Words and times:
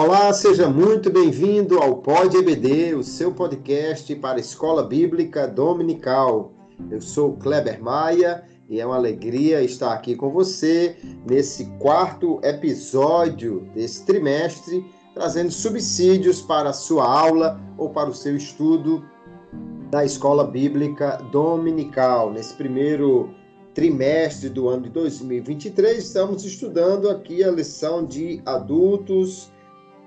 Olá, 0.00 0.32
seja 0.32 0.68
muito 0.68 1.10
bem-vindo 1.10 1.80
ao 1.80 1.96
Pod 1.96 2.36
EBD, 2.36 2.94
o 2.94 3.02
seu 3.02 3.32
podcast 3.32 4.14
para 4.14 4.36
a 4.36 4.40
Escola 4.40 4.84
Bíblica 4.84 5.48
Dominical. 5.48 6.52
Eu 6.88 7.00
sou 7.00 7.32
Kleber 7.32 7.82
Maia 7.82 8.44
e 8.68 8.78
é 8.78 8.86
uma 8.86 8.94
alegria 8.94 9.60
estar 9.60 9.92
aqui 9.92 10.14
com 10.14 10.30
você 10.30 10.96
nesse 11.28 11.64
quarto 11.80 12.38
episódio 12.44 13.68
desse 13.74 14.06
trimestre, 14.06 14.86
trazendo 15.14 15.50
subsídios 15.50 16.40
para 16.40 16.70
a 16.70 16.72
sua 16.72 17.04
aula 17.04 17.60
ou 17.76 17.90
para 17.90 18.08
o 18.08 18.14
seu 18.14 18.36
estudo 18.36 19.04
da 19.90 20.04
Escola 20.04 20.44
Bíblica 20.44 21.16
Dominical. 21.32 22.32
Nesse 22.32 22.54
primeiro 22.54 23.34
trimestre 23.74 24.48
do 24.48 24.68
ano 24.68 24.82
de 24.84 24.90
2023, 24.90 25.98
estamos 25.98 26.44
estudando 26.44 27.10
aqui 27.10 27.42
a 27.42 27.50
lição 27.50 28.06
de 28.06 28.40
adultos 28.46 29.50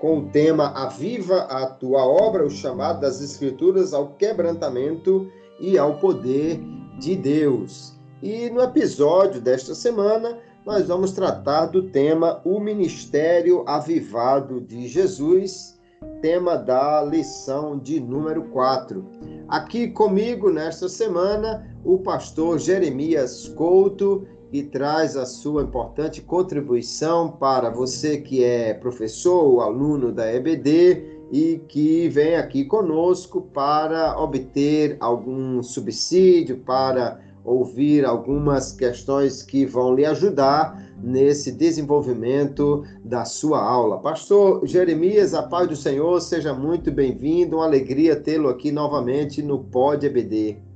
com 0.02 0.18
o 0.18 0.30
tema 0.30 0.70
Aviva 0.70 1.44
a 1.44 1.68
tua 1.68 2.04
obra, 2.04 2.44
o 2.44 2.50
chamado 2.50 3.02
das 3.02 3.22
Escrituras 3.22 3.94
ao 3.94 4.16
quebrantamento 4.16 5.32
e 5.60 5.78
ao 5.78 6.00
poder 6.00 6.60
de 7.00 7.16
Deus. 7.16 7.94
E 8.20 8.50
no 8.50 8.62
episódio 8.62 9.40
desta 9.40 9.76
semana, 9.76 10.40
nós 10.66 10.88
vamos 10.88 11.12
tratar 11.12 11.68
do 11.68 11.84
tema 11.84 12.42
O 12.44 12.60
Ministério 12.60 13.64
Avivado 13.68 14.60
de 14.60 14.88
Jesus, 14.88 15.80
tema 16.20 16.56
da 16.56 17.04
lição 17.04 17.78
de 17.78 18.00
número 18.00 18.46
4. 18.46 19.06
Aqui 19.48 19.88
comigo 19.88 20.50
nesta 20.50 20.90
semana, 20.90 21.72
o 21.86 22.00
pastor 22.00 22.58
Jeremias 22.58 23.50
Couto 23.50 24.28
e 24.52 24.64
traz 24.64 25.16
a 25.16 25.26
sua 25.26 25.64
importante 25.64 26.22
contribuição 26.22 27.32
para 27.32 27.70
você 27.70 28.18
que 28.18 28.44
é 28.44 28.74
professor 28.74 29.44
ou 29.44 29.62
aluno 29.62 30.12
da 30.12 30.32
EBD 30.34 31.22
e 31.32 31.62
que 31.68 32.10
vem 32.10 32.36
aqui 32.36 32.66
conosco 32.66 33.42
para 33.42 34.20
obter 34.20 34.98
algum 35.00 35.64
subsídio, 35.64 36.58
para 36.58 37.20
ouvir 37.44 38.06
algumas 38.06 38.74
questões 38.74 39.42
que 39.42 39.66
vão 39.66 39.96
lhe 39.96 40.06
ajudar 40.06 40.92
nesse 41.02 41.52
desenvolvimento 41.52 42.84
da 43.04 43.26
sua 43.26 43.64
aula. 43.64 44.00
Pastor 44.00 44.68
Jeremias, 44.68 45.34
a 45.34 45.42
paz 45.42 45.68
do 45.68 45.76
Senhor, 45.76 46.20
seja 46.22 46.54
muito 46.54 46.92
bem-vindo, 46.92 47.58
uma 47.58 47.66
alegria 47.66 48.16
tê-lo 48.16 48.50
aqui 48.50 48.72
novamente 48.72 49.42
no 49.42 49.64
Pod 49.64 50.06
EBD. 50.06 50.71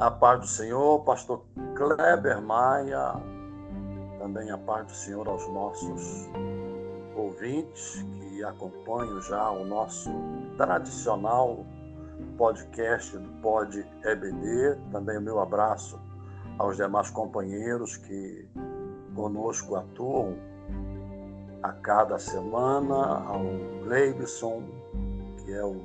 A 0.00 0.10
paz 0.10 0.40
do 0.40 0.46
Senhor, 0.46 1.04
pastor 1.04 1.44
Kleber 1.76 2.40
Maia, 2.40 3.12
também 4.18 4.50
a 4.50 4.56
paz 4.56 4.86
do 4.86 4.92
Senhor 4.94 5.28
aos 5.28 5.46
nossos 5.48 6.26
ouvintes 7.14 8.02
que 8.18 8.42
acompanham 8.42 9.20
já 9.20 9.50
o 9.50 9.62
nosso 9.62 10.10
tradicional 10.56 11.66
podcast 12.38 13.18
do 13.18 13.28
Pod 13.42 13.86
EBD. 14.02 14.78
Também 14.90 15.18
o 15.18 15.20
meu 15.20 15.38
abraço 15.38 16.00
aos 16.56 16.78
demais 16.78 17.10
companheiros 17.10 17.98
que 17.98 18.48
conosco 19.14 19.76
atuam 19.76 20.34
a 21.62 21.72
cada 21.72 22.18
semana, 22.18 23.22
ao 23.28 23.42
Leibson, 23.84 24.62
que 25.44 25.52
é 25.52 25.62
o 25.62 25.76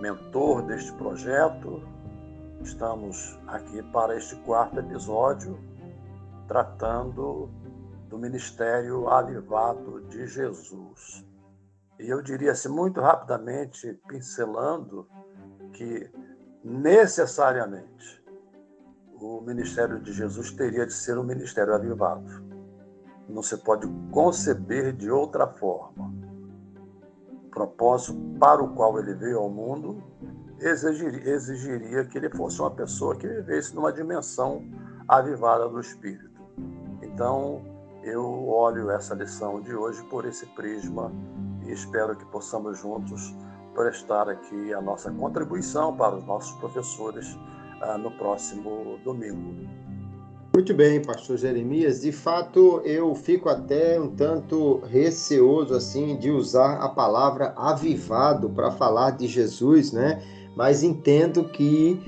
mentor 0.00 0.62
deste 0.62 0.92
projeto, 0.92 1.82
Estamos 2.64 3.38
aqui 3.48 3.82
para 3.82 4.16
este 4.16 4.36
quarto 4.36 4.78
episódio, 4.78 5.58
tratando 6.46 7.50
do 8.08 8.16
ministério 8.16 9.08
avivado 9.08 10.00
de 10.02 10.28
Jesus. 10.28 11.26
E 11.98 12.08
eu 12.08 12.22
diria 12.22 12.52
assim, 12.52 12.68
muito 12.68 13.00
rapidamente, 13.00 14.00
pincelando, 14.06 15.08
que 15.72 16.08
necessariamente 16.62 18.22
o 19.20 19.40
ministério 19.40 20.00
de 20.00 20.12
Jesus 20.12 20.52
teria 20.52 20.86
de 20.86 20.92
ser 20.92 21.18
um 21.18 21.24
ministério 21.24 21.74
avivado. 21.74 22.44
Não 23.28 23.42
se 23.42 23.56
pode 23.56 23.88
conceber 24.12 24.92
de 24.92 25.10
outra 25.10 25.48
forma. 25.48 26.14
O 27.44 27.50
propósito 27.50 28.16
para 28.38 28.62
o 28.62 28.72
qual 28.72 29.00
ele 29.00 29.14
veio 29.14 29.40
ao 29.40 29.50
mundo 29.50 30.00
exigiria, 30.62 31.32
exigiria 31.32 32.04
que 32.04 32.18
ele 32.18 32.30
fosse 32.30 32.60
uma 32.60 32.70
pessoa 32.70 33.16
que 33.16 33.26
vivesse 33.26 33.74
numa 33.74 33.92
dimensão 33.92 34.64
avivada 35.08 35.68
do 35.68 35.80
espírito. 35.80 36.40
Então, 37.02 37.62
eu 38.02 38.48
olho 38.48 38.90
essa 38.90 39.14
lição 39.14 39.60
de 39.60 39.74
hoje 39.74 40.02
por 40.04 40.24
esse 40.24 40.46
prisma 40.46 41.12
e 41.64 41.72
espero 41.72 42.16
que 42.16 42.24
possamos 42.26 42.78
juntos 42.78 43.34
prestar 43.74 44.28
aqui 44.28 44.72
a 44.72 44.80
nossa 44.80 45.10
contribuição 45.10 45.96
para 45.96 46.16
os 46.16 46.24
nossos 46.24 46.52
professores 46.58 47.38
ah, 47.80 47.98
no 47.98 48.10
próximo 48.12 48.98
domingo. 49.04 49.54
Muito 50.54 50.74
bem, 50.74 51.00
pastor 51.00 51.38
Jeremias. 51.38 52.02
De 52.02 52.12
fato, 52.12 52.82
eu 52.84 53.14
fico 53.14 53.48
até 53.48 53.98
um 53.98 54.14
tanto 54.14 54.80
receoso 54.80 55.74
assim 55.74 56.18
de 56.18 56.30
usar 56.30 56.74
a 56.74 56.90
palavra 56.90 57.54
avivado 57.56 58.50
para 58.50 58.70
falar 58.70 59.12
de 59.12 59.26
Jesus, 59.26 59.92
né? 59.92 60.22
Mas 60.56 60.82
entendo 60.82 61.44
que 61.44 62.00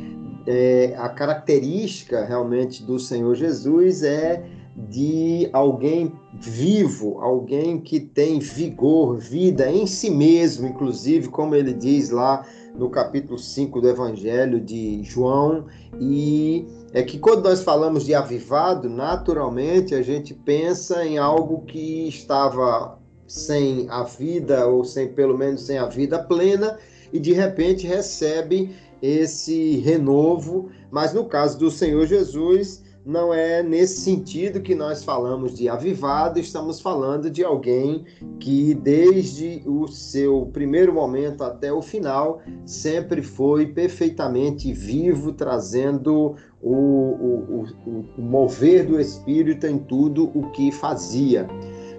é, 0.46 0.94
a 0.98 1.08
característica 1.08 2.24
realmente 2.24 2.82
do 2.82 2.98
Senhor 2.98 3.34
Jesus 3.34 4.02
é 4.02 4.44
de 4.76 5.48
alguém 5.52 6.12
vivo, 6.34 7.20
alguém 7.20 7.80
que 7.80 8.00
tem 8.00 8.40
vigor, 8.40 9.16
vida 9.16 9.70
em 9.70 9.86
si 9.86 10.10
mesmo, 10.10 10.66
inclusive, 10.66 11.28
como 11.28 11.54
ele 11.54 11.72
diz 11.72 12.10
lá 12.10 12.44
no 12.74 12.90
capítulo 12.90 13.38
5 13.38 13.80
do 13.80 13.88
Evangelho 13.88 14.60
de 14.60 15.00
João, 15.04 15.66
e 16.00 16.66
é 16.92 17.04
que 17.04 17.18
quando 17.18 17.44
nós 17.44 17.62
falamos 17.62 18.04
de 18.04 18.14
avivado, 18.14 18.88
naturalmente 18.88 19.94
a 19.94 20.02
gente 20.02 20.34
pensa 20.34 21.04
em 21.04 21.18
algo 21.18 21.62
que 21.62 22.08
estava 22.08 22.98
sem 23.28 23.86
a 23.88 24.02
vida, 24.02 24.66
ou 24.66 24.84
sem 24.84 25.08
pelo 25.08 25.38
menos 25.38 25.62
sem 25.62 25.78
a 25.78 25.86
vida 25.86 26.18
plena, 26.18 26.78
e 27.14 27.20
de 27.20 27.32
repente 27.32 27.86
recebe 27.86 28.74
esse 29.00 29.76
renovo, 29.76 30.68
mas 30.90 31.14
no 31.14 31.26
caso 31.26 31.56
do 31.56 31.70
Senhor 31.70 32.06
Jesus, 32.06 32.82
não 33.06 33.32
é 33.32 33.62
nesse 33.62 34.00
sentido 34.00 34.60
que 34.60 34.74
nós 34.74 35.04
falamos 35.04 35.54
de 35.54 35.68
avivado, 35.68 36.40
estamos 36.40 36.80
falando 36.80 37.30
de 37.30 37.44
alguém 37.44 38.04
que, 38.40 38.74
desde 38.74 39.62
o 39.64 39.86
seu 39.86 40.48
primeiro 40.52 40.92
momento 40.92 41.44
até 41.44 41.72
o 41.72 41.82
final, 41.82 42.40
sempre 42.66 43.22
foi 43.22 43.66
perfeitamente 43.66 44.72
vivo, 44.72 45.32
trazendo 45.32 46.34
o, 46.60 46.72
o, 46.72 47.66
o, 47.86 48.04
o 48.18 48.22
mover 48.22 48.86
do 48.86 48.98
Espírito 48.98 49.66
em 49.66 49.78
tudo 49.78 50.32
o 50.34 50.50
que 50.50 50.72
fazia. 50.72 51.46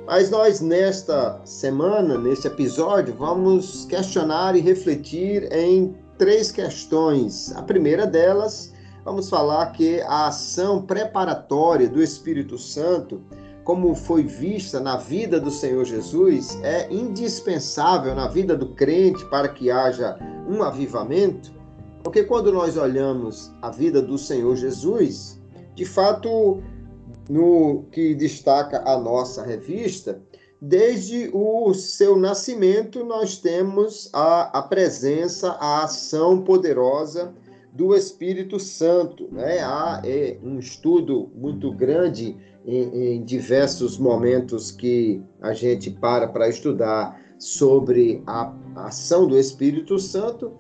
Mas 0.07 0.29
nós, 0.29 0.61
nesta 0.61 1.41
semana, 1.43 2.15
neste 2.15 2.45
episódio, 2.45 3.15
vamos 3.15 3.85
questionar 3.85 4.55
e 4.55 4.59
refletir 4.59 5.51
em 5.51 5.95
três 6.19 6.51
questões. 6.51 7.51
A 7.55 7.63
primeira 7.63 8.05
delas, 8.05 8.71
vamos 9.03 9.27
falar 9.29 9.71
que 9.71 10.01
a 10.01 10.27
ação 10.27 10.83
preparatória 10.83 11.89
do 11.89 12.03
Espírito 12.03 12.55
Santo, 12.55 13.19
como 13.63 13.95
foi 13.95 14.21
vista 14.21 14.79
na 14.79 14.95
vida 14.95 15.39
do 15.39 15.49
Senhor 15.49 15.83
Jesus, 15.83 16.59
é 16.61 16.87
indispensável 16.93 18.13
na 18.13 18.27
vida 18.27 18.55
do 18.55 18.75
crente 18.75 19.25
para 19.25 19.49
que 19.49 19.71
haja 19.71 20.19
um 20.47 20.61
avivamento. 20.61 21.51
Porque 22.03 22.23
quando 22.23 22.51
nós 22.51 22.77
olhamos 22.77 23.51
a 23.59 23.71
vida 23.71 24.03
do 24.03 24.19
Senhor 24.19 24.55
Jesus, 24.55 25.41
de 25.73 25.83
fato, 25.83 26.61
no 27.29 27.83
que 27.91 28.13
destaca 28.13 28.83
a 28.85 28.97
nossa 28.97 29.43
revista, 29.43 30.21
desde 30.61 31.29
o 31.33 31.73
seu 31.73 32.15
nascimento 32.15 33.03
nós 33.03 33.37
temos 33.37 34.09
a, 34.13 34.59
a 34.59 34.61
presença, 34.61 35.51
a 35.59 35.83
ação 35.83 36.41
poderosa 36.41 37.33
do 37.73 37.95
Espírito 37.95 38.59
Santo. 38.59 39.27
Né? 39.31 39.59
Há 39.59 40.01
é, 40.05 40.37
um 40.41 40.59
estudo 40.59 41.29
muito 41.35 41.71
grande 41.71 42.37
em, 42.65 43.15
em 43.15 43.23
diversos 43.23 43.97
momentos 43.97 44.71
que 44.71 45.21
a 45.41 45.53
gente 45.53 45.91
para 45.91 46.27
para 46.27 46.47
estudar 46.47 47.19
sobre 47.37 48.23
a 48.25 48.53
ação 48.75 49.27
do 49.27 49.37
Espírito 49.37 49.99
Santo 49.99 50.53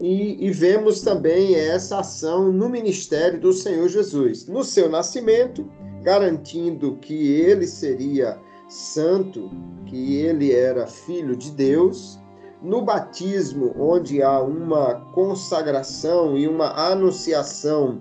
e, 0.00 0.46
e, 0.46 0.50
vemos 0.50 1.02
também 1.02 1.54
essa 1.54 1.98
ação 1.98 2.50
no 2.50 2.70
ministério 2.70 3.38
do 3.38 3.52
Senhor 3.52 3.86
Jesus. 3.86 4.46
No 4.46 4.64
seu 4.64 4.88
nascimento, 4.88 5.70
garantindo 6.02 6.96
que 6.96 7.32
ele 7.32 7.66
seria 7.66 8.38
santo, 8.68 9.50
que 9.86 10.16
ele 10.16 10.52
era 10.52 10.86
filho 10.86 11.36
de 11.36 11.50
Deus. 11.50 12.18
No 12.62 12.82
batismo, 12.82 13.74
onde 13.78 14.22
há 14.22 14.40
uma 14.40 14.96
consagração 15.12 16.36
e 16.36 16.46
uma 16.46 16.70
anunciação 16.90 17.98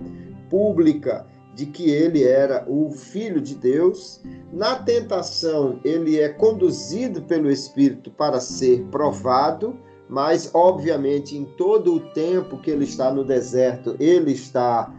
pública 0.49 1.25
de 1.59 1.65
que 1.65 1.89
ele 1.89 2.23
era 2.23 2.65
o 2.67 2.91
filho 2.91 3.41
de 3.41 3.55
Deus. 3.55 4.21
Na 4.51 4.75
tentação, 4.75 5.79
ele 5.83 6.19
é 6.19 6.29
conduzido 6.29 7.21
pelo 7.21 7.49
Espírito 7.49 8.11
para 8.11 8.39
ser 8.39 8.83
provado, 8.91 9.77
mas 10.07 10.49
obviamente 10.53 11.37
em 11.37 11.45
todo 11.45 11.95
o 11.95 11.99
tempo 12.11 12.57
que 12.59 12.71
ele 12.71 12.85
está 12.85 13.13
no 13.13 13.23
deserto, 13.23 13.95
ele 13.99 14.31
está 14.31 14.93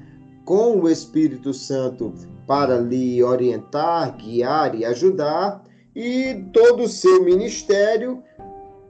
com 0.44 0.80
o 0.80 0.88
Espírito 0.88 1.52
Santo 1.54 2.12
para 2.50 2.80
lhe 2.80 3.22
orientar, 3.22 4.16
guiar 4.16 4.74
e 4.74 4.84
ajudar, 4.84 5.62
e 5.94 6.46
todo 6.52 6.82
o 6.82 6.88
seu 6.88 7.22
ministério 7.22 8.24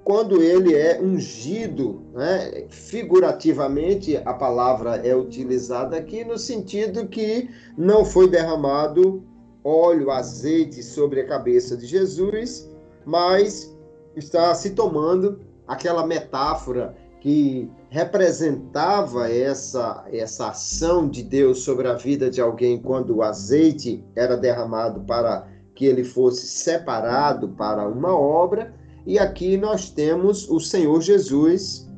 quando 0.03 0.41
ele 0.41 0.75
é 0.75 0.99
ungido, 0.99 2.01
né? 2.15 2.65
figurativamente 2.71 4.17
a 4.17 4.33
palavra 4.33 5.07
é 5.07 5.15
utilizada 5.15 5.95
aqui 5.99 6.25
no 6.25 6.39
sentido 6.39 7.07
que 7.07 7.51
não 7.77 8.03
foi 8.03 8.31
derramado 8.31 9.23
óleo, 9.63 10.11
azeite 10.11 10.83
sobre 10.83 11.21
a 11.21 11.27
cabeça 11.27 11.77
de 11.77 11.87
Jesus, 11.87 12.67
mas 13.05 13.77
está 14.17 14.55
se 14.55 14.71
tomando 14.71 15.39
aquela 15.69 16.06
metáfora 16.06 16.97
que 17.21 17.71
representava 17.91 19.29
essa, 19.31 20.05
essa 20.13 20.51
ação 20.51 21.09
de 21.09 21.25
Deus 21.25 21.65
sobre 21.65 21.89
a 21.89 21.95
vida 21.95 22.31
de 22.31 22.41
alguém 22.41 22.81
quando 22.81 23.17
o 23.17 23.23
azeite 23.23 24.05
era 24.15 24.37
derramado 24.37 25.01
para 25.01 25.47
que 25.75 25.87
ele 25.87 26.05
fosse 26.05 26.47
separado 26.47 27.49
para 27.49 27.87
uma 27.89 28.17
obra. 28.17 28.73
E 29.05 29.19
aqui 29.19 29.57
nós 29.57 29.91
temos 29.91 30.49
o 30.49 30.61
Senhor 30.61 31.01
Jesus 31.03 31.89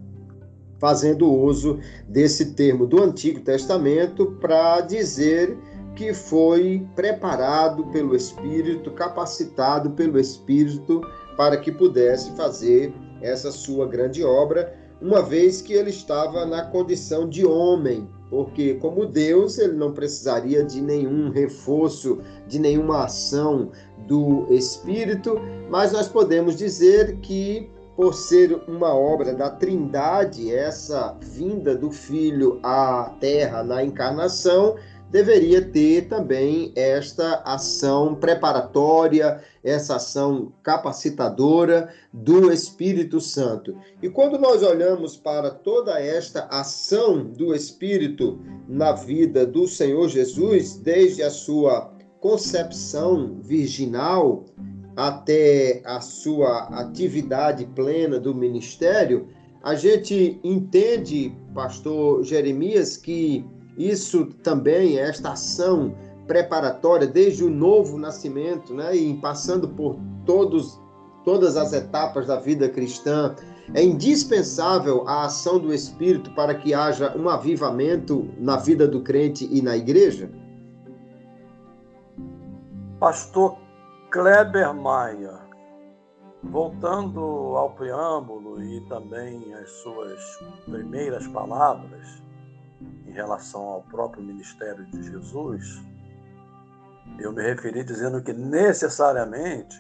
fazendo 0.79 1.31
uso 1.31 1.79
desse 2.09 2.55
termo 2.55 2.87
do 2.87 3.03
Antigo 3.03 3.41
Testamento 3.41 4.39
para 4.41 4.81
dizer 4.81 5.57
que 5.95 6.15
foi 6.15 6.87
preparado 6.97 7.87
pelo 7.89 8.17
Espírito, 8.17 8.91
capacitado 8.93 9.91
pelo 9.91 10.19
Espírito 10.19 11.03
para 11.37 11.59
que 11.59 11.71
pudesse 11.71 12.31
fazer 12.33 12.95
essa 13.21 13.53
sua 13.53 13.87
grande 13.87 14.25
obra, 14.25 14.75
uma 15.03 15.21
vez 15.21 15.61
que 15.61 15.73
ele 15.73 15.91
estava 15.91 16.47
na 16.47 16.65
condição 16.67 17.29
de 17.29 17.45
homem, 17.45 18.09
porque 18.31 18.75
como 18.75 19.05
Deus, 19.05 19.59
ele 19.59 19.75
não 19.75 19.93
precisaria 19.93 20.65
de 20.65 20.81
nenhum 20.81 21.29
reforço, 21.31 22.21
de 22.47 22.59
nenhuma 22.59 23.05
ação 23.05 23.71
do 24.07 24.47
Espírito, 24.49 25.39
mas 25.69 25.93
nós 25.93 26.09
podemos 26.09 26.57
dizer 26.57 27.17
que 27.17 27.69
por 27.97 28.15
ser 28.15 28.59
uma 28.67 28.95
obra 28.95 29.35
da 29.35 29.51
Trindade, 29.51 30.53
essa 30.53 31.15
vinda 31.21 31.75
do 31.75 31.91
Filho 31.91 32.59
à 32.63 33.13
Terra 33.21 33.63
na 33.63 33.85
encarnação, 33.85 34.77
deveria 35.13 35.61
ter 35.61 36.09
também 36.09 36.73
esta 36.75 37.43
ação 37.45 38.15
preparatória, 38.15 39.43
essa 39.63 39.97
ação 39.97 40.51
capacitadora 40.63 41.91
do 42.11 42.51
Espírito 42.51 43.21
Santo. 43.21 43.77
E 44.03 44.09
quando 44.09 44.39
nós 44.39 44.63
olhamos 44.63 45.15
para 45.15 45.51
toda 45.51 46.01
esta 46.01 46.47
ação 46.47 47.25
do 47.25 47.55
Espírito 47.55 48.41
na 48.67 48.93
vida 48.93 49.45
do 49.45 49.69
Senhor 49.69 50.09
Jesus, 50.09 50.77
desde 50.79 51.23
a 51.23 51.31
sua 51.31 51.93
concepção 52.19 53.39
virginal 53.43 54.47
até 54.97 55.83
a 55.85 56.01
sua 56.01 56.69
atividade 56.81 57.67
plena 57.67 58.19
do 58.19 58.35
ministério, 58.35 59.29
a 59.63 59.75
gente 59.75 60.41
entende, 60.43 61.33
pastor 61.55 62.25
Jeremias, 62.25 62.97
que 62.97 63.45
isso 63.77 64.27
também, 64.43 64.99
esta 64.99 65.33
ação 65.33 65.95
preparatória, 66.27 67.07
desde 67.07 67.45
o 67.45 67.51
novo 67.51 67.99
nascimento, 67.99 68.75
né, 68.75 68.95
e 68.95 69.15
passando 69.15 69.69
por 69.69 69.97
todos, 70.25 70.81
todas 71.25 71.57
as 71.57 71.73
etapas 71.73 72.27
da 72.27 72.39
vida 72.39 72.69
cristã, 72.69 73.35
é 73.75 73.83
indispensável 73.83 75.07
a 75.07 75.25
ação 75.25 75.59
do 75.59 75.73
Espírito 75.73 76.31
para 76.33 76.55
que 76.55 76.75
haja 76.75 77.17
um 77.17 77.29
avivamento 77.29 78.29
na 78.39 78.57
vida 78.57 78.87
do 78.87 79.03
crente 79.03 79.49
e 79.51 79.63
na 79.63 79.77
igreja? 79.77 80.31
Pastor 82.99 83.57
Kleber 84.11 84.73
Maia, 84.75 85.41
voltando 86.43 87.21
ao 87.57 87.71
preâmbulo 87.71 88.63
e 88.63 88.81
também 88.89 89.53
às 89.55 89.71
suas 89.71 90.21
primeiras 90.67 91.27
palavras 91.29 92.22
em 93.13 93.15
relação 93.15 93.69
ao 93.69 93.83
próprio 93.83 94.25
ministério 94.25 94.87
de 94.87 95.03
Jesus, 95.03 95.83
eu 97.19 97.31
me 97.31 97.43
referi 97.43 97.85
dizendo 97.85 98.23
que 98.23 98.33
necessariamente 98.33 99.79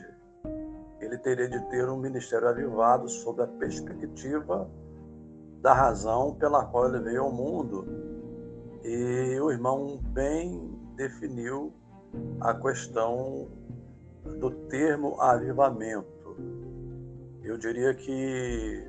ele 1.00 1.16
teria 1.16 1.48
de 1.48 1.58
ter 1.70 1.88
um 1.88 1.96
ministério 1.96 2.46
avivado 2.46 3.08
sob 3.08 3.42
a 3.42 3.46
perspectiva 3.46 4.70
da 5.62 5.72
razão 5.72 6.34
pela 6.34 6.66
qual 6.66 6.88
ele 6.88 7.02
veio 7.02 7.22
ao 7.22 7.32
mundo. 7.32 7.86
E 8.84 9.40
o 9.40 9.50
irmão 9.50 9.98
bem 10.12 10.78
definiu 10.94 11.72
a 12.38 12.52
questão 12.52 13.48
do 14.40 14.50
termo 14.68 15.18
avivamento. 15.18 16.36
Eu 17.42 17.56
diria 17.56 17.94
que 17.94 18.86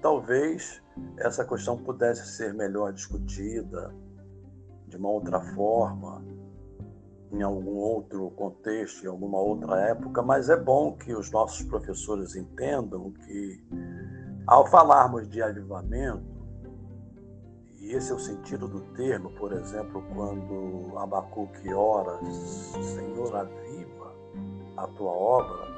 talvez 0.00 0.82
essa 1.18 1.44
questão 1.44 1.76
pudesse 1.76 2.26
ser 2.28 2.54
melhor 2.54 2.92
discutida 2.92 3.94
de 4.86 4.96
uma 4.96 5.08
outra 5.08 5.40
forma, 5.54 6.24
em 7.30 7.42
algum 7.42 7.76
outro 7.76 8.30
contexto, 8.30 9.04
em 9.04 9.08
alguma 9.08 9.38
outra 9.38 9.80
época, 9.80 10.22
mas 10.22 10.48
é 10.48 10.56
bom 10.56 10.96
que 10.96 11.14
os 11.14 11.30
nossos 11.30 11.62
professores 11.66 12.34
entendam 12.34 13.12
que, 13.12 13.62
ao 14.46 14.66
falarmos 14.66 15.28
de 15.28 15.42
avivamento, 15.42 16.38
e 17.80 17.92
esse 17.92 18.10
é 18.10 18.14
o 18.14 18.18
sentido 18.18 18.66
do 18.66 18.80
termo, 18.94 19.30
por 19.30 19.52
exemplo, 19.52 20.02
quando 20.14 20.98
Abacuque 20.98 21.72
ora, 21.72 22.18
Senhor, 22.24 23.36
aviva 23.36 24.14
a 24.76 24.86
tua 24.88 25.10
obra, 25.10 25.68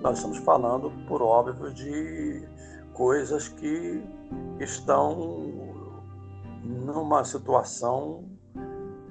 nós 0.00 0.16
estamos 0.16 0.38
falando, 0.38 0.90
por 1.06 1.22
óbvio, 1.22 1.72
de 1.72 2.42
coisas 2.92 3.48
que 3.48 4.02
estão 4.60 5.48
numa 6.62 7.24
situação 7.24 8.24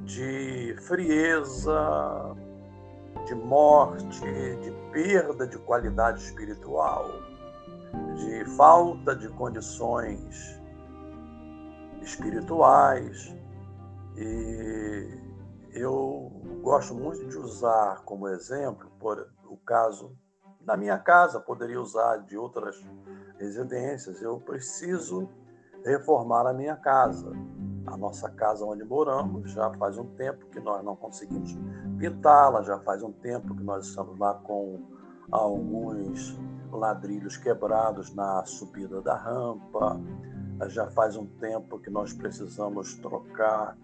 de 0.03 0.75
frieza, 0.81 2.35
de 3.25 3.35
morte, 3.35 4.21
de 4.61 4.71
perda 4.91 5.45
de 5.45 5.57
qualidade 5.59 6.21
espiritual, 6.21 7.05
de 8.15 8.45
falta 8.55 9.15
de 9.15 9.27
condições 9.29 10.57
espirituais. 12.01 13.35
E 14.15 15.19
eu 15.73 16.31
gosto 16.61 16.93
muito 16.93 17.27
de 17.27 17.37
usar 17.37 18.01
como 18.03 18.27
exemplo, 18.29 18.89
por 18.99 19.29
o 19.45 19.57
caso 19.57 20.15
da 20.61 20.75
minha 20.75 20.97
casa, 20.97 21.39
poderia 21.39 21.81
usar 21.81 22.17
de 22.17 22.37
outras 22.37 22.75
residências. 23.39 24.21
Eu 24.21 24.39
preciso 24.39 25.29
reformar 25.83 26.47
a 26.47 26.53
minha 26.53 26.75
casa. 26.75 27.31
A 27.85 27.95
nossa 27.95 28.29
casa 28.29 28.65
onde 28.65 28.83
moramos 28.83 29.51
já 29.51 29.71
faz 29.75 29.97
um 29.97 30.05
tempo 30.15 30.45
que 30.47 30.59
nós 30.59 30.83
não 30.83 30.95
conseguimos 30.95 31.57
pintá-la, 31.97 32.61
já 32.61 32.79
faz 32.79 33.01
um 33.01 33.11
tempo 33.11 33.55
que 33.55 33.63
nós 33.63 33.87
estamos 33.87 34.19
lá 34.19 34.33
com 34.33 34.81
alguns 35.31 36.37
ladrilhos 36.71 37.37
quebrados 37.37 38.13
na 38.13 38.45
subida 38.45 39.01
da 39.01 39.15
rampa, 39.15 39.99
já 40.67 40.87
faz 40.87 41.15
um 41.15 41.25
tempo 41.25 41.79
que 41.79 41.89
nós 41.89 42.13
precisamos 42.13 42.95
trocar 42.95 43.77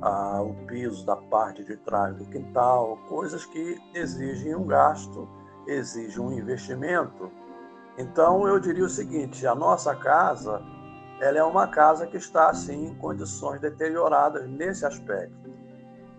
ah, 0.00 0.42
o 0.42 0.54
piso 0.66 1.04
da 1.04 1.16
parte 1.16 1.64
de 1.64 1.76
trás 1.76 2.16
do 2.16 2.24
quintal, 2.26 2.98
coisas 3.08 3.44
que 3.44 3.80
exigem 3.94 4.54
um 4.54 4.66
gasto, 4.66 5.28
exigem 5.66 6.20
um 6.20 6.32
investimento. 6.32 7.30
Então 8.00 8.48
eu 8.48 8.58
diria 8.58 8.84
o 8.84 8.88
seguinte: 8.88 9.46
a 9.46 9.54
nossa 9.54 9.94
casa 9.94 10.62
ela 11.20 11.38
é 11.38 11.44
uma 11.44 11.68
casa 11.68 12.06
que 12.06 12.16
está 12.16 12.48
assim 12.48 12.86
em 12.86 12.94
condições 12.94 13.60
deterioradas 13.60 14.48
nesse 14.48 14.86
aspecto 14.86 15.52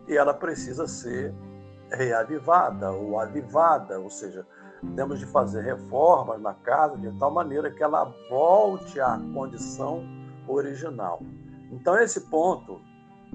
e 0.07 0.15
ela 0.15 0.31
precisa 0.31 0.87
ser 0.87 1.33
reavivada 1.91 2.91
ou 2.91 3.19
avivada, 3.19 3.99
ou 3.99 4.11
seja, 4.11 4.45
temos 4.95 5.19
de 5.19 5.25
fazer 5.25 5.61
reformas 5.61 6.39
na 6.39 6.53
casa 6.53 6.97
de 6.97 7.11
tal 7.17 7.31
maneira 7.31 7.71
que 7.71 7.81
ela 7.81 8.13
volte 8.29 8.99
à 8.99 9.19
condição 9.33 10.03
original. 10.47 11.19
Então, 11.71 11.97
esse 11.99 12.21
ponto, 12.29 12.79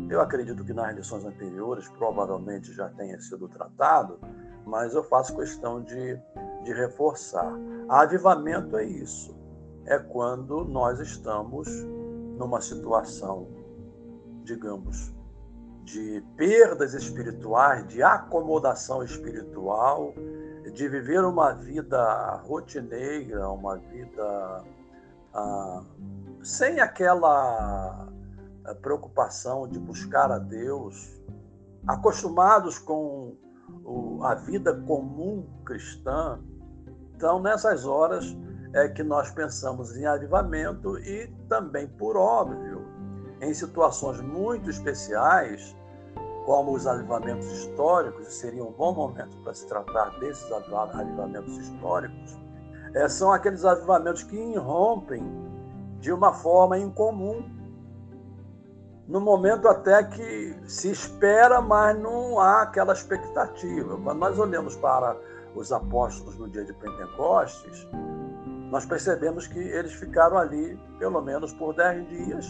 eu 0.09 0.21
acredito 0.21 0.65
que 0.65 0.73
nas 0.73 0.95
lições 0.95 1.25
anteriores 1.25 1.89
provavelmente 1.89 2.73
já 2.73 2.89
tenha 2.91 3.19
sido 3.21 3.49
tratado, 3.49 4.21
mas 4.65 4.95
eu 4.95 5.03
faço 5.03 5.37
questão 5.37 5.83
de, 5.83 6.19
de 6.67 6.73
reforçar. 6.73 7.53
Avivamento 7.89 8.77
é 8.77 8.85
isso. 8.85 9.35
É 9.87 9.99
quando 9.99 10.65
nós 10.65 10.99
estamos 10.99 11.69
numa 12.37 12.61
situação, 12.61 13.49
digamos, 14.43 15.15
de 15.85 16.21
perdas 16.37 16.93
espirituais, 16.93 17.87
de 17.87 18.03
acomodação 18.03 19.05
espiritual, 19.05 20.13
de 20.73 20.89
viver 20.89 21.25
uma 21.25 21.53
vida 21.53 22.35
rotineira, 22.45 23.49
uma 23.49 23.77
vida 23.77 24.65
ah, 25.33 25.85
sem 26.43 26.81
aquela 26.81 28.09
ah, 28.65 28.75
preocupação 28.83 29.69
de 29.69 29.79
buscar 29.79 30.33
a 30.33 30.39
Deus, 30.39 31.23
acostumados 31.87 32.77
com 32.81 33.37
a 34.23 34.35
vida 34.35 34.75
comum 34.75 35.47
cristã. 35.65 36.41
Então, 37.17 37.41
nessas 37.41 37.87
horas 37.87 38.37
é 38.75 38.89
que 38.89 39.03
nós 39.03 39.31
pensamos 39.31 39.97
em 39.97 40.05
avivamento 40.05 40.99
e 40.99 41.29
também, 41.49 41.87
por 41.87 42.15
óbvio, 42.15 42.85
em 43.41 43.55
situações 43.55 44.21
muito 44.21 44.69
especiais, 44.69 45.75
como 46.45 46.73
os 46.73 46.87
avivamentos 46.87 47.51
históricos, 47.51 48.35
seria 48.35 48.63
um 48.63 48.71
bom 48.71 48.95
momento 48.95 49.35
para 49.39 49.55
se 49.55 49.67
tratar 49.67 50.11
desses 50.21 50.47
avivamentos 50.53 51.57
históricos, 51.57 52.39
é, 52.95 53.09
são 53.09 53.33
aqueles 53.33 53.65
avivamentos 53.65 54.23
que 54.23 54.37
irrompem 54.37 55.25
de 55.99 56.13
uma 56.13 56.35
forma 56.35 56.79
incomum, 56.79 57.45
no 59.09 59.21
momento 59.21 59.69
até 59.69 60.05
que 60.05 60.55
se 60.67 60.91
espera, 60.91 61.63
mas 61.63 61.99
não 61.99 62.39
há 62.39 62.63
aquela 62.63 62.93
expectativa. 62.93 63.97
Quando 63.97 64.19
nós 64.19 64.39
olhamos 64.39 64.77
para 64.77 65.17
os 65.57 65.73
apóstolos 65.73 66.37
no 66.37 66.49
dia 66.49 66.65
de 66.65 66.73
Pentecostes, 66.75 67.89
nós 68.71 68.85
percebemos 68.85 69.47
que 69.47 69.59
eles 69.59 69.95
ficaram 69.95 70.37
ali 70.37 70.79
pelo 70.99 71.21
menos 71.23 71.53
por 71.55 71.75
dez 71.75 72.07
dias 72.09 72.47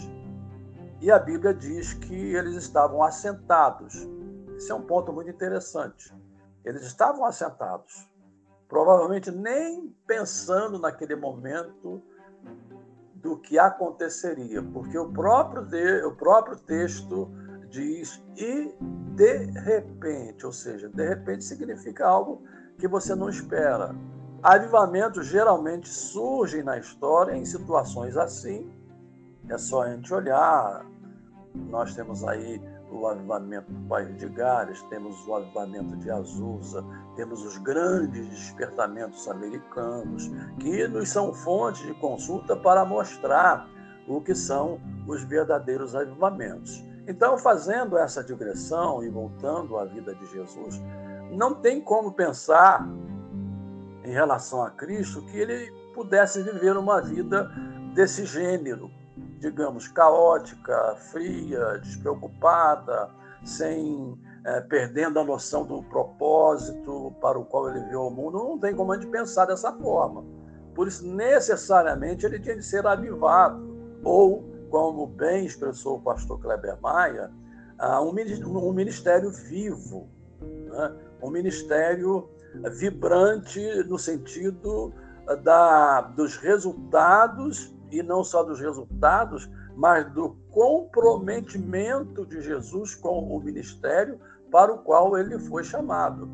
e 0.99 1.09
a 1.11 1.17
Bíblia 1.17 1.53
diz 1.53 1.93
que 1.93 2.35
eles 2.35 2.55
estavam 2.55 3.03
assentados. 3.03 4.07
Esse 4.55 4.71
é 4.71 4.75
um 4.75 4.81
ponto 4.81 5.13
muito 5.13 5.29
interessante. 5.29 6.13
Eles 6.65 6.81
estavam 6.81 7.23
assentados, 7.23 8.09
provavelmente 8.67 9.31
nem 9.31 9.95
pensando 10.05 10.79
naquele 10.79 11.15
momento 11.15 12.01
do 13.15 13.37
que 13.37 13.57
aconteceria, 13.57 14.61
porque 14.61 14.97
o 14.97 15.11
próprio, 15.11 15.65
de, 15.65 16.03
o 16.03 16.15
próprio 16.15 16.57
texto 16.57 17.29
diz 17.69 18.23
e 18.35 18.75
de 19.15 19.45
repente, 19.59 20.45
ou 20.45 20.51
seja, 20.51 20.89
de 20.89 21.07
repente 21.07 21.43
significa 21.43 22.07
algo 22.07 22.43
que 22.77 22.87
você 22.87 23.15
não 23.15 23.29
espera. 23.29 23.95
Avivamentos 24.41 25.25
geralmente 25.27 25.89
surgem 25.89 26.63
na 26.63 26.77
história 26.77 27.35
em 27.35 27.43
situações 27.43 28.15
assim, 28.15 28.71
é 29.49 29.57
só 29.57 29.83
a 29.83 29.89
gente 29.89 30.13
olhar. 30.13 30.85
Nós 31.55 31.95
temos 31.95 32.23
aí 32.23 32.61
o 32.91 33.07
avivamento 33.07 33.71
do 33.71 33.87
País 33.87 34.15
de 34.17 34.29
Gales, 34.29 34.81
temos 34.83 35.27
o 35.27 35.35
avivamento 35.35 35.97
de 35.97 36.09
Azusa, 36.09 36.83
temos 37.15 37.43
os 37.43 37.57
grandes 37.57 38.27
despertamentos 38.29 39.27
americanos, 39.27 40.29
que 40.59 40.87
nos 40.87 41.09
são 41.09 41.33
fontes 41.33 41.81
de 41.85 41.93
consulta 41.95 42.55
para 42.55 42.85
mostrar 42.85 43.67
o 44.07 44.21
que 44.21 44.35
são 44.35 44.79
os 45.07 45.23
verdadeiros 45.23 45.95
avivamentos. 45.95 46.83
Então, 47.07 47.37
fazendo 47.37 47.97
essa 47.97 48.23
digressão 48.23 49.03
e 49.03 49.09
voltando 49.09 49.77
à 49.77 49.85
vida 49.85 50.13
de 50.13 50.25
Jesus, 50.27 50.81
não 51.31 51.53
tem 51.53 51.81
como 51.81 52.11
pensar 52.11 52.87
em 54.03 54.11
relação 54.11 54.63
a 54.63 54.69
Cristo 54.71 55.21
que 55.23 55.37
ele 55.37 55.71
pudesse 55.93 56.41
viver 56.41 56.77
uma 56.77 57.01
vida 57.01 57.51
desse 57.93 58.25
gênero, 58.25 58.89
digamos, 59.39 59.87
caótica, 59.87 60.95
fria, 61.11 61.79
despreocupada, 61.79 63.09
sem 63.43 64.17
é, 64.45 64.61
perdendo 64.61 65.19
a 65.19 65.23
noção 65.23 65.65
do 65.65 65.83
propósito 65.83 67.13
para 67.19 67.37
o 67.37 67.45
qual 67.45 67.69
ele 67.69 67.83
viu 67.89 68.03
o 68.03 68.09
mundo, 68.09 68.37
não 68.37 68.57
tem 68.57 68.75
como 68.75 68.93
a 68.93 68.95
gente 68.97 69.09
pensar 69.09 69.45
dessa 69.45 69.73
forma. 69.73 70.23
Por 70.73 70.87
isso, 70.87 71.05
necessariamente, 71.05 72.25
ele 72.25 72.39
tinha 72.39 72.55
de 72.55 72.63
ser 72.63 72.85
avivado, 72.85 73.75
ou, 74.03 74.43
como 74.69 75.07
bem 75.07 75.45
expressou 75.45 75.97
o 75.97 76.01
pastor 76.01 76.39
Kleber 76.39 76.79
Maia, 76.81 77.31
um 78.01 78.71
ministério 78.71 79.31
vivo, 79.31 80.07
né? 80.41 80.95
Um 81.21 81.29
ministério 81.29 82.29
vibrante 82.71 83.59
no 83.83 83.97
sentido 83.97 84.93
da, 85.43 86.01
dos 86.01 86.37
resultados 86.37 87.73
e 87.91 88.01
não 88.01 88.23
só 88.23 88.43
dos 88.43 88.59
resultados, 88.59 89.49
mas 89.75 90.11
do 90.13 90.35
comprometimento 90.51 92.25
de 92.25 92.41
Jesus 92.41 92.95
com 92.95 93.35
o 93.35 93.39
ministério 93.39 94.19
para 94.51 94.73
o 94.73 94.79
qual 94.79 95.17
ele 95.17 95.37
foi 95.39 95.63
chamado. 95.63 96.29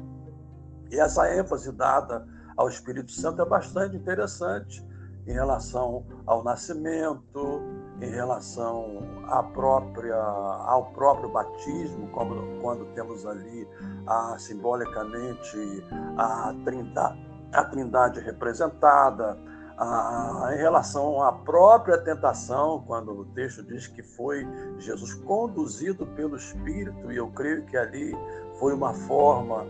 E 0.89 0.99
essa 0.99 1.35
ênfase 1.35 1.71
dada 1.71 2.25
ao 2.55 2.69
Espírito 2.69 3.11
Santo 3.11 3.41
é 3.41 3.45
bastante 3.45 3.95
interessante 3.95 4.85
em 5.25 5.33
relação 5.33 6.05
ao 6.25 6.43
nascimento, 6.43 7.61
em 8.03 8.09
relação 8.09 8.99
à 9.29 9.41
própria, 9.41 10.15
ao 10.15 10.91
próprio 10.93 11.29
batismo, 11.29 12.07
como, 12.09 12.61
quando 12.61 12.85
temos 12.93 13.25
ali 13.25 13.67
a, 14.05 14.35
simbolicamente 14.37 15.83
a 16.17 16.53
trindade, 16.65 17.25
a 17.53 17.63
trindade 17.63 18.19
representada, 18.19 19.37
ah, 19.77 20.49
em 20.53 20.57
relação 20.57 21.23
à 21.23 21.31
própria 21.31 21.97
tentação, 21.97 22.83
quando 22.85 23.11
o 23.11 23.25
texto 23.25 23.63
diz 23.63 23.87
que 23.87 24.03
foi 24.03 24.45
Jesus 24.77 25.13
conduzido 25.13 26.05
pelo 26.07 26.35
Espírito, 26.35 27.11
e 27.11 27.17
eu 27.17 27.29
creio 27.29 27.65
que 27.65 27.77
ali 27.77 28.13
foi 28.59 28.73
uma 28.73 28.93
forma 28.93 29.65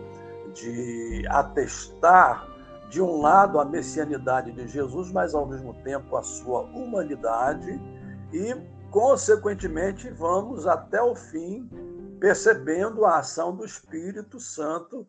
de 0.52 1.24
atestar, 1.28 2.48
de 2.90 3.00
um 3.00 3.20
lado, 3.20 3.58
a 3.58 3.64
messianidade 3.64 4.52
de 4.52 4.68
Jesus, 4.68 5.10
mas 5.10 5.34
ao 5.34 5.46
mesmo 5.46 5.74
tempo 5.82 6.16
a 6.16 6.22
sua 6.22 6.60
humanidade, 6.60 7.80
e, 8.32 8.54
consequentemente, 8.90 10.10
vamos 10.10 10.66
até 10.66 11.02
o 11.02 11.14
fim 11.14 11.68
percebendo 12.20 13.04
a 13.04 13.18
ação 13.18 13.54
do 13.54 13.64
Espírito 13.64 14.40
Santo 14.40 15.06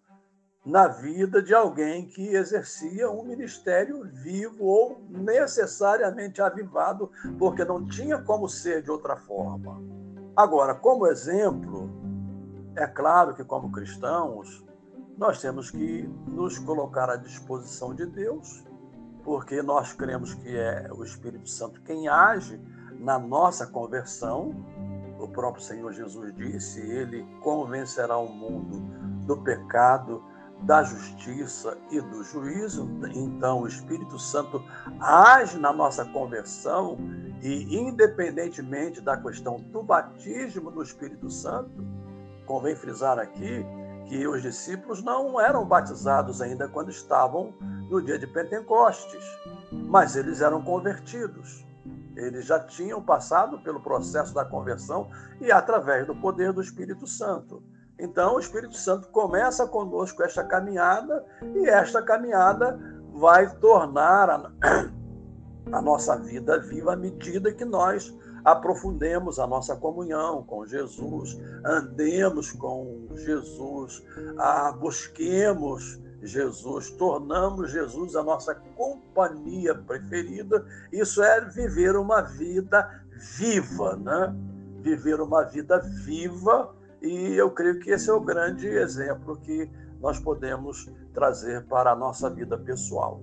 na 0.65 0.87
vida 0.87 1.41
de 1.41 1.53
alguém 1.53 2.07
que 2.07 2.29
exercia 2.29 3.09
um 3.09 3.23
ministério 3.23 4.03
vivo 4.11 4.65
ou 4.65 5.01
necessariamente 5.09 6.41
avivado, 6.41 7.11
porque 7.37 7.63
não 7.63 7.85
tinha 7.85 8.17
como 8.17 8.49
ser 8.49 8.81
de 8.81 8.89
outra 8.89 9.15
forma. 9.15 9.79
Agora, 10.35 10.73
como 10.73 11.05
exemplo, 11.05 11.89
é 12.75 12.87
claro 12.87 13.35
que, 13.35 13.43
como 13.43 13.71
cristãos, 13.71 14.65
nós 15.17 15.39
temos 15.39 15.69
que 15.69 16.09
nos 16.27 16.57
colocar 16.59 17.09
à 17.09 17.15
disposição 17.15 17.93
de 17.93 18.05
Deus, 18.05 18.65
porque 19.23 19.61
nós 19.61 19.93
cremos 19.93 20.33
que 20.33 20.57
é 20.57 20.89
o 20.91 21.03
Espírito 21.03 21.49
Santo 21.49 21.81
quem 21.83 22.07
age 22.07 22.59
na 22.99 23.19
nossa 23.19 23.67
conversão. 23.67 24.55
O 25.19 25.27
próprio 25.27 25.63
Senhor 25.63 25.91
Jesus 25.93 26.35
disse: 26.35 26.79
Ele 26.81 27.25
convencerá 27.41 28.17
o 28.17 28.27
mundo 28.27 28.79
do 29.25 29.37
pecado, 29.37 30.23
da 30.61 30.83
justiça 30.83 31.77
e 31.91 31.99
do 32.01 32.23
juízo. 32.23 32.89
Então, 33.13 33.61
o 33.61 33.67
Espírito 33.67 34.17
Santo 34.19 34.63
age 34.99 35.57
na 35.57 35.73
nossa 35.73 36.05
conversão 36.05 36.97
e, 37.41 37.77
independentemente 37.77 39.01
da 39.01 39.17
questão 39.17 39.59
do 39.59 39.83
batismo 39.83 40.71
no 40.71 40.81
Espírito 40.81 41.29
Santo, 41.29 41.85
convém 42.45 42.75
frisar 42.75 43.19
aqui 43.19 43.65
que 44.07 44.27
os 44.27 44.41
discípulos 44.41 45.03
não 45.03 45.39
eram 45.39 45.65
batizados 45.65 46.41
ainda 46.41 46.67
quando 46.67 46.89
estavam 46.89 47.53
no 47.89 48.01
dia 48.01 48.19
de 48.19 48.27
Pentecostes, 48.27 49.23
mas 49.71 50.15
eles 50.15 50.41
eram 50.41 50.61
convertidos. 50.61 51.64
Eles 52.15 52.45
já 52.45 52.59
tinham 52.59 53.01
passado 53.01 53.59
pelo 53.59 53.81
processo 53.81 54.33
da 54.33 54.45
conversão 54.45 55.09
e 55.41 55.51
através 55.51 56.07
do 56.07 56.15
poder 56.15 56.53
do 56.53 56.61
Espírito 56.61 57.05
Santo. 57.05 57.63
Então, 57.97 58.35
o 58.35 58.39
Espírito 58.39 58.75
Santo 58.75 59.07
começa 59.09 59.67
conosco 59.67 60.21
esta 60.21 60.43
caminhada 60.43 61.25
e 61.55 61.69
esta 61.69 62.01
caminhada 62.01 62.77
vai 63.13 63.49
tornar 63.57 64.29
a, 64.29 64.51
a 65.71 65.81
nossa 65.81 66.17
vida 66.17 66.59
viva 66.59 66.93
à 66.93 66.95
medida 66.95 67.53
que 67.53 67.63
nós 67.63 68.13
aprofundemos 68.43 69.39
a 69.39 69.47
nossa 69.47 69.75
comunhão 69.75 70.43
com 70.43 70.65
Jesus, 70.65 71.35
andemos 71.65 72.51
com 72.51 73.07
Jesus, 73.15 74.03
a, 74.37 74.71
busquemos 74.71 75.99
Jesus, 76.25 76.91
tornamos 76.91 77.71
Jesus 77.71 78.15
a 78.15 78.23
nossa 78.23 78.55
companhia 78.75 79.75
preferida. 79.75 80.65
Isso 80.91 81.21
é 81.23 81.41
viver 81.41 81.95
uma 81.95 82.21
vida 82.21 83.03
viva, 83.37 83.95
né? 83.95 84.35
Viver 84.81 85.21
uma 85.21 85.43
vida 85.43 85.79
viva 85.79 86.75
e 87.05 87.35
eu 87.35 87.51
creio 87.51 87.79
que 87.79 87.91
esse 87.91 88.09
é 88.09 88.13
o 88.13 88.19
grande 88.19 88.67
exemplo 88.67 89.37
que 89.37 89.69
nós 90.01 90.19
podemos 90.19 90.89
trazer 91.13 91.63
para 91.65 91.91
a 91.91 91.95
nossa 91.95 92.29
vida 92.29 92.57
pessoal. 92.57 93.21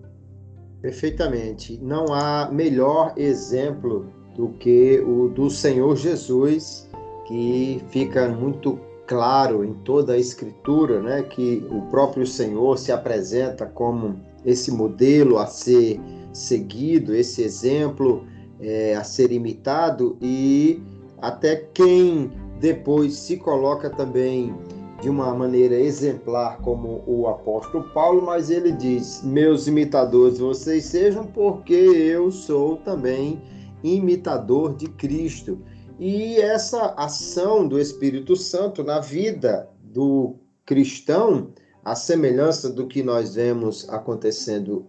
Perfeitamente. 0.81 1.79
Não 1.83 2.07
há 2.13 2.49
melhor 2.51 3.13
exemplo 3.17 4.07
do 4.37 4.51
que 4.51 5.01
o 5.01 5.29
do 5.29 5.51
Senhor 5.51 5.97
Jesus, 5.97 6.89
que 7.27 7.83
fica 7.89 8.29
muito 8.29 8.79
claro 9.07 9.65
em 9.65 9.75
toda 9.75 10.15
a 10.15 10.19
Escritura, 10.19 11.01
né, 11.01 11.23
que 11.23 11.67
o 11.71 11.83
próprio 11.91 12.27
Senhor 12.27 12.79
se 12.79 12.93
apresenta 12.93 13.67
como 13.67 14.21
esse 14.45 14.71
modelo 14.71 15.39
a 15.39 15.47
ser 15.47 16.01
seguido, 16.33 17.15
esse 17.15 17.43
exemplo 17.43 18.25
é, 18.61 18.95
a 18.95 19.05
ser 19.05 19.33
imitado 19.33 20.17
e 20.21 20.81
até 21.21 21.57
quem 21.57 22.31
depois 22.61 23.15
se 23.15 23.37
coloca 23.37 23.91
também 23.91 24.55
de 25.03 25.11
uma 25.11 25.35
maneira 25.35 25.75
exemplar 25.75 26.59
como 26.59 27.03
o 27.07 27.27
apóstolo 27.27 27.85
Paulo, 27.93 28.23
mas 28.23 28.51
ele 28.51 28.71
diz: 28.71 29.21
Meus 29.25 29.67
imitadores 29.67 30.39
vocês 30.39 30.85
sejam, 30.85 31.27
porque 31.27 31.75
eu 31.75 32.31
sou 32.31 32.77
também 32.77 33.43
imitador 33.83 34.77
de 34.77 34.87
Cristo. 34.87 35.59
E 35.99 36.37
essa 36.37 36.95
ação 36.97 37.67
do 37.67 37.79
Espírito 37.79 38.37
Santo 38.37 38.83
na 38.83 39.01
vida 39.01 39.69
do 39.83 40.37
cristão, 40.65 41.53
a 41.85 41.95
semelhança 41.95 42.71
do 42.71 42.87
que 42.87 43.03
nós 43.03 43.35
vemos 43.35 43.89
acontecendo 43.89 44.87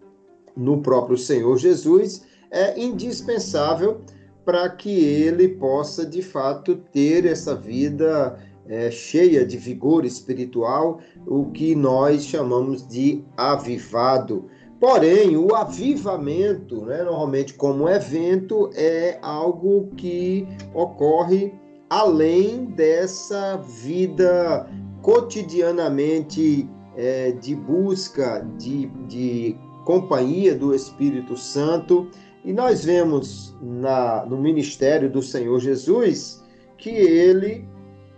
no 0.56 0.82
próprio 0.82 1.18
Senhor 1.18 1.58
Jesus, 1.58 2.24
é 2.52 2.80
indispensável 2.80 4.02
para 4.46 4.70
que 4.70 4.90
ele 4.90 5.50
possa, 5.50 6.06
de 6.06 6.22
fato, 6.22 6.76
ter 6.92 7.26
essa 7.26 7.56
vida 7.56 8.38
é, 8.68 8.92
cheia 8.92 9.46
de 9.46 9.58
vigor 9.58 10.06
espiritual, 10.06 11.00
o 11.26 11.52
que 11.52 11.76
nós 11.76 12.26
chamamos 12.26 12.88
de 12.88 13.24
avivado. 13.36 14.50
Porém, 14.84 15.38
o 15.38 15.56
avivamento, 15.56 16.84
né, 16.84 17.04
normalmente 17.04 17.54
como 17.54 17.88
evento, 17.88 18.70
é 18.76 19.18
algo 19.22 19.88
que 19.96 20.46
ocorre 20.74 21.54
além 21.90 22.66
dessa 22.66 23.56
vida 23.56 24.70
cotidianamente 25.02 26.70
é, 26.98 27.32
de 27.32 27.56
busca 27.56 28.46
de, 28.58 28.88
de 29.08 29.56
companhia 29.86 30.54
do 30.54 30.76
Espírito 30.76 31.38
Santo. 31.38 32.10
E 32.44 32.52
nós 32.52 32.84
vemos 32.84 33.56
na, 33.62 34.26
no 34.26 34.38
ministério 34.38 35.10
do 35.10 35.22
Senhor 35.22 35.62
Jesus 35.62 36.44
que 36.78 36.90
ele 36.90 37.66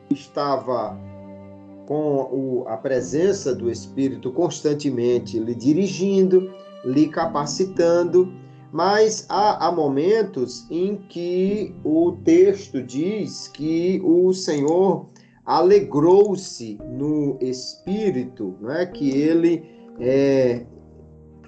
estava 0.09 0.97
com 1.85 2.27
o, 2.31 2.63
a 2.67 2.77
presença 2.77 3.53
do 3.53 3.69
Espírito 3.69 4.31
constantemente 4.31 5.37
lhe 5.37 5.53
dirigindo, 5.53 6.51
lhe 6.85 7.07
capacitando, 7.07 8.31
mas 8.71 9.25
há, 9.29 9.67
há 9.67 9.71
momentos 9.71 10.67
em 10.69 10.97
que 11.09 11.73
o 11.83 12.13
texto 12.23 12.83
diz 12.83 13.47
que 13.47 14.01
o 14.03 14.33
Senhor 14.33 15.07
alegrou-se 15.45 16.77
no 16.85 17.37
Espírito, 17.41 18.55
não 18.59 18.71
é? 18.71 18.85
que 18.85 19.09
ele 19.09 19.63
é 19.99 20.65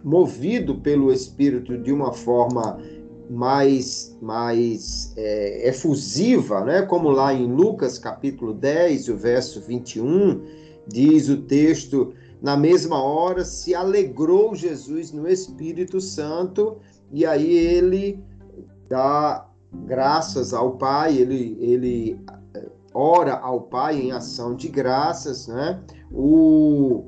movido 0.03 0.75
pelo 0.75 1.12
Espírito 1.12 1.77
de 1.77 1.91
uma 1.91 2.13
forma 2.13 2.79
mais, 3.29 4.17
mais 4.22 5.13
é, 5.17 5.67
efusiva, 5.67 6.63
né? 6.63 6.84
como 6.84 7.10
lá 7.10 7.34
em 7.34 7.51
Lucas 7.51 7.98
capítulo 7.98 8.53
10, 8.53 9.10
o 9.10 9.17
verso 9.17 9.62
21, 9.62 10.41
diz 10.88 11.27
o 11.27 11.41
texto, 11.41 12.13
na 12.41 12.56
mesma 12.56 13.01
hora 13.01 13.44
se 13.44 13.74
alegrou 13.74 14.56
Jesus 14.56 15.12
no 15.12 15.27
Espírito 15.27 16.00
Santo, 16.00 16.77
e 17.12 17.25
aí 17.25 17.51
ele 17.51 18.24
dá 18.89 19.48
graças 19.86 20.53
ao 20.53 20.77
Pai, 20.77 21.17
ele, 21.17 21.58
ele 21.60 22.19
é, 22.56 22.65
ora 22.93 23.34
ao 23.34 23.62
Pai 23.62 24.00
em 24.00 24.12
ação 24.12 24.56
de 24.56 24.67
graças, 24.67 25.47
né? 25.47 25.82
O, 26.12 27.06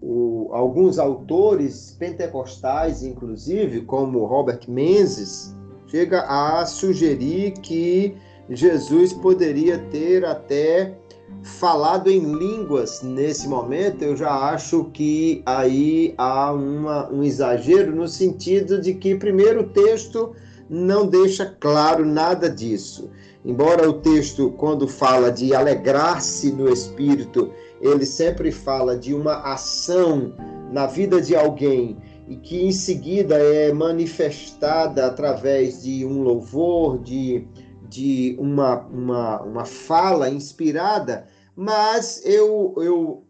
o, 0.00 0.48
alguns 0.52 0.98
autores 0.98 1.96
pentecostais, 1.98 3.02
inclusive, 3.02 3.82
como 3.82 4.24
Robert 4.24 4.60
Menzies, 4.68 5.54
chega 5.86 6.22
a 6.22 6.64
sugerir 6.64 7.52
que 7.52 8.16
Jesus 8.48 9.12
poderia 9.12 9.78
ter 9.90 10.24
até 10.24 10.98
falado 11.42 12.10
em 12.10 12.20
línguas 12.20 13.02
nesse 13.02 13.48
momento. 13.48 14.02
Eu 14.02 14.16
já 14.16 14.30
acho 14.30 14.84
que 14.92 15.42
aí 15.46 16.14
há 16.16 16.52
uma, 16.52 17.10
um 17.10 17.22
exagero 17.22 17.94
no 17.94 18.08
sentido 18.08 18.80
de 18.80 18.94
que, 18.94 19.14
primeiro, 19.14 19.62
o 19.62 19.68
texto 19.68 20.32
não 20.68 21.06
deixa 21.06 21.46
claro 21.46 22.04
nada 22.04 22.48
disso. 22.48 23.10
Embora 23.44 23.88
o 23.88 23.94
texto, 23.94 24.50
quando 24.56 24.86
fala 24.86 25.32
de 25.32 25.54
alegrar-se 25.54 26.52
no 26.52 26.70
espírito, 26.70 27.50
ele 27.80 28.04
sempre 28.04 28.52
fala 28.52 28.96
de 28.96 29.14
uma 29.14 29.36
ação 29.52 30.34
na 30.70 30.86
vida 30.86 31.20
de 31.20 31.34
alguém 31.34 31.96
e 32.28 32.36
que 32.36 32.64
em 32.64 32.70
seguida 32.70 33.34
é 33.36 33.72
manifestada 33.72 35.06
através 35.06 35.82
de 35.82 36.04
um 36.04 36.22
louvor, 36.22 36.98
de, 36.98 37.44
de 37.90 38.36
uma, 38.38 38.78
uma, 38.86 39.42
uma 39.42 39.64
fala 39.64 40.30
inspirada, 40.30 41.26
mas 41.56 42.24
eu, 42.24 42.72
eu 42.78 43.24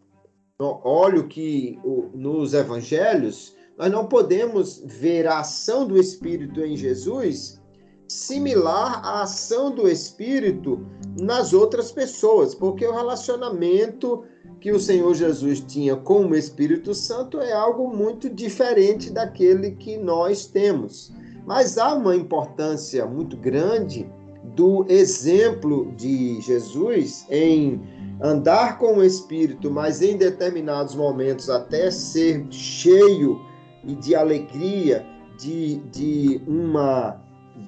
olho 0.59 1.27
que 1.27 1.79
nos 2.13 2.53
evangelhos 2.53 3.55
nós 3.77 3.91
não 3.91 4.05
podemos 4.05 4.83
ver 4.85 5.25
a 5.27 5.39
ação 5.39 5.87
do 5.87 5.99
Espírito 5.99 6.63
em 6.63 6.77
Jesus 6.77 7.59
similar 8.07 9.01
à 9.03 9.21
ação 9.21 9.73
do 9.73 9.87
Espírito 9.87 10.85
nas 11.19 11.53
outras 11.53 11.91
pessoas, 11.91 12.53
porque 12.53 12.85
o 12.85 12.93
relacionamento 12.93 14.23
que 14.59 14.71
o 14.71 14.79
Senhor 14.79 15.13
Jesus 15.15 15.61
tinha 15.61 15.95
com 15.95 16.27
o 16.27 16.35
Espírito 16.35 16.93
Santo 16.93 17.39
é 17.39 17.53
algo 17.53 17.87
muito 17.87 18.29
diferente 18.29 19.09
daquele 19.09 19.71
que 19.71 19.97
nós 19.97 20.45
temos. 20.45 21.11
Mas 21.45 21.77
há 21.77 21.95
uma 21.95 22.15
importância 22.15 23.05
muito 23.05 23.35
grande 23.37 24.07
do 24.55 24.85
exemplo 24.89 25.91
de 25.95 26.41
Jesus 26.41 27.25
em 27.29 27.81
andar 28.21 28.77
com 28.77 28.97
o 28.97 29.03
Espírito, 29.03 29.71
mas 29.71 30.01
em 30.01 30.17
determinados 30.17 30.95
momentos 30.95 31.49
até 31.49 31.89
ser 31.89 32.45
cheio 32.49 33.41
de 33.83 34.13
alegria, 34.13 35.05
de, 35.39 35.77
de, 35.91 36.41
uma, 36.47 37.19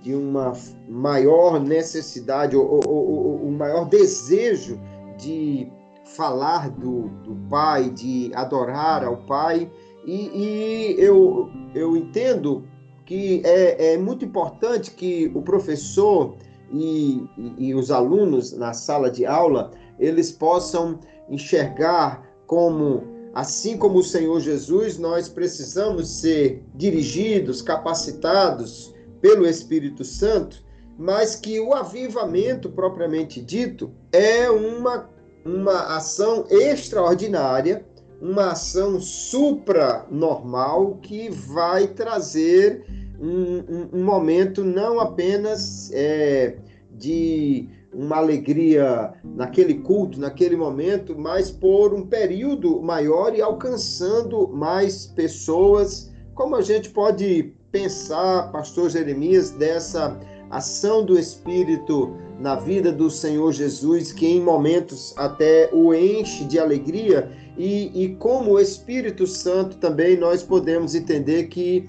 de 0.02 0.14
uma 0.14 0.54
maior 0.88 1.60
necessidade, 1.60 2.56
ou, 2.56 2.82
ou, 2.86 3.44
ou 3.44 3.52
maior 3.52 3.86
desejo 3.86 4.80
de 5.18 5.72
falar 6.06 6.70
do, 6.70 7.08
do 7.24 7.36
Pai, 7.50 7.90
de 7.90 8.32
adorar 8.36 9.04
ao 9.04 9.18
Pai. 9.18 9.72
E, 10.06 10.16
e 10.16 10.96
eu, 11.00 11.50
eu 11.74 11.96
entendo 11.98 12.68
que 13.06 13.42
é, 13.44 13.94
é, 13.94 13.98
muito 13.98 14.24
importante 14.24 14.92
que 14.92 15.32
o 15.34 15.42
professor 15.42 16.36
e, 16.74 17.30
e, 17.58 17.76
os 17.76 17.92
alunos 17.92 18.52
na 18.52 18.74
sala 18.74 19.12
de 19.12 19.26
aula 19.26 19.72
eles 20.00 20.32
possam 20.32 21.00
enxergar 21.30 22.28
como 22.48 23.04
assim 23.34 23.78
como 23.78 24.00
o 24.00 24.04
Senhor 24.04 24.40
Jesus, 24.40 24.98
nós 24.98 25.30
precisamos 25.30 26.08
ser 26.20 26.64
dirigidos, 26.76 27.62
capacitados 27.62 28.94
pelo 29.22 29.48
Espírito 29.48 30.04
Santo, 30.04 30.64
mas 30.98 31.36
que 31.36 31.60
o 31.60 31.74
avivamento 31.74 32.70
propriamente 32.70 33.42
dito 33.42 33.92
é 34.12 34.50
uma 34.50 35.14
uma 35.46 35.96
ação 35.98 36.46
extraordinária, 36.50 37.86
uma 38.22 38.52
ação 38.52 39.00
supranormal 39.02 40.98
que 41.02 41.30
vai 41.30 41.88
trazer 41.88 42.86
um, 43.20 43.58
um, 43.58 43.90
um 43.94 44.04
momento 44.04 44.64
não 44.64 45.00
apenas 45.00 45.92
é, 45.94 46.58
de 46.98 47.70
uma 47.94 48.18
alegria 48.18 49.14
naquele 49.24 49.76
culto, 49.76 50.20
naquele 50.20 50.56
momento, 50.56 51.16
mas 51.18 51.52
por 51.52 51.94
um 51.94 52.06
período 52.06 52.82
maior 52.82 53.36
e 53.36 53.42
alcançando 53.42 54.48
mais 54.48 55.06
pessoas. 55.06 56.12
Como 56.34 56.56
a 56.56 56.62
gente 56.62 56.90
pode 56.90 57.54
pensar, 57.72 58.52
pastor 58.52 58.90
Jeremias, 58.90 59.52
dessa 59.52 60.20
ação 60.50 61.04
do 61.04 61.18
Espírito 61.18 62.16
na 62.40 62.56
vida 62.56 62.92
do 62.92 63.10
Senhor 63.10 63.52
Jesus, 63.52 64.12
que 64.12 64.28
em 64.28 64.42
momentos 64.42 65.14
até 65.18 65.70
o 65.72 65.94
enche 65.94 66.46
de 66.46 66.60
alegria, 66.60 67.32
e, 67.58 68.04
e 68.04 68.16
como 68.16 68.54
o 68.54 68.60
Espírito 68.60 69.28
Santo 69.28 69.78
também 69.78 70.18
nós 70.18 70.42
podemos 70.44 70.96
entender 70.96 71.46
que 71.46 71.88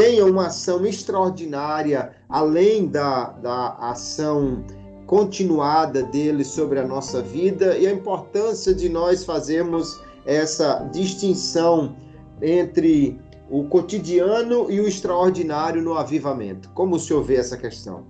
tenha 0.00 0.24
uma 0.24 0.46
ação 0.46 0.86
extraordinária, 0.86 2.16
além 2.26 2.88
da, 2.88 3.32
da 3.32 3.74
ação 3.90 4.64
continuada 5.06 6.02
dele 6.02 6.42
sobre 6.42 6.78
a 6.78 6.86
nossa 6.86 7.20
vida, 7.20 7.76
e 7.76 7.86
a 7.86 7.92
importância 7.92 8.74
de 8.74 8.88
nós 8.88 9.26
fazermos 9.26 10.00
essa 10.24 10.88
distinção 10.90 11.94
entre 12.40 13.20
o 13.50 13.68
cotidiano 13.68 14.70
e 14.70 14.80
o 14.80 14.88
extraordinário 14.88 15.82
no 15.82 15.92
avivamento. 15.92 16.70
Como 16.70 16.96
o 16.96 16.98
senhor 16.98 17.22
vê 17.22 17.36
essa 17.36 17.58
questão? 17.58 18.06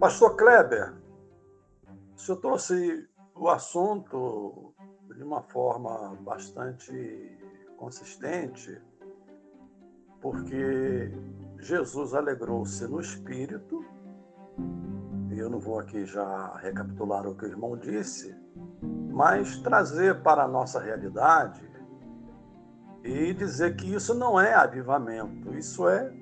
Pastor 0.00 0.34
Kleber, 0.34 0.94
o 2.16 2.20
senhor 2.20 2.38
trouxe 2.38 3.06
o 3.36 3.48
assunto 3.48 4.74
de 5.14 5.22
uma 5.22 5.42
forma 5.42 6.16
bastante 6.22 6.92
consistente, 7.76 8.80
porque 10.22 11.12
Jesus 11.58 12.14
alegrou-se 12.14 12.86
no 12.86 13.00
espírito, 13.00 13.84
e 15.30 15.38
eu 15.38 15.50
não 15.50 15.58
vou 15.58 15.80
aqui 15.80 16.06
já 16.06 16.56
recapitular 16.56 17.26
o 17.26 17.34
que 17.34 17.44
o 17.44 17.48
irmão 17.48 17.76
disse, 17.76 18.34
mas 19.10 19.58
trazer 19.58 20.22
para 20.22 20.44
a 20.44 20.48
nossa 20.48 20.80
realidade 20.80 21.62
e 23.04 23.34
dizer 23.34 23.74
que 23.76 23.92
isso 23.92 24.14
não 24.14 24.40
é 24.40 24.54
avivamento, 24.54 25.52
isso 25.56 25.88
é, 25.88 26.12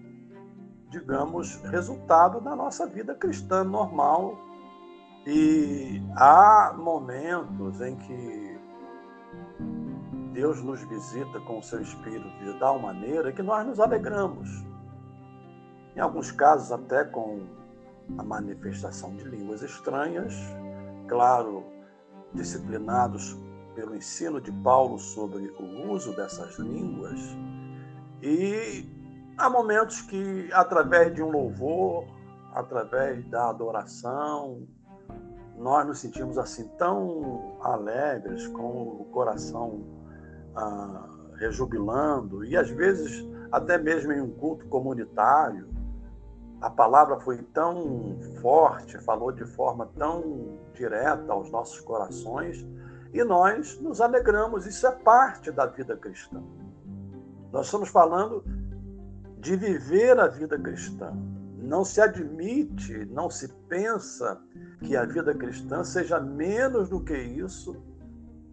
digamos, 0.89 1.57
resultado 1.65 2.41
da 2.41 2.57
nossa 2.57 2.87
vida 2.87 3.15
cristã 3.15 3.63
normal. 3.63 4.39
E 5.27 6.03
há 6.17 6.75
momentos 6.77 7.81
em 7.83 7.95
que 7.97 8.50
Deus 10.33 10.63
nos 10.63 10.83
visita 10.83 11.41
com 11.41 11.59
o 11.59 11.63
seu 11.63 11.81
Espírito 11.81 12.29
de 12.39 12.59
tal 12.59 12.79
maneira 12.79 13.33
que 13.33 13.43
nós 13.43 13.67
nos 13.67 13.81
alegramos. 13.81 14.49
Em 15.97 16.01
alguns 16.01 16.31
casos, 16.31 16.71
até 16.71 17.05
com 17.05 17.47
a 18.17 18.23
manifestação 18.23 19.17
de 19.17 19.25
línguas 19.25 19.63
estranhas, 19.63 20.35
claro, 21.09 21.65
disciplinados 22.33 23.37
pelo 23.75 23.95
ensino 23.97 24.41
de 24.41 24.53
Paulo 24.53 24.99
sobre 24.99 25.49
o 25.59 25.93
uso 25.93 26.15
dessas 26.15 26.59
línguas. 26.59 27.21
E 28.23 28.89
há 29.37 29.51
momentos 29.51 30.01
que, 30.03 30.49
através 30.53 31.13
de 31.13 31.23
um 31.23 31.31
louvor, 31.31 32.05
através 32.55 33.25
da 33.27 33.49
adoração, 33.49 34.67
nós 35.59 35.87
nos 35.87 35.99
sentimos 35.99 36.39
assim 36.39 36.69
tão 36.79 37.59
alegres, 37.63 38.47
com 38.49 39.01
o 39.01 39.05
coração 39.13 40.00
ah, 40.55 41.09
rejubilando, 41.37 42.45
e 42.45 42.57
às 42.57 42.71
vezes 42.71 43.27
até 43.51 43.77
mesmo 43.79 44.13
em 44.13 44.21
um 44.21 44.31
culto 44.31 44.67
comunitário, 44.67 45.69
a 46.61 46.69
palavra 46.69 47.19
foi 47.21 47.39
tão 47.39 48.19
forte, 48.41 48.99
falou 48.99 49.33
de 49.33 49.45
forma 49.45 49.89
tão 49.97 50.59
direta 50.75 51.33
aos 51.33 51.51
nossos 51.51 51.81
corações, 51.81 52.67
e 53.13 53.25
nós 53.25 53.81
nos 53.81 54.01
alegramos, 54.01 54.67
isso 54.67 54.87
é 54.87 54.93
parte 54.93 55.51
da 55.51 55.67
vida 55.67 55.97
cristã. 55.97 56.43
Nós 57.51 57.67
estamos 57.67 57.89
falando 57.89 58.45
de 59.39 59.57
viver 59.57 60.21
a 60.21 60.29
vida 60.29 60.59
cristã. 60.59 61.13
Não 61.59 61.85
se 61.85 62.01
admite, 62.01 63.05
não 63.07 63.29
se 63.29 63.49
pensa 63.69 64.41
que 64.81 64.97
a 64.97 65.05
vida 65.05 65.35
cristã 65.35 65.83
seja 65.83 66.21
menos 66.21 66.89
do 66.89 67.03
que 67.03 67.17
isso. 67.17 67.77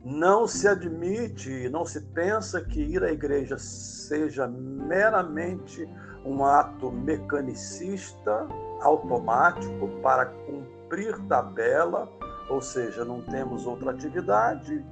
Não 0.09 0.47
se 0.47 0.69
admite, 0.69 1.67
não 1.69 1.85
se 1.85 1.99
pensa 1.99 2.61
que 2.61 2.79
ir 2.81 3.03
à 3.03 3.11
igreja 3.11 3.57
seja 3.57 4.47
meramente 4.47 5.85
um 6.25 6.45
ato 6.45 6.89
mecanicista, 6.89 8.47
automático, 8.81 9.89
para 10.01 10.25
cumprir 10.25 11.17
tabela 11.27 12.09
ou 12.49 12.61
seja, 12.61 13.03
não 13.03 13.21
temos 13.21 13.65
outra 13.65 13.91
atividade, 13.91 14.85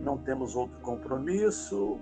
não 0.00 0.18
temos 0.18 0.56
outro 0.56 0.78
compromisso, 0.80 1.98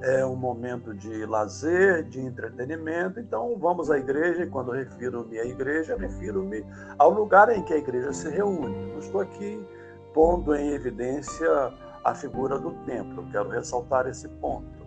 é 0.00 0.24
um 0.24 0.36
momento 0.36 0.94
de 0.94 1.26
lazer, 1.26 2.04
de 2.04 2.20
entretenimento, 2.20 3.18
então 3.18 3.56
vamos 3.58 3.90
à 3.90 3.98
igreja, 3.98 4.44
e 4.44 4.46
quando 4.46 4.70
refiro-me 4.70 5.38
à 5.38 5.44
igreja, 5.44 5.96
refiro-me 5.96 6.64
ao 6.98 7.10
lugar 7.10 7.48
em 7.50 7.62
que 7.62 7.74
a 7.74 7.78
igreja 7.78 8.12
se 8.12 8.28
reúne. 8.28 8.92
Não 8.92 8.98
estou 8.98 9.20
aqui 9.20 9.64
pondo 10.12 10.54
em 10.54 10.70
evidência 10.70 11.72
a 12.04 12.14
figura 12.14 12.58
do 12.58 12.72
templo, 12.84 13.26
quero 13.30 13.48
ressaltar 13.48 14.06
esse 14.06 14.28
ponto. 14.28 14.84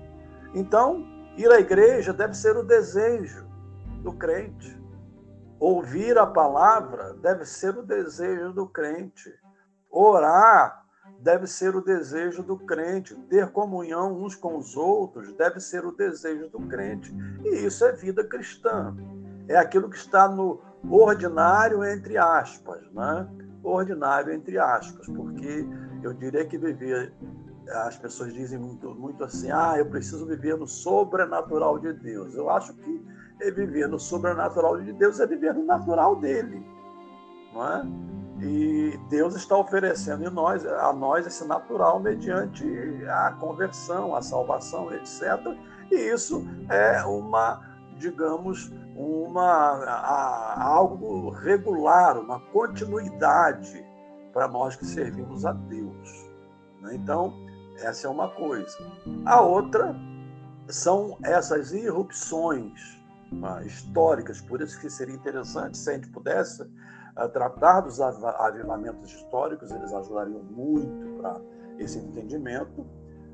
Então, 0.53 1.05
ir 1.35 1.51
à 1.51 1.59
igreja 1.59 2.13
deve 2.13 2.35
ser 2.35 2.55
o 2.55 2.63
desejo 2.63 3.45
do 4.03 4.13
crente. 4.13 4.77
Ouvir 5.59 6.17
a 6.17 6.27
palavra 6.27 7.15
deve 7.15 7.43
ser 7.43 7.75
o 7.75 7.81
desejo 7.81 8.53
do 8.53 8.67
crente. 8.67 9.33
Orar 9.89 10.85
deve 11.19 11.47
ser 11.47 11.75
o 11.75 11.81
desejo 11.81 12.43
do 12.43 12.57
crente, 12.57 13.15
ter 13.29 13.49
comunhão 13.51 14.13
uns 14.21 14.35
com 14.35 14.55
os 14.55 14.75
outros 14.75 15.33
deve 15.33 15.59
ser 15.59 15.85
o 15.85 15.91
desejo 15.91 16.49
do 16.49 16.59
crente. 16.67 17.13
E 17.43 17.65
isso 17.65 17.83
é 17.85 17.91
vida 17.91 18.23
cristã. 18.23 18.95
É 19.47 19.57
aquilo 19.57 19.89
que 19.89 19.97
está 19.97 20.27
no 20.27 20.61
ordinário 20.89 21.83
entre 21.83 22.17
aspas, 22.17 22.81
né? 22.91 23.27
Ordinário 23.63 24.31
entre 24.31 24.59
aspas, 24.59 25.07
porque 25.07 25.67
eu 26.03 26.13
diria 26.13 26.45
que 26.45 26.57
viver 26.57 27.13
as 27.69 27.97
pessoas 27.97 28.33
dizem 28.33 28.57
muito, 28.57 28.93
muito 28.95 29.23
assim: 29.23 29.51
ah, 29.51 29.75
eu 29.77 29.85
preciso 29.85 30.25
viver 30.25 30.57
no 30.57 30.67
sobrenatural 30.67 31.79
de 31.79 31.93
Deus. 31.93 32.33
Eu 32.35 32.49
acho 32.49 32.73
que 32.73 33.05
viver 33.51 33.87
no 33.87 33.99
sobrenatural 33.99 34.81
de 34.81 34.93
Deus 34.93 35.19
é 35.19 35.27
viver 35.27 35.53
no 35.53 35.65
natural 35.65 36.15
dele, 36.15 36.65
não 37.53 37.65
é? 37.65 37.85
E 38.39 38.99
Deus 39.09 39.35
está 39.35 39.57
oferecendo 39.57 40.23
em 40.23 40.29
nós, 40.29 40.65
a 40.65 40.93
nós 40.93 41.25
esse 41.25 41.45
natural 41.45 41.99
mediante 41.99 42.63
a 43.09 43.31
conversão, 43.39 44.15
a 44.15 44.21
salvação, 44.21 44.93
etc. 44.93 45.21
E 45.91 45.95
isso 45.95 46.45
é 46.69 47.03
uma, 47.03 47.61
digamos, 47.97 48.71
uma 48.95 49.71
a, 49.85 50.63
algo 50.63 51.29
regular, 51.29 52.19
uma 52.19 52.39
continuidade 52.39 53.86
para 54.37 54.47
nós 54.47 54.75
que 54.75 54.85
servimos 54.85 55.47
a 55.47 55.51
Deus. 55.51 56.29
Né? 56.79 56.93
Então, 56.93 57.33
essa 57.77 58.05
é 58.05 58.09
uma 58.09 58.29
coisa. 58.29 58.77
A 59.25 59.41
outra 59.41 59.95
são 60.67 61.17
essas 61.23 61.71
irrupções 61.71 63.01
né, 63.31 63.65
históricas, 63.65 64.39
por 64.39 64.61
isso 64.61 64.79
que 64.79 64.91
seria 64.91 65.15
interessante 65.15 65.75
se 65.75 65.89
a 65.89 65.93
gente 65.93 66.07
pudesse 66.09 66.63
a 67.15 67.27
tratar 67.27 67.81
dos 67.81 67.99
avivamentos 67.99 69.11
históricos, 69.11 69.71
eles 69.71 69.91
ajudariam 69.91 70.43
muito 70.43 71.17
para 71.17 71.41
esse 71.79 71.97
entendimento, 71.97 72.85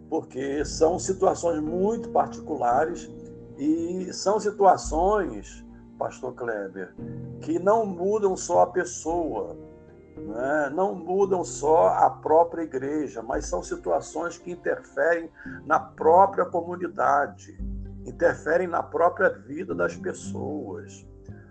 porque 0.10 0.64
são 0.64 0.98
situações 0.98 1.60
muito 1.60 2.08
particulares 2.12 3.12
e 3.58 4.08
são 4.14 4.40
situações, 4.40 5.66
Pastor 6.00 6.34
Kleber, 6.34 6.96
que 7.42 7.60
não 7.60 7.86
mudam 7.86 8.38
só 8.38 8.62
a 8.62 8.68
pessoa, 8.68 9.73
né? 10.18 10.72
não 10.74 10.96
mudam 10.96 11.44
só 11.44 11.88
a 11.88 12.10
própria 12.10 12.64
igreja, 12.64 13.22
mas 13.22 13.46
são 13.46 13.62
situações 13.64 14.38
que 14.38 14.52
interferem 14.52 15.30
na 15.66 15.80
própria 15.80 16.46
comunidade, 16.46 17.58
interferem 18.06 18.68
na 18.68 18.84
própria 18.84 19.30
vida 19.30 19.74
das 19.74 19.96
pessoas. 19.96 21.06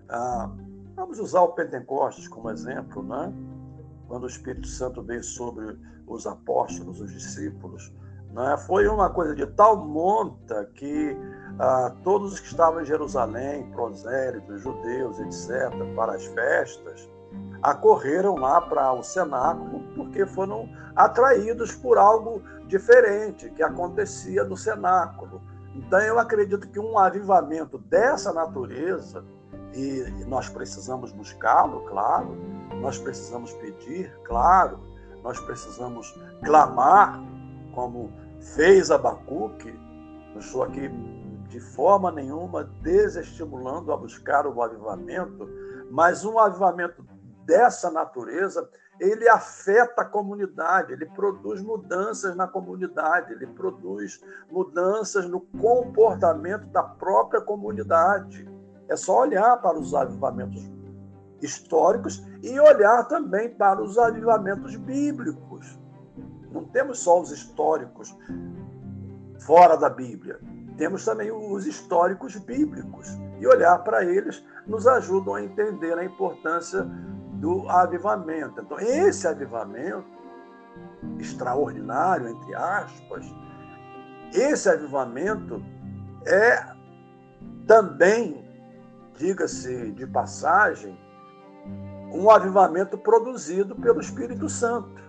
Ah, 0.09 0.51
Vamos 0.95 1.19
usar 1.19 1.41
o 1.41 1.53
Pentecostes 1.53 2.29
como 2.29 2.51
exemplo, 2.51 3.03
né? 3.03 3.33
Quando 4.07 4.25
o 4.25 4.27
Espírito 4.27 4.69
Santo 4.69 5.03
veio 5.03 5.25
sobre 5.25 5.79
os 6.07 6.27
apóstolos, 6.27 7.01
os 7.01 7.11
discípulos, 7.11 7.93
né? 8.31 8.57
foi 8.67 8.87
uma 8.87 9.09
coisa 9.09 9.35
de 9.35 9.47
tal 9.47 9.77
monta 9.77 10.67
que 10.75 11.17
ah, 11.59 11.95
todos 12.05 12.35
os 12.35 12.41
que 12.41 12.47
estavam 12.49 12.83
em 12.83 12.85
Jerusalém, 12.85 13.71
prosélitos, 13.71 14.61
judeus, 14.61 15.19
etc., 15.19 15.73
para 15.97 16.15
as 16.15 16.27
festas, 16.27 17.09
acorreram 17.63 18.37
lá 18.37 18.61
para 18.61 18.93
o 18.93 19.03
cenáculo 19.03 19.83
porque 19.95 20.27
foram 20.27 20.69
atraídos 20.97 21.75
por 21.75 21.97
algo 21.97 22.43
diferente 22.67 23.51
que 23.51 23.63
acontecia 23.63 24.45
no 24.45 24.57
cenáculo. 24.57 25.41
Então, 25.75 26.01
eu 26.01 26.19
acredito 26.19 26.69
que 26.69 26.79
um 26.79 26.99
avivamento 26.99 27.79
dessa 27.79 28.33
natureza 28.33 29.25
e 29.75 30.25
nós 30.27 30.49
precisamos 30.49 31.13
buscá-lo, 31.13 31.81
claro, 31.87 32.37
nós 32.81 32.99
precisamos 32.99 33.53
pedir, 33.55 34.13
claro, 34.25 34.81
nós 35.23 35.41
precisamos 35.41 36.13
clamar, 36.45 37.23
como 37.75 38.13
fez 38.55 38.91
Abacuque. 38.91 39.73
Não 40.33 40.41
estou 40.41 40.63
aqui 40.63 40.91
de 41.49 41.61
forma 41.61 42.11
nenhuma 42.11 42.65
desestimulando 42.83 43.93
a 43.93 43.97
buscar 43.97 44.47
o 44.47 44.63
avivamento, 44.63 45.49
mas 45.91 46.25
um 46.25 46.39
avivamento 46.39 47.05
dessa 47.45 47.91
natureza, 47.91 48.69
ele 49.01 49.29
afeta 49.29 50.03
a 50.03 50.05
comunidade, 50.05 50.93
ele 50.93 51.07
produz 51.07 51.61
mudanças 51.61 52.37
na 52.37 52.47
comunidade, 52.47 53.33
ele 53.33 53.47
produz 53.47 54.23
mudanças 54.51 55.29
no 55.29 55.41
comportamento 55.41 56.67
da 56.67 56.83
própria 56.83 57.41
comunidade. 57.41 58.49
É 58.89 58.97
só 58.97 59.23
olhar 59.23 59.57
para 59.61 59.79
os 59.79 59.95
avivamentos 59.95 60.71
históricos 61.41 62.23
e 62.43 62.59
olhar 62.61 63.09
também 63.09 63.51
para 63.51 63.83
os 63.83 63.99
avivamentos 63.99 64.77
bíblicos. 64.77 65.79
Não 66.53 66.65
temos 66.65 67.01
só 67.01 67.21
os 67.21 67.31
históricos 67.33 68.17
fora 69.41 69.77
da 69.77 69.89
Bíblia, 69.89 70.39
temos 70.77 71.05
também 71.05 71.31
os 71.33 71.67
históricos 71.67 72.37
bíblicos. 72.37 73.09
E 73.41 73.47
olhar 73.47 73.79
para 73.83 74.05
eles 74.05 74.45
nos 74.67 74.87
ajudam 74.87 75.35
a 75.35 75.43
entender 75.43 75.99
a 75.99 76.05
importância 76.05 76.89
do 77.43 77.69
avivamento. 77.69 78.61
Então, 78.61 78.79
esse 78.79 79.27
avivamento 79.27 80.05
extraordinário, 81.19 82.29
entre 82.29 82.55
aspas, 82.55 83.27
esse 84.33 84.69
avivamento 84.69 85.61
é 86.25 86.65
também, 87.67 88.49
diga-se 89.19 89.91
de 89.91 90.07
passagem, 90.07 90.97
um 92.13 92.31
avivamento 92.31 92.97
produzido 92.97 93.75
pelo 93.75 94.01
Espírito 94.01 94.49
Santo. 94.49 95.03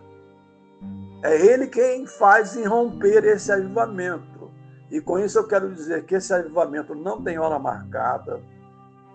É 1.22 1.40
ele 1.40 1.68
quem 1.68 2.08
faz 2.08 2.56
irromper 2.56 3.24
esse 3.26 3.52
avivamento. 3.52 4.52
E 4.90 5.00
com 5.00 5.20
isso 5.20 5.38
eu 5.38 5.48
quero 5.48 5.72
dizer 5.72 6.04
que 6.06 6.16
esse 6.16 6.34
avivamento 6.34 6.96
não 6.96 7.22
tem 7.22 7.38
hora 7.38 7.60
marcada. 7.60 8.42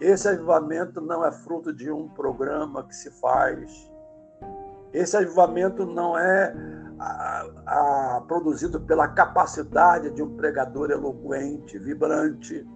Esse 0.01 0.29
avivamento 0.29 1.01
não 1.01 1.25
é 1.25 1.33
fruto 1.33 1.73
de 1.73 1.91
um 1.91 2.09
programa 2.09 2.85
que 2.85 2.95
se 2.95 3.11
faz. 3.21 3.91
Esse 4.93 5.17
avivamento 5.17 5.85
não 5.85 6.17
é 6.17 6.55
a, 6.99 7.47
a, 7.67 8.21
produzido 8.27 8.81
pela 8.81 9.09
capacidade 9.09 10.11
de 10.11 10.23
um 10.23 10.37
pregador 10.37 10.91
eloquente, 10.91 11.79
vibrante. 11.79 12.67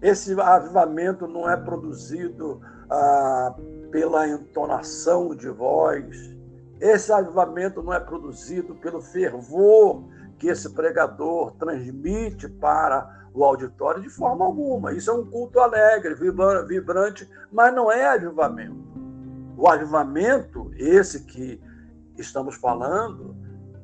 Esse 0.00 0.38
avivamento 0.40 1.28
não 1.28 1.48
é 1.48 1.56
produzido 1.56 2.60
ah, 2.88 3.54
pela 3.90 4.26
entonação 4.26 5.34
de 5.34 5.50
voz. 5.50 6.34
Esse 6.80 7.12
avivamento 7.12 7.82
não 7.82 7.92
é 7.92 8.00
produzido 8.00 8.74
pelo 8.76 9.02
fervor 9.02 10.04
que 10.38 10.48
esse 10.48 10.70
pregador 10.70 11.52
transmite 11.58 12.48
para 12.48 13.19
o 13.32 13.44
auditório 13.44 14.02
de 14.02 14.08
forma 14.08 14.44
alguma. 14.44 14.92
Isso 14.92 15.10
é 15.10 15.14
um 15.14 15.24
culto 15.24 15.60
alegre, 15.60 16.14
vibrante, 16.14 17.28
mas 17.50 17.74
não 17.74 17.90
é 17.90 18.06
avivamento. 18.06 18.90
O 19.56 19.68
avivamento, 19.68 20.70
esse 20.76 21.24
que 21.24 21.60
estamos 22.16 22.56
falando, 22.56 23.36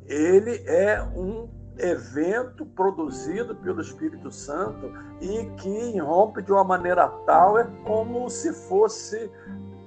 ele 0.07 0.63
é 0.67 1.03
um 1.03 1.49
evento 1.79 2.65
produzido 2.65 3.55
pelo 3.57 3.81
Espírito 3.81 4.31
Santo 4.31 4.91
e 5.21 5.45
que 5.57 5.69
irrompe 5.69 6.43
de 6.43 6.51
uma 6.53 6.65
maneira 6.65 7.09
tal, 7.27 7.59
é 7.59 7.65
como 7.85 8.29
se 8.31 8.53
fosse, 8.53 9.31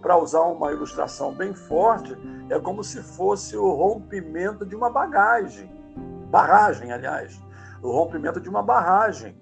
para 0.01 0.17
usar 0.17 0.41
uma 0.41 0.71
ilustração 0.71 1.33
bem 1.33 1.53
forte, 1.53 2.15
é 2.49 2.59
como 2.59 2.83
se 2.83 3.01
fosse 3.01 3.57
o 3.57 3.71
rompimento 3.71 4.65
de 4.65 4.75
uma 4.75 4.89
bagagem, 4.89 5.69
barragem, 6.29 6.91
aliás, 6.91 7.41
o 7.81 7.91
rompimento 7.91 8.39
de 8.39 8.49
uma 8.49 8.61
barragem, 8.61 9.35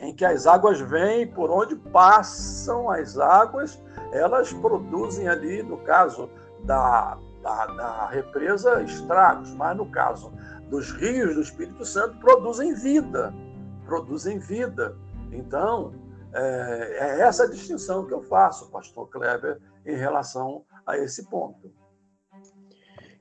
em 0.00 0.14
que 0.14 0.24
as 0.24 0.46
águas 0.46 0.80
vêm 0.80 1.26
por 1.26 1.50
onde 1.50 1.76
passam 1.76 2.90
as 2.90 3.18
águas, 3.18 3.80
elas 4.12 4.52
produzem 4.52 5.28
ali, 5.28 5.62
no 5.62 5.78
caso 5.78 6.28
da, 6.64 7.18
da, 7.42 7.66
da 7.66 8.08
represa, 8.08 8.82
estragos, 8.82 9.52
mas 9.54 9.76
no 9.76 9.86
caso 9.86 10.32
dos 10.68 10.90
rios 10.92 11.34
do 11.34 11.40
Espírito 11.40 11.84
Santo, 11.84 12.18
produzem 12.18 12.74
vida, 12.74 13.32
produzem 13.84 14.38
vida. 14.38 14.96
Então, 15.30 15.92
é, 16.32 16.96
é 16.98 17.20
essa 17.20 17.48
distinção 17.48 18.06
que 18.06 18.12
eu 18.12 18.22
faço, 18.22 18.70
pastor 18.70 19.08
Kleber, 19.08 19.60
em 19.86 19.96
relação 19.96 20.64
a 20.86 20.98
esse 20.98 21.28
ponto. 21.28 21.70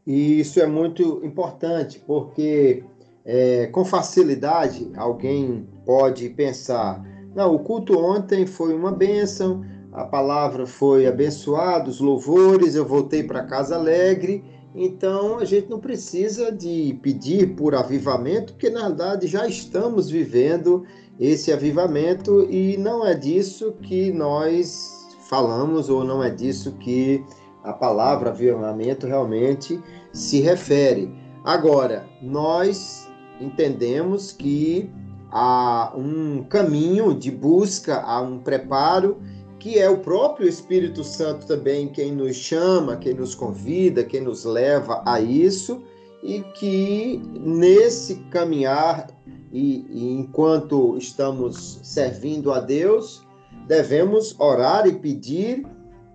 E 0.06 0.40
isso 0.40 0.60
é 0.60 0.66
muito 0.66 1.24
importante, 1.24 2.00
porque 2.00 2.84
é, 3.26 3.68
com 3.68 3.86
facilidade 3.86 4.92
alguém 4.98 5.68
pode 5.86 6.30
pensar: 6.30 7.04
não, 7.36 7.54
o 7.54 7.60
culto 7.60 7.98
ontem 7.98 8.46
foi 8.46 8.74
uma 8.74 8.92
bênção, 8.92 9.64
a 9.92 10.04
palavra 10.04 10.66
foi 10.66 11.08
abençoada, 11.08 11.90
os 11.90 12.00
louvores, 12.00 12.76
eu 12.76 12.86
voltei 12.86 13.24
para 13.24 13.44
casa 13.44 13.76
alegre. 13.76 14.44
Então 14.76 15.38
a 15.38 15.46
gente 15.46 15.70
não 15.70 15.80
precisa 15.80 16.52
de 16.52 16.98
pedir 17.04 17.56
por 17.56 17.76
avivamento, 17.76 18.54
porque 18.54 18.72
na 18.72 18.88
verdade 18.88 19.28
já 19.28 19.48
estamos 19.48 20.10
vivendo 20.10 20.84
esse 21.20 21.54
avivamento 21.54 22.48
e 22.50 22.76
não 22.78 23.06
é 23.06 23.14
disso 23.14 23.74
que 23.84 24.12
nós 24.12 25.16
falamos 25.30 25.90
ou 25.90 26.04
não 26.04 26.24
é 26.24 26.30
disso 26.32 26.72
que 26.80 27.24
a 27.64 27.72
palavra 27.72 28.32
avivamento 28.32 29.06
realmente 29.08 29.80
se 30.12 30.42
refere. 30.42 31.14
Agora, 31.44 32.06
nós 32.22 33.08
entendemos 33.40 34.32
que 34.32 34.90
há 35.36 35.92
um 35.98 36.44
caminho 36.44 37.16
de 37.16 37.32
busca, 37.32 38.02
há 38.02 38.22
um 38.22 38.38
preparo, 38.38 39.20
que 39.60 39.80
é 39.80 39.90
o 39.90 39.98
próprio 39.98 40.48
Espírito 40.48 41.04
Santo 41.04 41.48
também 41.48 41.88
quem 41.88 42.12
nos 42.12 42.36
chama, 42.36 42.98
quem 42.98 43.16
nos 43.16 43.34
convida, 43.34 44.04
quem 44.04 44.22
nos 44.22 44.46
leva 44.46 45.02
a 45.04 45.20
isso, 45.20 45.82
e 46.22 46.42
que 46.54 47.20
nesse 47.40 48.16
caminhar 48.30 49.08
e, 49.52 49.86
e 49.90 50.12
enquanto 50.12 50.98
estamos 50.98 51.80
servindo 51.82 52.52
a 52.52 52.60
Deus, 52.60 53.26
devemos 53.68 54.40
orar 54.40 54.88
e 54.88 54.94
pedir 54.94 55.66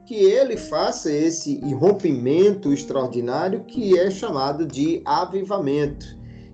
que 0.07 0.15
ele 0.15 0.57
faça 0.57 1.13
esse 1.13 1.61
irrompimento 1.65 2.73
extraordinário 2.73 3.65
que 3.65 3.99
é 3.99 4.11
chamado 4.11 4.65
de 4.65 5.03
avivamento. 5.05 6.07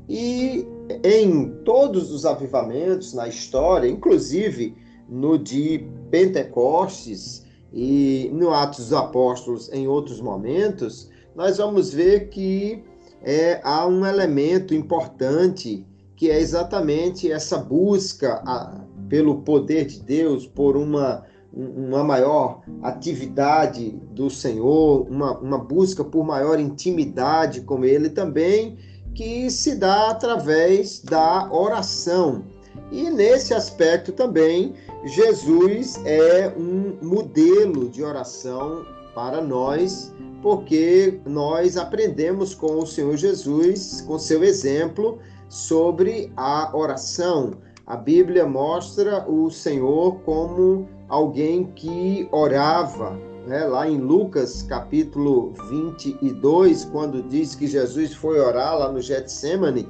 E 0.09 0.67
em 1.03 1.51
todos 1.65 2.11
os 2.11 2.25
avivamentos 2.25 3.15
na 3.15 3.29
história, 3.29 3.89
inclusive 3.89 4.75
no 5.09 5.39
de 5.39 5.87
Pentecostes 6.11 7.45
e 7.73 8.31
no 8.33 8.53
Atos 8.53 8.87
dos 8.87 8.93
Apóstolos 8.93 9.73
em 9.73 9.87
outros 9.87 10.21
momentos, 10.21 11.11
nós 11.35 11.59
vamos 11.59 11.93
ver 11.93 12.29
que 12.29 12.85
é, 13.23 13.61
há 13.65 13.87
um 13.87 14.05
elemento 14.05 14.75
importante 14.75 15.85
que 16.17 16.31
é 16.31 16.39
exatamente 16.39 17.31
essa 17.31 17.59
busca 17.59 18.43
a, 18.47 18.85
pelo 19.09 19.43
poder 19.43 19.87
de 19.87 20.01
Deus, 20.01 20.47
por 20.47 20.77
uma 20.77 21.25
uma 21.57 22.03
maior 22.03 22.63
atividade 22.83 23.91
do 24.11 24.29
Senhor, 24.29 25.07
uma, 25.09 25.39
uma 25.39 25.59
busca 25.59 26.03
por 26.03 26.25
maior 26.25 26.59
intimidade 26.59 27.61
com 27.61 27.85
Ele 27.85 28.11
também, 28.11 28.77
que 29.15 29.51
se 29.51 29.75
dá 29.77 30.11
através 30.11 31.01
da 31.01 31.49
oração. 31.53 32.45
E 32.91 33.09
nesse 33.11 33.55
aspecto 33.55 34.13
também, 34.13 34.75
Jesus 35.05 36.01
é 36.05 36.53
um 36.57 36.97
modelo 37.03 37.89
de 37.89 38.03
oração 38.03 38.85
para 39.15 39.41
nós, 39.41 40.13
porque 40.43 41.21
nós 41.25 41.77
aprendemos 41.77 42.55
com 42.55 42.79
o 42.79 42.87
Senhor 42.87 43.17
Jesus, 43.17 44.01
com 44.03 44.19
seu 44.19 44.43
exemplo, 44.43 45.19
sobre 45.49 46.33
a 46.37 46.77
oração. 46.77 47.53
A 47.87 47.97
Bíblia 47.97 48.47
mostra 48.47 49.29
o 49.31 49.51
Senhor 49.51 50.17
como 50.25 50.89
alguém 51.09 51.67
que 51.75 52.29
orava. 52.33 53.19
Né? 53.47 53.65
Lá 53.65 53.89
em 53.89 53.99
Lucas 53.99 54.63
capítulo 54.63 55.53
22, 55.69 56.85
quando 56.87 57.23
diz 57.23 57.55
que 57.55 57.67
Jesus 57.67 58.15
foi 58.15 58.41
orar 58.41 58.79
lá 58.79 58.91
no 58.91 59.01
Getsemane, 59.01 59.89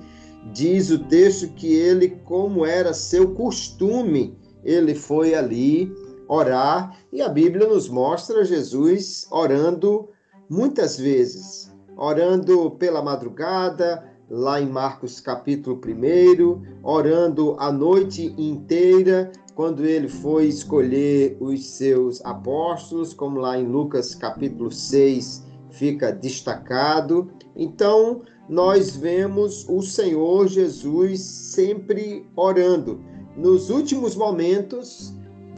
diz 0.53 0.91
o 0.91 0.99
texto 0.99 1.49
que 1.55 1.73
ele, 1.73 2.11
como 2.25 2.67
era 2.67 2.93
seu 2.93 3.33
costume, 3.35 4.37
ele 4.65 4.95
foi 4.95 5.35
ali 5.35 5.93
orar 6.27 6.99
e 7.13 7.23
a 7.23 7.29
Bíblia 7.29 7.69
nos 7.69 7.89
mostra 7.89 8.45
Jesus 8.45 9.27
orando 9.31 10.09
muitas 10.49 10.99
vezes, 10.99 11.73
orando 11.97 12.73
pela 12.73 13.03
madrugada, 13.03 14.05
lá 14.29 14.61
em 14.61 14.67
Marcos 14.67 15.21
capítulo 15.21 15.81
1, 15.85 16.63
orando 16.83 17.57
a 17.59 17.71
noite 17.71 18.35
inteira, 18.39 19.31
quando 19.55 19.85
ele 19.85 20.09
foi 20.09 20.47
escolher 20.47 21.37
os 21.41 21.65
seus 21.67 22.25
apóstolos, 22.25 23.15
como 23.15 23.39
lá 23.39 23.59
em 23.59 23.67
Lucas 23.67 24.15
capítulo 24.15 24.71
6 24.71 25.45
fica 25.71 26.13
destacado. 26.13 27.31
Então, 27.57 28.23
nós 28.49 28.97
vemos 28.97 29.67
o 29.69 29.81
Senhor 29.81 30.49
Jesus 30.49 31.21
sempre 31.21 32.27
orando. 32.37 33.01
Nos 33.37 33.71
últimos 33.71 34.15
momentos 34.15 35.15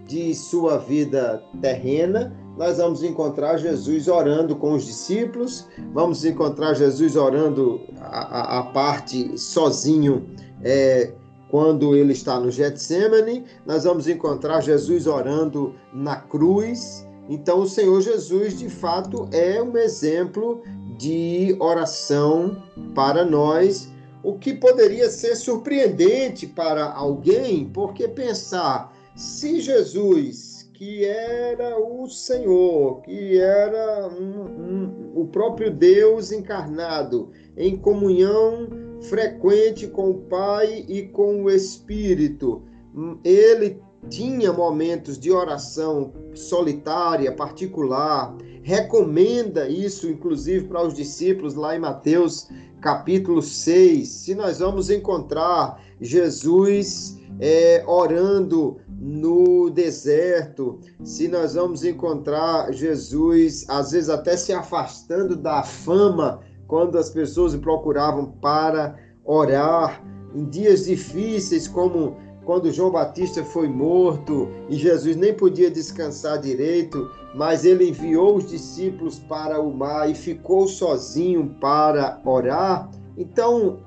de 0.07 0.35
sua 0.35 0.79
vida 0.79 1.43
terrena, 1.61 2.35
nós 2.57 2.79
vamos 2.79 3.03
encontrar 3.03 3.59
Jesus 3.59 4.09
orando 4.09 4.57
com 4.57 4.73
os 4.73 4.87
discípulos, 4.87 5.67
vamos 5.93 6.25
encontrar 6.25 6.75
Jesus 6.75 7.17
orando 7.17 7.81
a, 8.01 8.57
a, 8.57 8.59
a 8.61 8.63
parte 8.73 9.37
sozinho 9.37 10.27
é, 10.63 11.13
quando 11.49 11.95
ele 11.95 12.13
está 12.13 12.41
no 12.41 12.51
Getsemane, 12.51 13.45
nós 13.65 13.85
vamos 13.85 14.09
encontrar 14.09 14.61
Jesus 14.61 15.07
orando 15.07 15.75
na 15.93 16.17
cruz. 16.17 17.07
Então, 17.29 17.61
o 17.61 17.69
Senhor 17.69 18.01
Jesus, 18.01 18.59
de 18.59 18.69
fato, 18.69 19.29
é 19.33 19.63
um 19.63 19.77
exemplo 19.77 20.63
de 20.97 21.57
oração 21.61 22.63
para 22.95 23.25
nós, 23.25 23.89
o 24.23 24.39
que 24.39 24.55
poderia 24.55 25.09
ser 25.09 25.37
surpreendente 25.37 26.47
para 26.47 26.91
alguém, 26.93 27.67
porque 27.67 28.09
pensar, 28.09 28.93
se 29.15 29.61
Jesus, 29.61 30.69
que 30.73 31.05
era 31.05 31.79
o 31.79 32.09
Senhor, 32.09 33.03
que 33.03 33.39
era 33.39 34.09
um, 34.09 34.43
um, 34.43 35.13
o 35.15 35.27
próprio 35.27 35.71
Deus 35.71 36.33
encarnado, 36.33 37.31
em 37.57 37.77
comunhão 37.77 38.69
frequente 39.03 39.87
com 39.87 40.11
o 40.11 40.19
Pai 40.23 40.85
e 40.89 41.03
com 41.09 41.45
o 41.45 41.51
Espírito. 41.51 42.63
Ele 43.25 43.81
tinha 44.09 44.53
momentos 44.53 45.19
de 45.19 45.33
oração 45.33 46.13
solitária, 46.35 47.33
particular, 47.33 48.37
recomenda 48.63 49.69
isso, 49.69 50.09
inclusive, 50.09 50.67
para 50.67 50.87
os 50.87 50.95
discípulos 50.95 51.55
lá 51.55 51.77
em 51.77 51.81
Mateus 51.81 52.49
capítulo 52.81 53.43
6. 53.43 54.09
Se 54.09 54.35
nós 54.35 54.59
vamos 54.61 54.91
encontrar 54.91 55.83
Jesus 56.01 57.19
é, 57.41 57.85
orando 57.87 58.79
no 58.89 59.71
deserto, 59.71 60.79
se 61.03 61.29
nós 61.29 61.55
vamos 61.55 61.85
encontrar 61.85 62.73
Jesus, 62.73 63.65
às 63.69 63.93
vezes 63.93 64.09
até 64.09 64.37
se 64.37 64.53
afastando 64.53 65.37
da 65.37 65.63
fama, 65.63 66.41
quando 66.67 66.99
as 66.99 67.11
pessoas 67.11 67.55
o 67.55 67.59
procuravam 67.59 68.27
para 68.41 68.97
orar, 69.25 70.03
em 70.35 70.45
dias 70.45 70.85
difíceis, 70.87 71.67
como 71.67 72.17
quando 72.45 72.71
João 72.71 72.93
Batista 72.93 73.45
foi 73.45 73.69
morto 73.69 74.49
e 74.69 74.77
Jesus 74.77 75.17
nem 75.17 75.35
podia 75.35 75.71
descansar 75.71 76.39
direito, 76.39 77.11
mas 77.35 77.65
ele 77.65 77.89
enviou 77.89 78.37
os 78.37 78.47
discípulos 78.47 79.19
para 79.19 79.61
o 79.61 79.75
mar 79.75 80.09
e 80.09 80.15
ficou 80.15 80.69
sozinho 80.69 81.57
para 81.61 82.21
orar. 82.25 82.89
Então, 83.19 83.81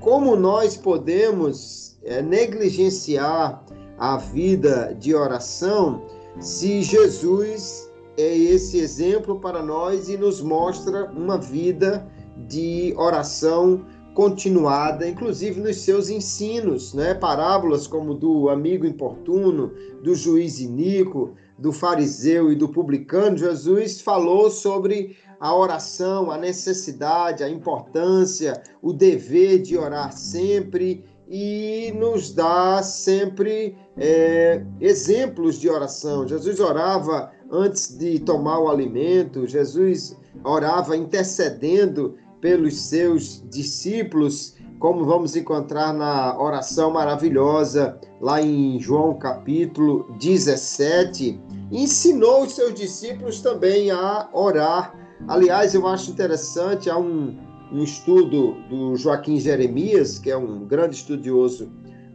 como 0.00 0.36
nós 0.36 0.76
podemos 0.76 1.98
é, 2.02 2.22
negligenciar 2.22 3.62
a 3.98 4.16
vida 4.16 4.96
de 4.98 5.14
oração 5.14 6.02
se 6.40 6.82
Jesus 6.82 7.90
é 8.16 8.36
esse 8.36 8.78
exemplo 8.78 9.38
para 9.38 9.62
nós 9.62 10.08
e 10.08 10.16
nos 10.16 10.40
mostra 10.40 11.10
uma 11.10 11.36
vida 11.36 12.06
de 12.48 12.94
oração 12.96 13.84
continuada, 14.14 15.08
inclusive 15.08 15.60
nos 15.60 15.76
seus 15.76 16.10
ensinos, 16.10 16.92
né? 16.92 17.14
Parábolas 17.14 17.86
como 17.86 18.14
do 18.14 18.48
amigo 18.48 18.84
importuno, 18.84 19.72
do 20.02 20.14
juiz 20.14 20.58
iníquo, 20.58 21.34
do 21.56 21.72
fariseu 21.72 22.50
e 22.50 22.56
do 22.56 22.68
publicano, 22.68 23.36
Jesus 23.36 24.00
falou 24.00 24.50
sobre 24.50 25.16
a 25.40 25.54
oração, 25.54 26.30
a 26.30 26.36
necessidade, 26.36 27.44
a 27.44 27.48
importância, 27.48 28.60
o 28.82 28.92
dever 28.92 29.62
de 29.62 29.76
orar 29.76 30.12
sempre 30.12 31.04
e 31.28 31.92
nos 31.96 32.32
dá 32.32 32.82
sempre 32.82 33.76
é, 33.96 34.64
exemplos 34.80 35.60
de 35.60 35.68
oração. 35.68 36.26
Jesus 36.26 36.58
orava 36.58 37.30
antes 37.50 37.96
de 37.96 38.18
tomar 38.18 38.58
o 38.58 38.68
alimento, 38.68 39.46
Jesus 39.46 40.16
orava 40.42 40.96
intercedendo 40.96 42.16
pelos 42.40 42.76
seus 42.76 43.42
discípulos, 43.50 44.54
como 44.78 45.04
vamos 45.04 45.34
encontrar 45.34 45.92
na 45.92 46.40
oração 46.40 46.92
maravilhosa 46.92 47.98
lá 48.20 48.40
em 48.40 48.78
João 48.78 49.18
capítulo 49.18 50.06
17, 50.20 51.40
ensinou 51.72 52.44
os 52.44 52.52
seus 52.52 52.74
discípulos 52.74 53.40
também 53.40 53.90
a 53.90 54.28
orar. 54.32 54.94
Aliás, 55.26 55.74
eu 55.74 55.86
acho 55.86 56.10
interessante, 56.10 56.88
há 56.88 56.96
um, 56.96 57.36
um 57.72 57.82
estudo 57.82 58.54
do 58.68 58.96
Joaquim 58.96 59.38
Jeremias, 59.40 60.18
que 60.18 60.30
é 60.30 60.36
um 60.36 60.64
grande 60.64 60.96
estudioso 60.96 61.68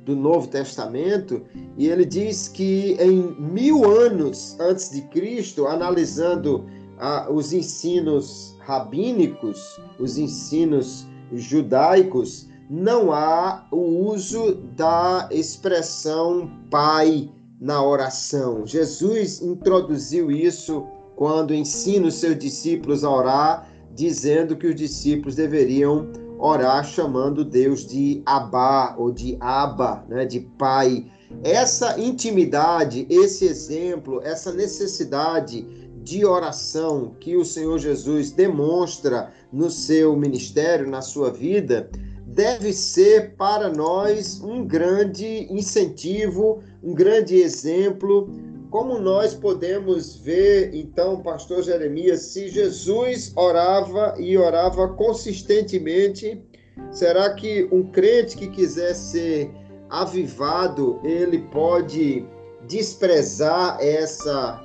do 0.06 0.16
Novo 0.16 0.48
Testamento, 0.48 1.42
e 1.78 1.88
ele 1.88 2.06
diz 2.06 2.48
que 2.48 2.98
em 3.00 3.36
mil 3.40 3.90
anos 3.90 4.58
antes 4.60 4.90
de 4.90 5.02
Cristo, 5.04 5.66
analisando 5.68 6.66
ah, 7.00 7.28
os 7.32 7.54
ensinos 7.54 8.53
rabínicos, 8.66 9.80
os 10.00 10.18
ensinos 10.18 11.08
judaicos, 11.32 12.48
não 12.70 13.12
há 13.12 13.68
o 13.72 14.08
uso 14.08 14.56
da 14.76 15.28
expressão 15.32 16.50
pai 16.70 17.30
na 17.60 17.84
oração. 17.84 18.66
Jesus 18.66 19.42
introduziu 19.42 20.32
isso 20.32 20.86
quando 21.16 21.54
ensina 21.54 22.08
os 22.08 22.16
seus 22.16 22.38
discípulos 22.38 23.04
a 23.04 23.10
orar, 23.10 23.70
dizendo 23.94 24.56
que 24.56 24.68
os 24.68 24.76
discípulos 24.76 25.36
deveriam 25.36 26.08
orar 26.40 26.84
chamando 26.84 27.46
Deus 27.46 27.86
de 27.86 28.22
Abá 28.26 28.96
ou 28.98 29.12
de 29.12 29.38
Aba, 29.40 30.04
né, 30.10 30.26
de 30.26 30.42
pai. 30.42 31.06
Essa 31.44 32.00
intimidade, 32.00 33.08
esse 33.10 33.46
exemplo, 33.46 34.22
essa 34.24 34.52
necessidade 34.52 35.66
de 36.04 36.26
oração 36.26 37.16
que 37.20 37.36
o 37.36 37.46
Senhor 37.46 37.80
Jesus 37.80 38.32
demonstra 38.32 39.32
no 39.52 39.70
seu 39.70 40.16
ministério, 40.16 40.90
na 40.90 41.02
sua 41.02 41.32
vida, 41.32 41.90
deve 42.26 42.74
ser 42.74 43.36
para 43.36 43.70
nós 43.70 44.42
um 44.42 44.66
grande 44.66 45.48
incentivo, 45.50 46.62
um 46.84 46.94
grande 46.94 47.36
exemplo. 47.36 48.30
Como 48.70 48.98
nós 48.98 49.34
podemos 49.34 50.16
ver, 50.16 50.74
então, 50.74 51.22
pastor 51.22 51.64
Jeremias, 51.64 52.22
se 52.22 52.50
Jesus 52.50 53.32
orava 53.36 54.16
e 54.18 54.36
orava 54.38 54.90
consistentemente, 54.90 56.42
será 56.92 57.34
que 57.36 57.70
um 57.72 57.84
crente 57.84 58.36
que 58.36 58.48
quiser 58.48 58.96
ser 58.96 59.52
avivado, 59.90 61.00
ele 61.04 61.38
pode 61.52 62.26
desprezar 62.68 63.78
essa 63.80 64.63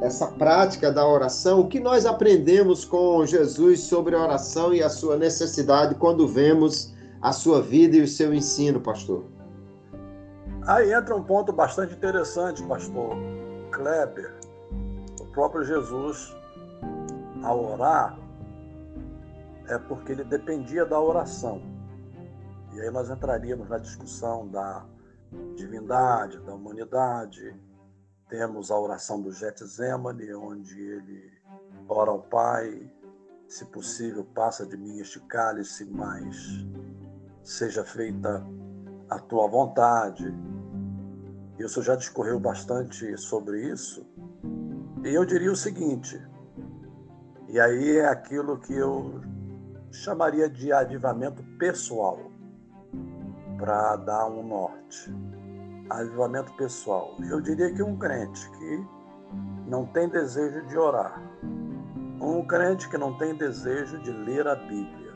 essa 0.00 0.26
prática 0.26 0.90
da 0.90 1.06
oração, 1.06 1.60
o 1.60 1.68
que 1.68 1.80
nós 1.80 2.06
aprendemos 2.06 2.84
com 2.84 3.24
Jesus 3.26 3.80
sobre 3.80 4.14
a 4.14 4.20
oração 4.20 4.72
e 4.72 4.82
a 4.82 4.88
sua 4.88 5.16
necessidade 5.16 5.94
quando 5.94 6.26
vemos 6.26 6.94
a 7.20 7.32
sua 7.32 7.60
vida 7.60 7.96
e 7.96 8.02
o 8.02 8.08
seu 8.08 8.32
ensino, 8.32 8.80
pastor? 8.80 9.24
Aí 10.66 10.92
entra 10.92 11.14
um 11.14 11.22
ponto 11.22 11.52
bastante 11.52 11.94
interessante, 11.94 12.62
pastor 12.62 13.16
Kleber. 13.70 14.34
O 15.20 15.24
próprio 15.26 15.64
Jesus, 15.64 16.34
ao 17.42 17.72
orar, 17.72 18.18
é 19.68 19.78
porque 19.78 20.12
ele 20.12 20.24
dependia 20.24 20.84
da 20.84 21.00
oração. 21.00 21.62
E 22.74 22.80
aí 22.80 22.90
nós 22.90 23.10
entraríamos 23.10 23.68
na 23.68 23.78
discussão 23.78 24.48
da 24.48 24.84
divindade, 25.56 26.38
da 26.40 26.54
humanidade, 26.54 27.54
temos 28.30 28.70
a 28.70 28.78
oração 28.78 29.20
do 29.20 29.32
Getsemane, 29.32 30.32
onde 30.32 30.80
ele 30.80 31.32
ora 31.88 32.12
ao 32.12 32.22
Pai, 32.22 32.90
se 33.48 33.64
possível, 33.66 34.24
passa 34.24 34.64
de 34.64 34.76
mim 34.76 35.00
este 35.00 35.18
cálice, 35.26 35.84
mas 35.84 36.64
seja 37.42 37.84
feita 37.84 38.46
a 39.10 39.18
tua 39.18 39.48
vontade. 39.48 40.32
E 41.58 41.64
o 41.64 41.68
senhor 41.68 41.84
já 41.84 41.96
discorreu 41.96 42.38
bastante 42.38 43.16
sobre 43.18 43.68
isso. 43.68 44.06
E 45.04 45.08
eu 45.08 45.24
diria 45.24 45.50
o 45.50 45.56
seguinte, 45.56 46.22
e 47.48 47.58
aí 47.58 47.96
é 47.96 48.06
aquilo 48.06 48.60
que 48.60 48.72
eu 48.72 49.20
chamaria 49.90 50.48
de 50.48 50.72
avivamento 50.72 51.42
pessoal, 51.58 52.30
para 53.58 53.96
dar 53.96 54.28
um 54.28 54.46
norte 54.46 55.12
avivamento 55.90 56.52
pessoal. 56.52 57.16
Eu 57.28 57.40
diria 57.40 57.72
que 57.72 57.82
um 57.82 57.96
crente 57.96 58.48
que 58.52 58.86
não 59.66 59.84
tem 59.86 60.08
desejo 60.08 60.66
de 60.66 60.78
orar, 60.78 61.20
um 62.20 62.46
crente 62.46 62.88
que 62.88 62.96
não 62.96 63.16
tem 63.18 63.34
desejo 63.34 63.98
de 63.98 64.10
ler 64.10 64.46
a 64.46 64.54
Bíblia. 64.54 65.10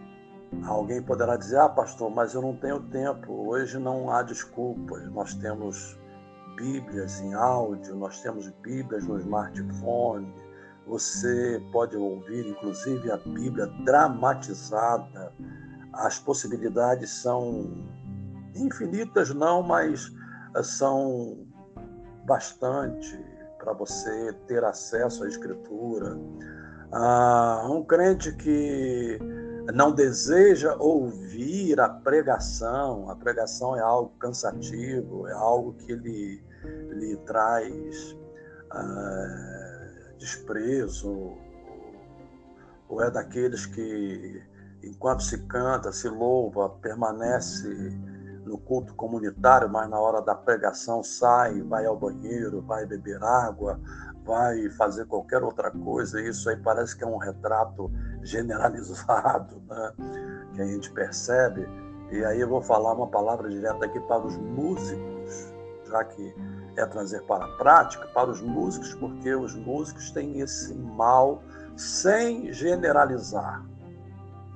Alguém 0.65 1.03
poderá 1.03 1.37
dizer: 1.37 1.59
Ah, 1.59 1.69
pastor, 1.69 2.11
mas 2.11 2.35
eu 2.35 2.43
não 2.43 2.57
tenho 2.57 2.81
tempo. 2.81 3.33
Hoje 3.49 3.79
não 3.79 4.11
há 4.11 4.23
desculpas. 4.23 5.05
Nós 5.13 5.35
temos 5.35 5.99
Bíblias 6.57 7.21
em 7.21 7.35
áudio, 7.35 7.97
nós 7.97 8.21
temos 8.21 8.49
Bíblias 8.63 9.05
no 9.07 9.19
smartphone. 9.19 10.33
Você 10.87 11.63
pode 11.73 11.97
ouvir, 11.97 12.47
inclusive, 12.47 13.11
a 13.11 13.17
Bíblia 13.17 13.67
dramatizada. 13.85 15.33
As 15.93 16.19
possibilidades 16.19 17.11
são 17.11 17.89
infinitas, 18.55 19.35
não, 19.35 19.63
mas 19.63 20.13
são 20.63 21.47
bastante 22.25 23.19
para 23.59 23.73
você 23.73 24.33
ter 24.47 24.63
acesso 24.65 25.25
à 25.25 25.29
Escritura. 25.29 26.19
Ah, 26.93 27.67
um 27.69 27.83
crente 27.83 28.33
que 28.37 29.19
não 29.73 29.93
deseja 29.93 30.77
ouvir 30.77 31.81
a 31.81 31.89
pregação, 31.89 33.11
a 33.11 33.17
pregação 33.17 33.77
é 33.77 33.81
algo 33.81 34.13
cansativo, 34.19 35.27
é 35.27 35.33
algo 35.33 35.73
que 35.75 35.95
lhe, 35.95 36.45
lhe 36.91 37.17
traz 37.25 38.17
ah, 38.71 40.15
desprezo, 40.19 41.33
ou 42.89 43.03
é 43.03 43.11
daqueles 43.11 43.67
que, 43.67 44.43
enquanto 44.83 45.23
se 45.23 45.39
canta, 45.47 45.91
se 45.91 46.09
louva, 46.09 46.69
permanece 46.69 47.99
no 48.45 48.59
culto 48.59 48.95
comunitário, 48.95 49.69
mas 49.69 49.89
na 49.89 49.99
hora 49.99 50.21
da 50.21 50.35
pregação 50.35 51.03
sai, 51.03 51.63
vai 51.63 51.87
ao 51.87 51.97
banheiro, 51.97 52.63
vai 52.63 52.87
beber 52.87 53.23
água, 53.23 53.81
vai 54.25 54.69
fazer 54.71 55.07
qualquer 55.07 55.43
outra 55.43 55.71
coisa. 55.71 56.21
Isso 56.21 56.49
aí 56.49 56.57
parece 56.57 56.97
que 56.97 57.05
é 57.05 57.07
um 57.07 57.17
retrato 57.17 57.91
generalizado, 58.23 59.63
né? 59.69 59.93
que 60.55 60.63
a 60.63 60.67
gente 60.67 60.91
percebe. 60.93 61.67
E 62.11 62.25
aí 62.25 62.41
eu 62.41 62.49
vou 62.49 62.63
falar 62.63 62.93
uma 62.93 63.09
palavra 63.09 63.49
direta 63.49 63.85
aqui 63.85 64.01
para 64.01 64.25
os 64.25 64.37
músicos, 64.37 65.53
já 65.87 66.05
que 66.05 66.35
é 66.77 66.85
trazer 66.87 67.23
para 67.23 67.45
a 67.45 67.57
prática, 67.57 68.07
para 68.09 68.31
os 68.31 68.41
músicos, 68.41 68.95
porque 68.95 69.35
os 69.35 69.55
músicos 69.55 70.11
têm 70.11 70.41
esse 70.41 70.75
mal 70.75 71.43
sem 71.77 72.53
generalizar. 72.53 73.65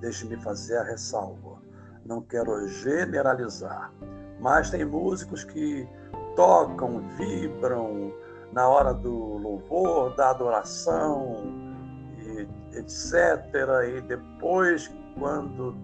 Deixe-me 0.01 0.37
fazer 0.37 0.79
a 0.79 0.83
ressalva. 0.83 1.59
Não 2.09 2.23
quero 2.23 2.67
generalizar, 2.67 3.93
mas 4.41 4.71
tem 4.71 4.83
músicos 4.83 5.45
que 5.45 5.87
tocam, 6.35 7.07
vibram 7.19 8.15
na 8.51 8.67
hora 8.67 8.95
do 8.95 9.13
louvor, 9.13 10.17
da 10.17 10.31
adoração, 10.31 11.37
e 12.19 12.49
etc. 12.79 13.13
E 13.87 14.01
depois, 14.01 14.91
quando 15.19 15.77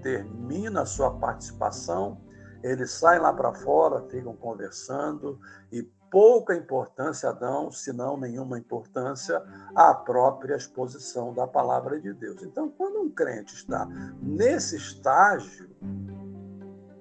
termina 0.00 0.82
a 0.82 0.86
sua 0.86 1.10
participação, 1.10 2.20
eles 2.62 2.92
saem 2.92 3.20
lá 3.20 3.32
para 3.32 3.52
fora, 3.52 4.00
ficam 4.08 4.36
conversando 4.36 5.40
e 5.72 5.82
pouca 6.14 6.54
importância 6.54 7.32
dão, 7.32 7.72
se 7.72 7.92
não 7.92 8.16
nenhuma 8.16 8.56
importância, 8.56 9.42
à 9.74 9.92
própria 9.92 10.54
exposição 10.54 11.34
da 11.34 11.44
palavra 11.44 12.00
de 12.00 12.14
Deus. 12.14 12.40
Então, 12.44 12.70
quando 12.70 13.00
um 13.00 13.10
crente 13.10 13.52
está 13.52 13.84
nesse 14.22 14.76
estágio, 14.76 15.68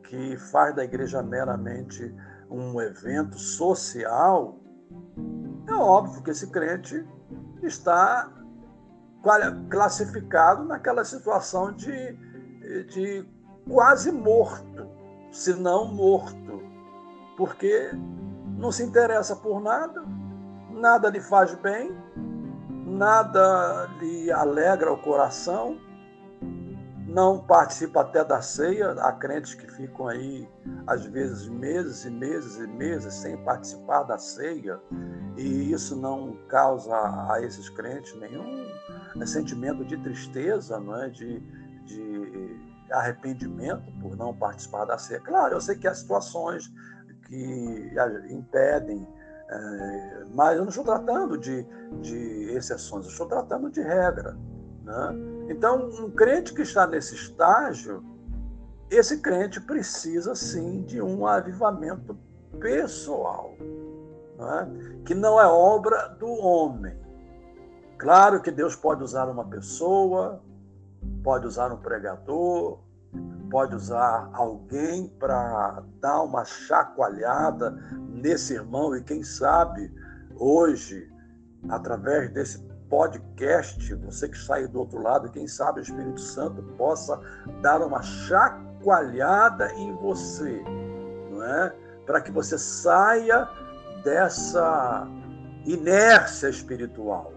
que 0.05 0.35
faz 0.35 0.75
da 0.75 0.83
igreja 0.83 1.21
meramente 1.21 2.11
um 2.49 2.81
evento 2.81 3.37
social, 3.37 4.57
é 5.67 5.73
óbvio 5.75 6.23
que 6.23 6.31
esse 6.31 6.49
crente 6.49 7.07
está 7.61 8.33
classificado 9.69 10.63
naquela 10.63 11.05
situação 11.05 11.71
de, 11.71 12.17
de 12.87 13.29
quase 13.69 14.11
morto, 14.11 14.89
se 15.31 15.53
não 15.53 15.85
morto, 15.85 16.63
porque 17.37 17.91
não 18.63 18.71
se 18.71 18.81
interessa 18.81 19.35
por 19.35 19.59
nada, 19.59 20.01
nada 20.71 21.09
lhe 21.09 21.19
faz 21.19 21.53
bem, 21.55 21.91
nada 22.87 23.89
lhe 23.99 24.31
alegra 24.31 24.89
o 24.89 24.97
coração, 24.97 25.77
não 27.05 27.39
participa 27.39 27.99
até 27.99 28.23
da 28.23 28.41
ceia. 28.41 28.91
Há 28.91 29.11
crentes 29.11 29.53
que 29.53 29.69
ficam 29.69 30.07
aí, 30.07 30.49
às 30.87 31.05
vezes, 31.05 31.49
meses 31.49 32.05
e 32.05 32.09
meses 32.09 32.57
e 32.57 32.65
meses 32.65 33.13
sem 33.15 33.35
participar 33.43 34.03
da 34.03 34.17
ceia, 34.17 34.79
e 35.37 35.73
isso 35.73 35.93
não 35.97 36.37
causa 36.47 36.95
a 37.29 37.41
esses 37.41 37.67
crentes 37.67 38.17
nenhum 38.17 38.65
sentimento 39.25 39.83
de 39.83 39.97
tristeza, 39.97 40.79
não 40.79 41.03
é? 41.03 41.09
de, 41.09 41.41
de 41.83 42.57
arrependimento 42.89 43.91
por 43.99 44.15
não 44.15 44.33
participar 44.33 44.85
da 44.85 44.97
ceia. 44.97 45.19
Claro, 45.19 45.55
eu 45.55 45.61
sei 45.61 45.75
que 45.75 45.85
há 45.85 45.93
situações 45.93 46.71
que 47.33 48.33
impedem, 48.33 49.07
é, 49.49 50.25
mas 50.33 50.55
eu 50.55 50.61
não 50.61 50.69
estou 50.69 50.83
tratando 50.83 51.37
de, 51.37 51.65
de 52.01 52.51
exceções, 52.51 53.05
eu 53.05 53.11
estou 53.11 53.27
tratando 53.27 53.69
de 53.69 53.81
regra. 53.81 54.37
Né? 54.83 55.15
Então, 55.49 55.89
um 55.99 56.11
crente 56.11 56.53
que 56.53 56.61
está 56.61 56.85
nesse 56.85 57.15
estágio, 57.15 58.03
esse 58.89 59.19
crente 59.19 59.59
precisa 59.59 60.35
sim 60.35 60.83
de 60.83 61.01
um 61.01 61.25
avivamento 61.25 62.15
pessoal, 62.59 63.55
né? 64.37 65.01
que 65.05 65.15
não 65.15 65.41
é 65.41 65.47
obra 65.47 66.09
do 66.19 66.27
homem. 66.27 66.95
Claro 67.97 68.41
que 68.41 68.51
Deus 68.51 68.75
pode 68.75 69.01
usar 69.03 69.27
uma 69.27 69.45
pessoa, 69.45 70.41
pode 71.23 71.47
usar 71.47 71.71
um 71.71 71.77
pregador, 71.77 72.79
pode 73.49 73.75
usar 73.75 74.29
alguém 74.33 75.07
para 75.19 75.83
dar 76.01 76.23
uma 76.23 76.43
chacoalhada 76.43 77.71
nesse 78.09 78.55
irmão 78.55 78.95
e 78.95 79.03
quem 79.03 79.23
sabe 79.23 79.93
hoje, 80.35 81.11
através 81.69 82.31
desse 82.31 82.59
podcast, 82.89 83.93
você 83.95 84.29
que 84.29 84.51
aí 84.51 84.67
do 84.67 84.79
outro 84.79 85.01
lado, 85.01 85.31
quem 85.31 85.47
sabe 85.47 85.79
o 85.79 85.83
Espírito 85.83 86.19
Santo 86.19 86.61
possa 86.77 87.19
dar 87.61 87.81
uma 87.81 88.01
chacoalhada 88.01 89.71
em 89.73 89.93
você, 89.97 90.63
não 91.31 91.43
é? 91.43 91.75
Para 92.05 92.21
que 92.21 92.31
você 92.31 92.57
saia 92.57 93.47
dessa 94.03 95.07
inércia 95.65 96.49
espiritual. 96.49 97.33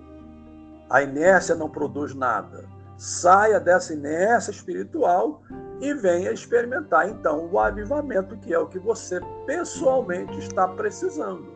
A 0.91 1.03
inércia 1.03 1.55
não 1.55 1.71
produz 1.71 2.15
nada. 2.15 2.65
Saia 2.97 3.61
dessa 3.61 3.93
inércia 3.93 4.51
espiritual 4.51 5.43
e 5.81 5.93
venha 5.93 6.33
experimentar 6.33 7.09
então 7.09 7.49
o 7.53 7.59
avivamento, 7.59 8.37
que 8.39 8.55
é 8.55 8.59
o 8.59 8.67
que 8.67 8.79
você 8.79 9.21
pessoalmente 9.47 10.39
está 10.39 10.67
precisando. 10.69 11.47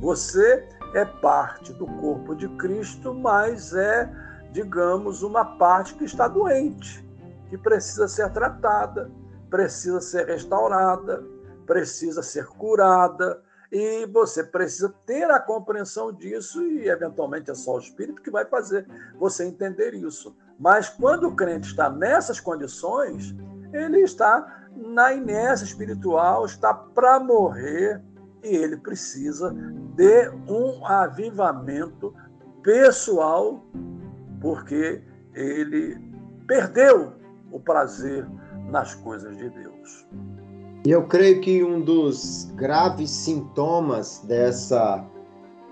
Você 0.00 0.68
é 0.94 1.04
parte 1.04 1.72
do 1.72 1.86
corpo 1.86 2.34
de 2.34 2.48
Cristo, 2.56 3.14
mas 3.14 3.72
é, 3.74 4.10
digamos, 4.52 5.22
uma 5.22 5.44
parte 5.56 5.94
que 5.94 6.04
está 6.04 6.28
doente, 6.28 7.04
que 7.48 7.56
precisa 7.56 8.06
ser 8.06 8.30
tratada, 8.30 9.10
precisa 9.48 10.00
ser 10.00 10.26
restaurada, 10.26 11.24
precisa 11.66 12.22
ser 12.22 12.46
curada, 12.46 13.42
e 13.72 14.06
você 14.06 14.44
precisa 14.44 14.94
ter 15.04 15.28
a 15.30 15.40
compreensão 15.40 16.12
disso, 16.12 16.62
e 16.62 16.88
eventualmente 16.88 17.50
é 17.50 17.54
só 17.54 17.76
o 17.76 17.78
Espírito 17.80 18.22
que 18.22 18.30
vai 18.30 18.44
fazer 18.44 18.86
você 19.18 19.44
entender 19.44 19.94
isso. 19.94 20.36
Mas 20.58 20.88
quando 20.88 21.28
o 21.28 21.34
crente 21.34 21.68
está 21.68 21.90
nessas 21.90 22.40
condições, 22.40 23.34
ele 23.72 24.00
está 24.00 24.64
na 24.76 25.12
inércia 25.12 25.64
espiritual, 25.64 26.44
está 26.44 26.72
para 26.72 27.18
morrer 27.20 28.00
e 28.42 28.48
ele 28.48 28.76
precisa 28.76 29.54
de 29.94 30.28
um 30.48 30.84
avivamento 30.86 32.14
pessoal, 32.62 33.64
porque 34.40 35.02
ele 35.34 35.98
perdeu 36.46 37.12
o 37.50 37.58
prazer 37.58 38.26
nas 38.70 38.94
coisas 38.94 39.36
de 39.36 39.48
Deus. 39.48 40.06
E 40.86 40.90
eu 40.90 41.06
creio 41.06 41.40
que 41.40 41.64
um 41.64 41.80
dos 41.80 42.50
graves 42.54 43.10
sintomas 43.10 44.18
dessa 44.26 45.02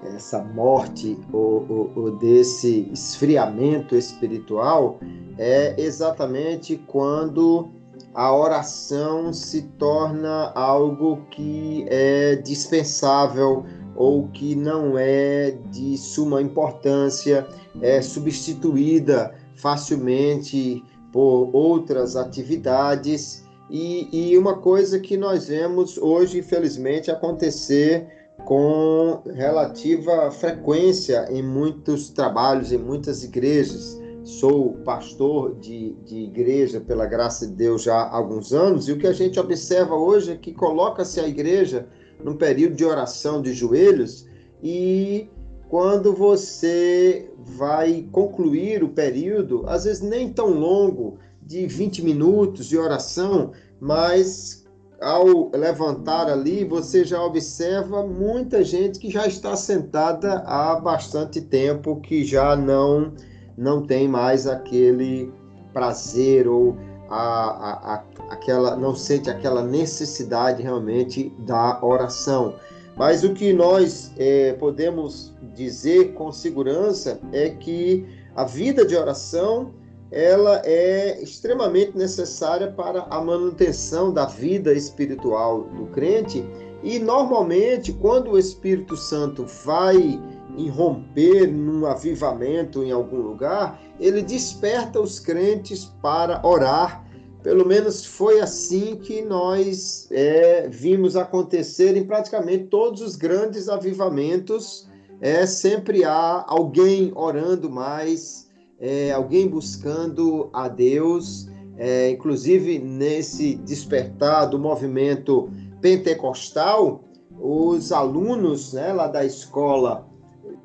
essa 0.02 0.42
morte 0.42 1.18
ou, 1.32 1.66
ou, 1.68 1.92
ou, 1.94 2.10
desse 2.18 2.88
esfriamento 2.92 3.94
espiritual 3.94 4.98
é 5.38 5.80
exatamente 5.80 6.76
quando 6.86 7.70
a 8.14 8.34
oração 8.34 9.32
se 9.32 9.62
torna 9.78 10.50
algo 10.54 11.22
que 11.30 11.86
é 11.88 12.36
dispensável 12.36 13.64
ou 13.94 14.28
que 14.28 14.54
não 14.54 14.98
é 14.98 15.52
de 15.70 15.96
suma 15.96 16.40
importância, 16.40 17.46
é 17.80 18.00
substituída 18.00 19.34
facilmente 19.56 20.82
por 21.12 21.50
outras 21.52 22.16
atividades. 22.16 23.44
E, 23.70 24.08
e 24.12 24.36
uma 24.36 24.58
coisa 24.58 24.98
que 24.98 25.16
nós 25.16 25.48
vemos 25.48 25.96
hoje, 25.96 26.38
infelizmente, 26.38 27.10
acontecer 27.10 28.21
com 28.44 29.22
relativa 29.34 30.30
frequência 30.30 31.26
em 31.30 31.42
muitos 31.42 32.10
trabalhos, 32.10 32.72
em 32.72 32.78
muitas 32.78 33.24
igrejas. 33.24 34.00
Sou 34.24 34.74
pastor 34.84 35.56
de, 35.56 35.94
de 36.04 36.20
igreja, 36.20 36.80
pela 36.80 37.06
graça 37.06 37.46
de 37.46 37.54
Deus, 37.54 37.82
já 37.82 37.94
há 37.94 38.16
alguns 38.16 38.52
anos, 38.52 38.88
e 38.88 38.92
o 38.92 38.98
que 38.98 39.06
a 39.06 39.12
gente 39.12 39.38
observa 39.40 39.94
hoje 39.94 40.32
é 40.32 40.36
que 40.36 40.52
coloca-se 40.52 41.18
a 41.18 41.26
igreja 41.26 41.88
num 42.22 42.36
período 42.36 42.76
de 42.76 42.84
oração 42.84 43.42
de 43.42 43.52
joelhos, 43.52 44.26
e 44.62 45.28
quando 45.68 46.12
você 46.12 47.28
vai 47.38 48.06
concluir 48.12 48.84
o 48.84 48.90
período, 48.90 49.64
às 49.66 49.84
vezes 49.84 50.02
nem 50.02 50.32
tão 50.32 50.50
longo, 50.50 51.18
de 51.44 51.66
20 51.66 52.04
minutos 52.04 52.66
de 52.66 52.78
oração, 52.78 53.52
mas 53.80 54.61
ao 55.02 55.50
levantar 55.52 56.30
ali, 56.30 56.64
você 56.64 57.04
já 57.04 57.22
observa 57.22 58.06
muita 58.06 58.62
gente 58.62 58.98
que 58.98 59.10
já 59.10 59.26
está 59.26 59.56
sentada 59.56 60.44
há 60.46 60.76
bastante 60.76 61.40
tempo, 61.40 62.00
que 62.00 62.24
já 62.24 62.54
não, 62.54 63.12
não 63.56 63.84
tem 63.84 64.06
mais 64.06 64.46
aquele 64.46 65.32
prazer 65.72 66.46
ou 66.46 66.76
a, 67.10 67.18
a, 67.18 67.94
a, 67.94 68.04
aquela, 68.30 68.76
não 68.76 68.94
sente 68.94 69.28
aquela 69.28 69.62
necessidade 69.62 70.62
realmente 70.62 71.32
da 71.40 71.84
oração. 71.84 72.54
Mas 72.96 73.24
o 73.24 73.34
que 73.34 73.52
nós 73.52 74.12
é, 74.16 74.52
podemos 74.54 75.34
dizer 75.54 76.12
com 76.14 76.30
segurança 76.30 77.20
é 77.32 77.50
que 77.50 78.06
a 78.36 78.44
vida 78.44 78.84
de 78.84 78.96
oração 78.96 79.72
ela 80.12 80.60
é 80.64 81.22
extremamente 81.22 81.96
necessária 81.96 82.70
para 82.70 83.06
a 83.08 83.20
manutenção 83.20 84.12
da 84.12 84.26
vida 84.26 84.72
espiritual 84.74 85.62
do 85.62 85.86
crente. 85.86 86.44
E 86.82 86.98
normalmente, 86.98 87.92
quando 87.94 88.32
o 88.32 88.38
Espírito 88.38 88.94
Santo 88.94 89.46
vai 89.64 90.20
irromper 90.58 91.50
num 91.50 91.86
avivamento 91.86 92.84
em 92.84 92.90
algum 92.90 93.16
lugar, 93.16 93.80
ele 93.98 94.20
desperta 94.20 95.00
os 95.00 95.18
crentes 95.18 95.86
para 96.02 96.46
orar. 96.46 97.02
Pelo 97.42 97.66
menos 97.66 98.04
foi 98.04 98.40
assim 98.40 98.96
que 98.96 99.22
nós 99.22 100.08
é, 100.10 100.68
vimos 100.68 101.16
acontecer 101.16 101.96
em 101.96 102.04
praticamente 102.04 102.64
todos 102.64 103.00
os 103.00 103.16
grandes 103.16 103.68
avivamentos. 103.68 104.86
É, 105.20 105.46
sempre 105.46 106.04
há 106.04 106.44
alguém 106.46 107.12
orando 107.14 107.70
mais, 107.70 108.41
é, 108.82 109.12
alguém 109.12 109.46
buscando 109.46 110.50
a 110.52 110.66
Deus, 110.66 111.48
é, 111.78 112.10
inclusive 112.10 112.80
nesse 112.80 113.54
despertar 113.54 114.46
do 114.46 114.58
movimento 114.58 115.48
pentecostal, 115.80 117.04
os 117.40 117.92
alunos 117.92 118.72
né, 118.72 118.92
lá 118.92 119.06
da 119.06 119.24
escola 119.24 120.04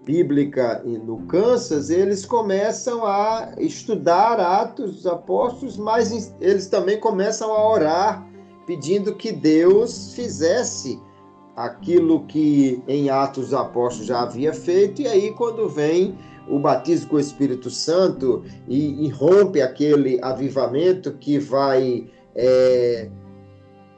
bíblica 0.04 0.82
no 0.84 1.20
Kansas, 1.28 1.92
eles 1.92 2.26
começam 2.26 3.06
a 3.06 3.54
estudar 3.60 4.40
Atos 4.40 4.96
dos 4.96 5.08
Apóstolos, 5.08 5.78
mas 5.78 6.34
eles 6.42 6.68
também 6.68 7.00
começam 7.00 7.52
a 7.52 7.70
orar, 7.70 8.28
pedindo 8.66 9.14
que 9.14 9.32
Deus 9.32 10.14
fizesse 10.14 11.00
aquilo 11.56 12.26
que 12.26 12.82
em 12.88 13.10
Atos 13.10 13.50
dos 13.50 13.54
Apóstolos 13.54 14.08
já 14.08 14.22
havia 14.22 14.54
feito, 14.54 15.04
e 15.04 15.08
aí 15.08 15.32
quando 15.34 15.70
vem 15.70 16.18
o 16.50 16.60
batismo 16.60 17.10
com 17.10 17.16
o 17.18 17.20
Espírito 17.20 17.70
Santo 17.70 18.44
e, 18.68 19.06
e 19.06 19.10
rompe 19.10 19.62
aquele 19.62 20.20
avivamento 20.22 21.14
que 21.14 21.38
vai, 21.40 22.10
é, 22.36 23.10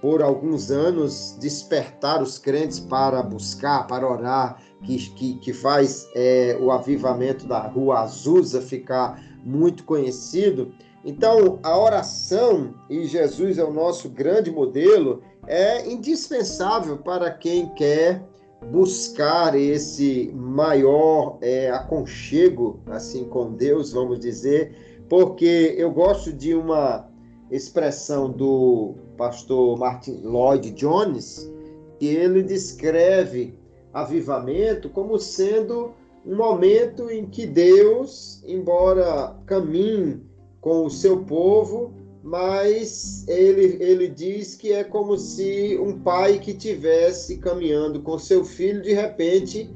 por 0.01 0.21
alguns 0.21 0.71
anos, 0.71 1.37
despertar 1.39 2.21
os 2.21 2.37
crentes 2.37 2.79
para 2.79 3.21
buscar, 3.21 3.85
para 3.87 4.09
orar, 4.09 4.61
que, 4.83 4.97
que, 5.11 5.33
que 5.39 5.53
faz 5.53 6.07
é, 6.15 6.57
o 6.59 6.71
avivamento 6.71 7.45
da 7.45 7.59
Rua 7.59 8.01
Azusa 8.01 8.61
ficar 8.61 9.21
muito 9.43 9.83
conhecido. 9.83 10.71
Então, 11.03 11.59
a 11.63 11.77
oração, 11.77 12.73
e 12.89 13.05
Jesus 13.05 13.57
é 13.57 13.63
o 13.63 13.71
nosso 13.71 14.09
grande 14.09 14.51
modelo, 14.51 15.21
é 15.47 15.89
indispensável 15.89 16.97
para 16.97 17.31
quem 17.31 17.73
quer 17.73 18.23
buscar 18.71 19.55
esse 19.55 20.31
maior 20.33 21.37
é, 21.41 21.69
aconchego 21.71 22.79
assim 22.87 23.25
com 23.25 23.53
Deus, 23.53 23.91
vamos 23.91 24.19
dizer, 24.19 24.75
porque 25.07 25.75
eu 25.77 25.91
gosto 25.91 26.31
de 26.31 26.53
uma 26.53 27.09
expressão 27.49 28.29
do 28.29 28.95
pastor 29.17 29.77
Martin 29.77 30.21
Lloyd 30.23 30.71
Jones, 30.71 31.51
que 31.97 32.07
ele 32.07 32.43
descreve 32.43 33.57
avivamento 33.93 34.89
como 34.89 35.17
sendo 35.17 35.93
um 36.25 36.35
momento 36.35 37.09
em 37.09 37.25
que 37.25 37.45
Deus, 37.45 38.43
embora 38.45 39.35
caminhe 39.45 40.21
com 40.61 40.85
o 40.85 40.89
seu 40.89 41.23
povo, 41.23 41.93
mas 42.29 43.27
ele, 43.27 43.77
ele 43.79 44.07
diz 44.07 44.53
que 44.53 44.71
é 44.71 44.83
como 44.83 45.17
se 45.17 45.75
um 45.81 45.99
pai 45.99 46.37
que 46.37 46.53
tivesse 46.53 47.37
caminhando 47.37 48.01
com 48.01 48.19
seu 48.19 48.45
filho, 48.45 48.83
de 48.83 48.93
repente 48.93 49.67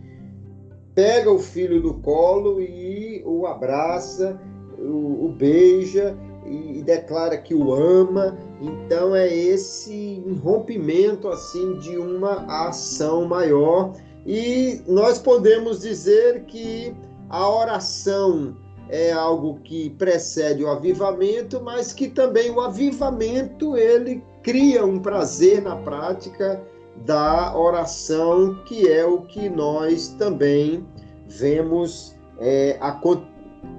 pega 0.94 1.32
o 1.32 1.40
filho 1.40 1.82
do 1.82 1.96
colo 1.96 2.62
e 2.62 3.24
o 3.26 3.48
abraça, 3.48 4.40
o, 4.78 5.26
o 5.26 5.30
beija 5.30 6.16
e, 6.46 6.78
e, 6.78 6.84
declara 6.84 7.40
que 7.40 7.56
o 7.56 7.74
ama. 7.74 8.38
Então 8.62 9.16
é 9.16 9.36
esse 9.36 10.24
rompimento 10.44 11.30
assim 11.30 11.80
de 11.80 11.98
uma 11.98 12.68
ação 12.68 13.26
maior 13.26 13.94
e 14.28 14.80
nós 14.88 15.18
podemos 15.18 15.82
dizer 15.82 16.44
que 16.44 16.96
a 17.32 17.50
oração 17.50 18.56
é 18.94 19.12
algo 19.12 19.60
que 19.64 19.90
precede 19.90 20.64
o 20.64 20.70
avivamento, 20.70 21.60
mas 21.60 21.92
que 21.92 22.08
também 22.08 22.52
o 22.52 22.62
avivamento 22.62 23.76
ele 23.76 24.24
cria 24.44 24.86
um 24.86 25.00
prazer 25.00 25.64
na 25.64 25.76
prática 25.78 26.62
da 27.04 27.58
oração, 27.58 28.64
que 28.66 28.88
é 28.88 29.04
o 29.04 29.22
que 29.22 29.50
nós 29.50 30.10
também 30.10 30.86
vemos 31.28 32.16
é, 32.38 32.78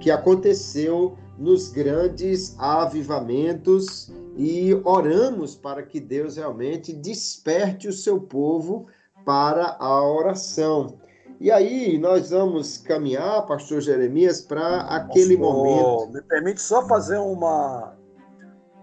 que 0.00 0.10
aconteceu 0.10 1.16
nos 1.38 1.68
grandes 1.68 2.56
avivamentos 2.58 4.12
e 4.36 4.74
oramos 4.82 5.54
para 5.54 5.84
que 5.84 6.00
Deus 6.00 6.38
realmente 6.38 6.92
desperte 6.92 7.86
o 7.86 7.92
seu 7.92 8.18
povo 8.20 8.88
para 9.24 9.76
a 9.78 10.02
oração. 10.02 10.98
E 11.45 11.51
aí 11.51 11.99
nós 11.99 12.30
vamos 12.30 12.78
caminhar, 12.78 13.47
pastor 13.47 13.78
Jeremias, 13.82 14.40
para 14.40 14.80
aquele 14.80 15.36
pastor, 15.36 15.53
momento. 15.53 16.14
Me 16.14 16.22
permite 16.22 16.62
só 16.62 16.88
fazer 16.88 17.18
uma 17.18 17.92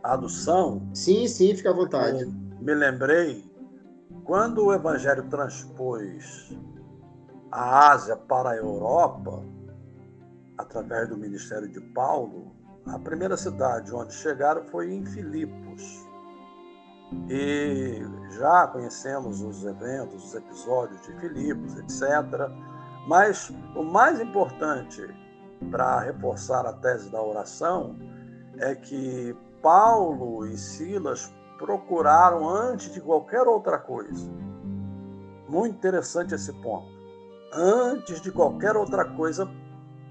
adução? 0.03 0.87
Sim, 0.93 1.27
sim, 1.27 1.55
fica 1.55 1.71
à 1.71 1.73
vontade. 1.73 2.21
Eu 2.21 2.31
me 2.61 2.75
lembrei 2.75 3.43
quando 4.25 4.63
o 4.63 4.71
evangelho 4.71 5.27
transpôs 5.27 6.55
a 7.51 7.93
Ásia 7.93 8.15
para 8.15 8.51
a 8.51 8.57
Europa, 8.57 9.43
através 10.55 11.09
do 11.09 11.17
ministério 11.17 11.67
de 11.67 11.81
Paulo, 11.81 12.55
a 12.85 12.99
primeira 12.99 13.35
cidade 13.37 13.91
onde 13.91 14.13
chegaram 14.13 14.63
foi 14.65 14.93
em 14.93 15.03
Filipos. 15.03 16.07
E 17.29 18.01
já 18.31 18.67
conhecemos 18.67 19.41
os 19.41 19.65
eventos, 19.65 20.25
os 20.25 20.35
episódios 20.35 21.01
de 21.01 21.13
Filipos, 21.19 21.77
etc. 21.77 22.49
Mas 23.07 23.51
o 23.75 23.83
mais 23.83 24.19
importante 24.19 25.01
para 25.69 25.99
reforçar 25.99 26.65
a 26.65 26.73
tese 26.73 27.11
da 27.11 27.21
oração 27.21 27.95
é 28.57 28.73
que 28.75 29.35
Paulo 29.61 30.45
e 30.45 30.57
Silas 30.57 31.33
procuraram 31.57 32.49
antes 32.49 32.91
de 32.91 33.01
qualquer 33.01 33.47
outra 33.47 33.77
coisa. 33.77 34.29
Muito 35.47 35.75
interessante 35.75 36.33
esse 36.33 36.53
ponto. 36.53 36.87
Antes 37.53 38.21
de 38.21 38.31
qualquer 38.31 38.75
outra 38.75 39.05
coisa, 39.05 39.47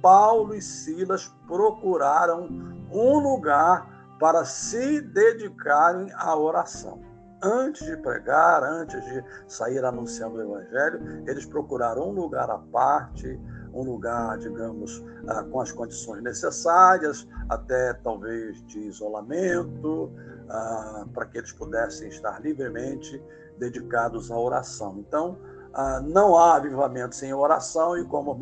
Paulo 0.02 0.54
e 0.54 0.62
Silas 0.62 1.32
procuraram 1.46 2.48
um 2.92 3.18
lugar 3.18 3.89
para 4.20 4.44
se 4.44 5.00
dedicarem 5.00 6.12
à 6.14 6.36
oração. 6.36 7.00
Antes 7.42 7.86
de 7.86 7.96
pregar, 7.96 8.62
antes 8.62 9.02
de 9.02 9.24
sair 9.48 9.82
anunciando 9.82 10.36
o 10.36 10.42
Evangelho, 10.42 11.24
eles 11.26 11.46
procuraram 11.46 12.10
um 12.10 12.12
lugar 12.12 12.50
à 12.50 12.58
parte, 12.58 13.40
um 13.72 13.82
lugar, 13.82 14.36
digamos, 14.36 15.02
ah, 15.26 15.42
com 15.44 15.58
as 15.58 15.72
condições 15.72 16.22
necessárias, 16.22 17.26
até 17.48 17.94
talvez 17.94 18.62
de 18.66 18.80
isolamento, 18.80 20.12
ah, 20.50 21.06
para 21.14 21.24
que 21.24 21.38
eles 21.38 21.52
pudessem 21.52 22.08
estar 22.08 22.42
livremente 22.42 23.22
dedicados 23.58 24.30
à 24.30 24.38
oração. 24.38 24.98
Então, 24.98 25.38
ah, 25.72 25.98
não 26.00 26.36
há 26.36 26.56
avivamento 26.56 27.14
sem 27.14 27.32
oração, 27.32 27.96
e 27.96 28.04
como 28.04 28.34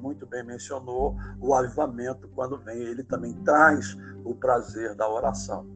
muito 0.00 0.26
bem 0.26 0.44
mencionou, 0.44 1.16
o 1.40 1.54
avivamento, 1.54 2.28
quando 2.34 2.58
vem, 2.58 2.78
ele 2.78 3.02
também 3.02 3.32
traz 3.44 3.96
o 4.24 4.34
prazer 4.34 4.94
da 4.94 5.08
oração. 5.08 5.66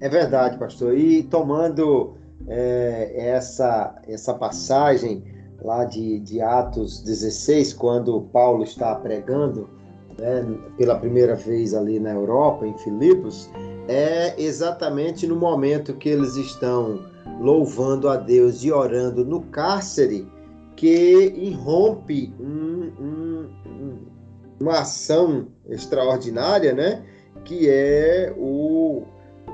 É 0.00 0.08
verdade, 0.08 0.58
pastor. 0.58 0.96
E 0.96 1.22
tomando 1.24 2.16
é, 2.48 3.28
essa, 3.30 3.94
essa 4.06 4.34
passagem 4.34 5.24
lá 5.62 5.84
de, 5.84 6.20
de 6.20 6.40
Atos 6.40 7.02
16, 7.02 7.74
quando 7.74 8.22
Paulo 8.32 8.64
está 8.64 8.94
pregando 8.94 9.68
né, 10.18 10.42
pela 10.76 10.98
primeira 10.98 11.34
vez 11.34 11.74
ali 11.74 12.00
na 12.00 12.12
Europa, 12.12 12.66
em 12.66 12.76
Filipos, 12.78 13.50
é 13.88 14.40
exatamente 14.40 15.26
no 15.26 15.36
momento 15.36 15.94
que 15.94 16.08
eles 16.08 16.36
estão 16.36 17.04
louvando 17.40 18.08
a 18.08 18.16
Deus 18.16 18.62
e 18.62 18.72
orando 18.72 19.24
no 19.24 19.42
cárcere 19.42 20.26
que 20.80 21.34
irrompe 21.36 22.32
um, 22.40 22.90
um, 22.98 23.98
uma 24.58 24.78
ação 24.78 25.48
extraordinária, 25.68 26.72
né? 26.72 27.04
Que 27.44 27.68
é 27.68 28.32
o, 28.34 29.02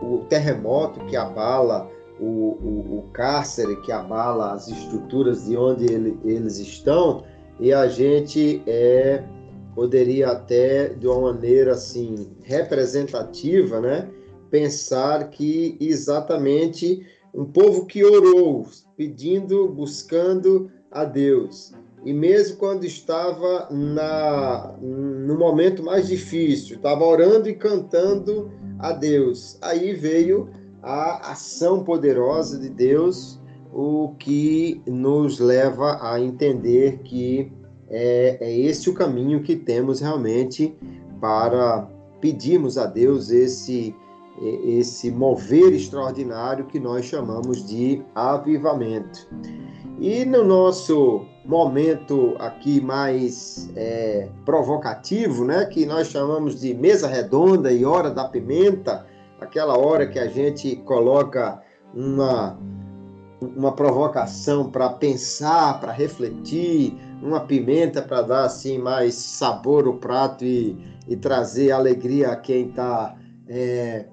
o 0.00 0.18
terremoto 0.28 1.04
que 1.06 1.16
abala 1.16 1.90
o, 2.20 2.24
o, 2.24 2.98
o, 2.98 3.10
cárcere, 3.12 3.74
que 3.80 3.90
abala 3.90 4.52
as 4.52 4.68
estruturas 4.68 5.46
de 5.46 5.56
onde 5.56 5.92
ele, 5.92 6.16
eles 6.24 6.60
estão, 6.60 7.24
e 7.58 7.72
a 7.72 7.88
gente 7.88 8.62
é, 8.64 9.24
poderia 9.74 10.28
até, 10.28 10.90
de 10.90 11.08
uma 11.08 11.32
maneira 11.32 11.72
assim, 11.72 12.36
representativa, 12.44 13.80
né? 13.80 14.08
Pensar 14.48 15.28
que 15.30 15.76
exatamente 15.80 17.04
um 17.34 17.44
povo 17.44 17.84
que 17.84 18.04
orou, 18.04 18.64
pedindo, 18.96 19.68
buscando 19.68 20.70
a 20.96 21.04
Deus. 21.04 21.74
e 22.04 22.12
mesmo 22.12 22.56
quando 22.56 22.84
estava 22.84 23.68
na, 23.70 24.74
no 24.80 25.36
momento 25.36 25.82
mais 25.82 26.06
difícil, 26.06 26.76
estava 26.76 27.04
orando 27.04 27.48
e 27.48 27.54
cantando 27.54 28.50
a 28.78 28.92
Deus. 28.92 29.58
Aí 29.60 29.92
veio 29.92 30.48
a 30.82 31.32
ação 31.32 31.82
poderosa 31.82 32.58
de 32.58 32.68
Deus, 32.68 33.40
o 33.72 34.14
que 34.18 34.80
nos 34.86 35.40
leva 35.40 35.98
a 36.00 36.20
entender 36.20 37.00
que 37.00 37.52
é, 37.88 38.38
é 38.40 38.58
esse 38.58 38.88
o 38.88 38.94
caminho 38.94 39.42
que 39.42 39.56
temos 39.56 40.00
realmente 40.00 40.76
para 41.20 41.88
pedirmos 42.20 42.78
a 42.78 42.86
Deus 42.86 43.30
esse 43.30 43.94
esse 44.64 45.10
mover 45.10 45.72
extraordinário 45.72 46.66
que 46.66 46.78
nós 46.78 47.06
chamamos 47.06 47.66
de 47.66 48.02
avivamento. 48.14 49.26
E 49.98 50.24
no 50.24 50.44
nosso 50.44 51.26
momento 51.44 52.36
aqui 52.38 52.80
mais 52.80 53.70
é, 53.74 54.28
provocativo, 54.44 55.44
né, 55.44 55.64
que 55.64 55.86
nós 55.86 56.08
chamamos 56.08 56.60
de 56.60 56.74
mesa 56.74 57.08
redonda 57.08 57.72
e 57.72 57.84
hora 57.84 58.10
da 58.10 58.24
pimenta, 58.24 59.06
aquela 59.40 59.78
hora 59.78 60.06
que 60.06 60.18
a 60.18 60.26
gente 60.26 60.76
coloca 60.76 61.62
uma 61.94 62.58
uma 63.40 63.72
provocação 63.72 64.70
para 64.70 64.88
pensar, 64.88 65.78
para 65.80 65.92
refletir, 65.92 66.96
uma 67.22 67.40
pimenta 67.40 68.00
para 68.00 68.22
dar 68.22 68.44
assim 68.44 68.78
mais 68.78 69.14
sabor 69.14 69.86
ao 69.86 69.94
prato 69.94 70.44
e, 70.44 70.76
e 71.06 71.16
trazer 71.16 71.70
alegria 71.70 72.30
a 72.30 72.36
quem 72.36 72.68
está 72.68 73.14
é, 73.48 74.06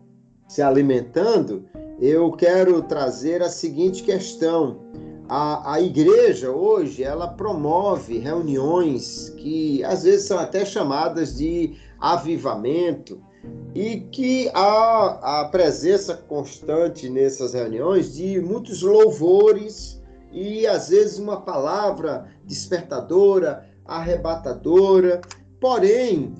se 0.47 0.61
alimentando, 0.61 1.65
eu 1.99 2.31
quero 2.31 2.81
trazer 2.83 3.41
a 3.41 3.49
seguinte 3.49 4.03
questão. 4.03 4.79
A, 5.29 5.73
a 5.73 5.81
igreja 5.81 6.51
hoje 6.51 7.03
ela 7.03 7.27
promove 7.27 8.17
reuniões 8.19 9.29
que 9.37 9.83
às 9.83 10.03
vezes 10.03 10.27
são 10.27 10.37
até 10.37 10.65
chamadas 10.65 11.37
de 11.37 11.75
avivamento 11.99 13.21
e 13.73 14.01
que 14.11 14.49
há 14.53 15.41
a 15.41 15.45
presença 15.45 16.15
constante 16.15 17.09
nessas 17.09 17.53
reuniões 17.53 18.13
de 18.13 18.39
muitos 18.39 18.81
louvores 18.81 20.01
e 20.31 20.67
às 20.67 20.89
vezes 20.89 21.17
uma 21.17 21.41
palavra 21.41 22.27
despertadora, 22.45 23.69
arrebatadora. 23.85 25.21
Porém, 25.59 26.33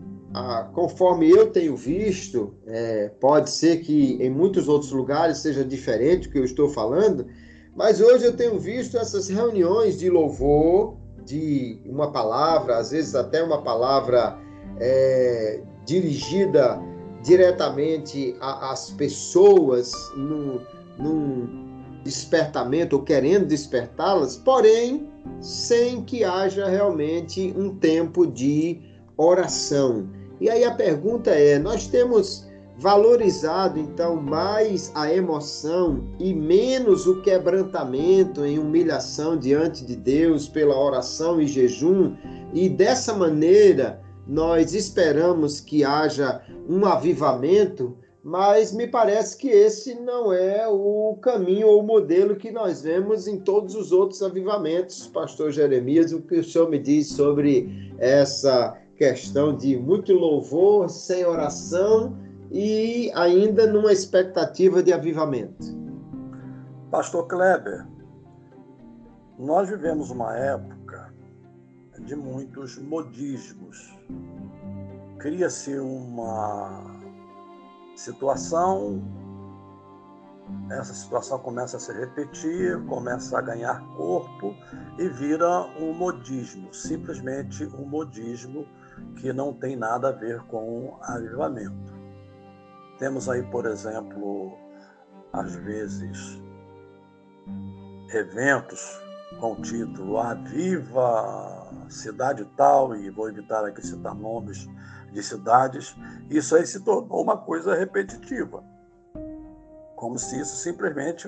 conforme 0.73 1.29
eu 1.29 1.51
tenho 1.51 1.75
visto, 1.75 2.55
é, 2.65 3.09
pode 3.19 3.49
ser 3.51 3.81
que 3.81 4.17
em 4.21 4.29
muitos 4.29 4.67
outros 4.67 4.91
lugares 4.91 5.37
seja 5.37 5.63
diferente 5.63 6.27
do 6.27 6.33
que 6.33 6.39
eu 6.39 6.43
estou 6.43 6.69
falando, 6.69 7.27
mas 7.75 7.99
hoje 7.99 8.25
eu 8.25 8.35
tenho 8.35 8.59
visto 8.59 8.97
essas 8.97 9.27
reuniões 9.27 9.97
de 9.99 10.09
louvor, 10.09 10.95
de 11.25 11.79
uma 11.85 12.11
palavra, 12.11 12.77
às 12.77 12.91
vezes 12.91 13.15
até 13.15 13.41
uma 13.41 13.61
palavra 13.61 14.37
é, 14.79 15.61
dirigida 15.85 16.79
diretamente 17.23 18.35
às 18.41 18.91
pessoas 18.91 19.91
num, 20.15 20.59
num 20.99 21.73
despertamento 22.03 22.97
ou 22.97 23.01
querendo 23.01 23.45
despertá-las, 23.47 24.35
porém 24.35 25.09
sem 25.39 26.03
que 26.03 26.23
haja 26.23 26.67
realmente 26.67 27.53
um 27.57 27.75
tempo 27.77 28.27
de 28.27 28.81
oração. 29.15 30.09
E 30.41 30.49
aí 30.49 30.65
a 30.65 30.71
pergunta 30.71 31.31
é: 31.31 31.57
nós 31.57 31.87
temos 31.87 32.45
valorizado 32.83 33.79
então 33.79 34.17
mais 34.17 34.91
a 34.93 35.09
emoção 35.09 36.03
e 36.19 36.33
menos 36.33 37.07
o 37.07 37.21
quebrantamento 37.21 38.43
em 38.43 38.59
humilhação 38.59 39.37
diante 39.37 39.85
de 39.85 39.95
Deus 39.95 40.49
pela 40.49 40.77
oração 40.77 41.39
e 41.39 41.47
jejum, 41.47 42.13
e 42.53 42.67
dessa 42.67 43.13
maneira 43.13 44.01
nós 44.27 44.73
esperamos 44.73 45.61
que 45.61 45.85
haja 45.85 46.41
um 46.67 46.85
avivamento, 46.85 47.97
mas 48.21 48.73
me 48.73 48.85
parece 48.85 49.37
que 49.37 49.47
esse 49.47 49.95
não 49.95 50.33
é 50.33 50.67
o 50.67 51.17
caminho 51.21 51.67
ou 51.67 51.79
o 51.79 51.87
modelo 51.87 52.35
que 52.35 52.51
nós 52.51 52.81
vemos 52.81 53.27
em 53.27 53.39
todos 53.39 53.75
os 53.75 53.93
outros 53.93 54.21
avivamentos. 54.21 55.07
Pastor 55.07 55.51
Jeremias, 55.51 56.11
o 56.11 56.21
que 56.21 56.35
o 56.35 56.43
senhor 56.43 56.69
me 56.69 56.79
diz 56.79 57.07
sobre 57.07 57.93
essa 57.97 58.77
questão 58.97 59.55
de 59.55 59.77
muito 59.77 60.11
louvor, 60.11 60.89
sem 60.89 61.25
oração 61.25 62.13
e 62.53 63.11
ainda 63.15 63.65
numa 63.65 63.91
expectativa 63.91 64.83
de 64.83 64.93
avivamento? 64.93 65.65
Pastor 66.91 67.27
Kleber, 67.27 67.87
nós 69.39 69.67
vivemos 69.67 70.11
uma 70.11 70.37
época 70.37 71.11
de 71.99 72.15
muitos 72.15 72.77
modismos. 72.77 73.97
Cria-se 75.17 75.79
uma 75.79 76.83
situação, 77.95 79.01
essa 80.69 80.93
situação 80.93 81.39
começa 81.39 81.77
a 81.77 81.79
se 81.79 81.91
repetir, 81.91 82.79
começa 82.85 83.39
a 83.39 83.41
ganhar 83.41 83.83
corpo 83.95 84.53
e 84.99 85.09
vira 85.09 85.61
um 85.79 85.91
modismo, 85.93 86.71
simplesmente 86.71 87.65
um 87.65 87.85
modismo 87.85 88.67
que 89.15 89.33
não 89.33 89.51
tem 89.51 89.75
nada 89.75 90.09
a 90.09 90.11
ver 90.11 90.43
com 90.43 90.99
avivamento. 91.01 91.92
Temos 92.97 93.27
aí, 93.27 93.43
por 93.43 93.65
exemplo, 93.65 94.57
às 95.31 95.55
vezes, 95.55 96.41
eventos 98.13 99.01
com 99.39 99.53
o 99.53 99.61
título 99.61 100.19
Aviva 100.19 101.63
cidade 101.89 102.45
tal, 102.57 102.95
e 102.95 103.09
vou 103.09 103.29
evitar 103.29 103.65
aqui 103.65 103.85
citar 103.85 104.15
nomes 104.15 104.67
de 105.11 105.21
cidades, 105.21 105.95
isso 106.29 106.55
aí 106.55 106.65
se 106.65 106.79
tornou 106.79 107.21
uma 107.21 107.37
coisa 107.37 107.75
repetitiva, 107.75 108.63
como 109.95 110.17
se 110.17 110.39
isso 110.39 110.55
simplesmente 110.55 111.27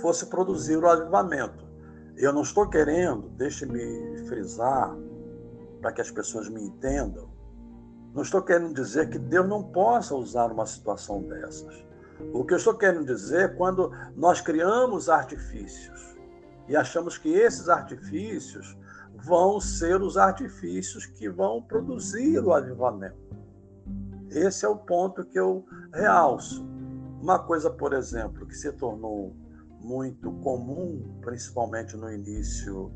fosse 0.00 0.26
produzir 0.26 0.76
o 0.76 0.88
avivamento. 0.88 1.68
Eu 2.16 2.32
não 2.32 2.42
estou 2.42 2.68
querendo, 2.68 3.28
deixe-me 3.30 4.18
frisar, 4.26 4.94
para 5.80 5.92
que 5.92 6.00
as 6.00 6.10
pessoas 6.10 6.48
me 6.48 6.60
entendam, 6.62 7.29
não 8.14 8.22
estou 8.22 8.42
querendo 8.42 8.74
dizer 8.74 9.08
que 9.08 9.18
Deus 9.18 9.48
não 9.48 9.62
possa 9.62 10.14
usar 10.14 10.46
uma 10.46 10.66
situação 10.66 11.22
dessas. 11.22 11.84
O 12.32 12.44
que 12.44 12.52
eu 12.52 12.58
estou 12.58 12.74
querendo 12.74 13.04
dizer 13.04 13.40
é 13.44 13.48
quando 13.48 13.92
nós 14.16 14.40
criamos 14.40 15.08
artifícios 15.08 16.16
e 16.68 16.76
achamos 16.76 17.16
que 17.16 17.28
esses 17.28 17.68
artifícios 17.68 18.76
vão 19.14 19.60
ser 19.60 20.00
os 20.00 20.16
artifícios 20.16 21.06
que 21.06 21.28
vão 21.28 21.62
produzir 21.62 22.38
o 22.40 22.52
avivamento. 22.52 23.16
Esse 24.30 24.64
é 24.64 24.68
o 24.68 24.76
ponto 24.76 25.24
que 25.24 25.38
eu 25.38 25.64
realço. 25.92 26.64
Uma 27.20 27.38
coisa, 27.38 27.70
por 27.70 27.92
exemplo, 27.92 28.46
que 28.46 28.54
se 28.54 28.72
tornou 28.72 29.34
muito 29.80 30.30
comum, 30.42 31.18
principalmente 31.22 31.96
no 31.96 32.10
início 32.10 32.92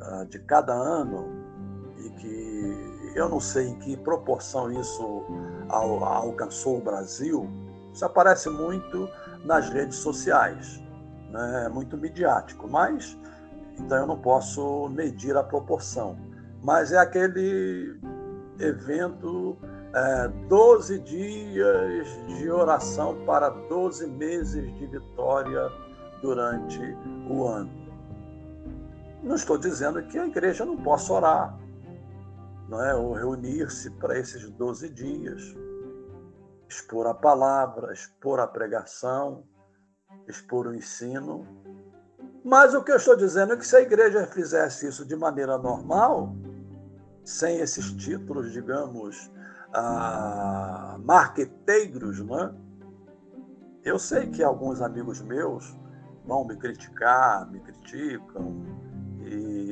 uh, 0.00 0.24
de 0.28 0.38
cada 0.40 0.72
ano, 0.72 1.26
e 1.98 2.10
que 2.10 2.95
eu 3.16 3.28
não 3.30 3.40
sei 3.40 3.68
em 3.68 3.74
que 3.76 3.96
proporção 3.96 4.70
isso 4.70 5.24
al 5.70 6.04
alcançou 6.04 6.76
o 6.76 6.80
Brasil, 6.80 7.48
isso 7.92 8.04
aparece 8.04 8.50
muito 8.50 9.08
nas 9.42 9.70
redes 9.70 9.96
sociais, 9.96 10.82
né? 11.30 11.64
é 11.64 11.68
muito 11.68 11.96
midiático, 11.96 12.68
mas 12.68 13.16
então 13.78 13.98
eu 13.98 14.06
não 14.06 14.18
posso 14.18 14.88
medir 14.90 15.34
a 15.36 15.42
proporção. 15.42 16.16
Mas 16.62 16.92
é 16.92 16.98
aquele 16.98 17.98
evento, 18.58 19.56
é, 19.94 20.28
12 20.48 20.98
dias 21.00 22.08
de 22.28 22.50
oração 22.50 23.16
para 23.24 23.48
12 23.48 24.06
meses 24.08 24.74
de 24.76 24.86
vitória 24.86 25.70
durante 26.20 26.80
o 27.30 27.46
ano. 27.46 27.70
Não 29.22 29.36
estou 29.36 29.56
dizendo 29.56 30.02
que 30.02 30.18
a 30.18 30.26
igreja 30.26 30.64
não 30.64 30.76
possa 30.76 31.12
orar, 31.12 31.58
não 32.68 32.84
é? 32.84 32.94
ou 32.94 33.12
reunir-se 33.12 33.90
para 33.92 34.18
esses 34.18 34.50
12 34.50 34.88
dias, 34.90 35.54
expor 36.68 37.06
a 37.06 37.14
palavra, 37.14 37.92
expor 37.92 38.40
a 38.40 38.46
pregação, 38.46 39.44
expor 40.26 40.66
o 40.66 40.74
ensino, 40.74 41.46
mas 42.44 42.74
o 42.74 42.82
que 42.82 42.92
eu 42.92 42.96
estou 42.96 43.16
dizendo 43.16 43.52
é 43.54 43.56
que 43.56 43.66
se 43.66 43.76
a 43.76 43.80
igreja 43.80 44.26
fizesse 44.26 44.86
isso 44.86 45.04
de 45.04 45.16
maneira 45.16 45.58
normal, 45.58 46.32
sem 47.24 47.58
esses 47.58 47.92
títulos, 47.92 48.52
digamos, 48.52 49.30
ah, 49.72 50.96
marqueteiros, 51.00 52.20
né? 52.20 52.54
Eu 53.84 53.98
sei 53.98 54.28
que 54.28 54.42
alguns 54.42 54.80
amigos 54.80 55.20
meus 55.20 55.76
vão 56.24 56.44
me 56.44 56.56
criticar, 56.56 57.50
me 57.50 57.60
criticam, 57.60 58.75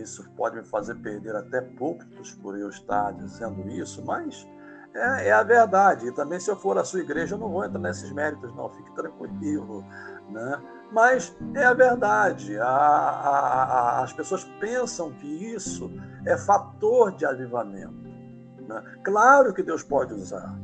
isso 0.04 0.30
pode 0.36 0.56
me 0.56 0.64
fazer 0.64 0.94
perder 0.96 1.34
até 1.34 1.60
púlpitos 1.60 2.32
por 2.34 2.58
eu 2.58 2.68
estar 2.68 3.12
dizendo 3.12 3.68
isso, 3.68 4.04
mas 4.04 4.46
é, 4.94 5.28
é, 5.28 5.32
a 5.32 5.42
verdade. 5.42 6.06
E 6.06 6.12
também, 6.12 6.38
se 6.38 6.50
eu 6.50 6.56
for 6.56 6.78
à 6.78 6.84
sua 6.84 7.00
igreja, 7.00 7.34
eu 7.34 7.38
não 7.38 7.50
vou 7.50 7.64
entrar 7.64 7.80
nesses 7.80 8.12
méritos, 8.12 8.54
não, 8.54 8.70
fique 8.70 8.94
tranquilo. 8.94 9.84
Né? 10.30 10.62
Mas 10.92 11.36
é 11.54 11.64
a 11.64 11.74
verdade. 11.74 12.56
A, 12.58 12.66
a, 12.66 13.64
a, 13.64 14.02
as 14.04 14.12
pessoas 14.12 14.44
pensam 14.60 15.10
que 15.12 15.26
isso 15.26 15.90
é 16.24 16.36
fator 16.36 17.10
de 17.12 17.26
avivamento. 17.26 18.04
Né? 18.68 18.82
Claro 19.02 19.52
que 19.52 19.62
Deus 19.62 19.82
pode 19.82 20.14
usar, 20.14 20.54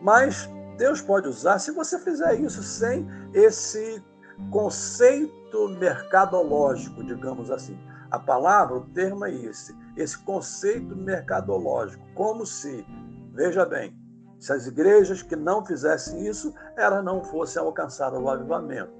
mas 0.00 0.48
Deus 0.76 1.00
pode 1.00 1.28
usar 1.28 1.58
se 1.58 1.70
você 1.70 1.98
fizer 1.98 2.34
isso 2.40 2.62
sem 2.62 3.06
esse 3.32 4.02
conceito 4.50 5.68
mercadológico, 5.78 7.04
digamos 7.04 7.50
assim. 7.50 7.78
A 8.14 8.18
palavra, 8.20 8.76
o 8.76 8.80
termo 8.80 9.24
é 9.24 9.34
esse, 9.34 9.76
esse 9.96 10.16
conceito 10.16 10.94
mercadológico, 10.94 12.06
como 12.14 12.46
se, 12.46 12.86
veja 13.32 13.66
bem, 13.66 13.92
se 14.38 14.52
as 14.52 14.68
igrejas 14.68 15.20
que 15.20 15.34
não 15.34 15.66
fizessem 15.66 16.24
isso, 16.24 16.54
elas 16.76 17.04
não 17.04 17.24
fossem 17.24 17.60
alcançar 17.60 18.14
o 18.14 18.30
avivamento. 18.30 18.92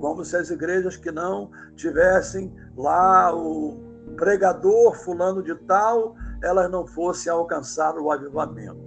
Como 0.00 0.24
se 0.24 0.34
as 0.38 0.48
igrejas 0.48 0.96
que 0.96 1.12
não 1.12 1.50
tivessem 1.76 2.50
lá 2.74 3.36
o 3.36 3.78
pregador 4.16 4.94
fulano 4.94 5.42
de 5.42 5.54
tal, 5.66 6.16
elas 6.42 6.70
não 6.70 6.86
fossem 6.86 7.30
alcançar 7.30 7.98
o 7.98 8.10
avivamento. 8.10 8.80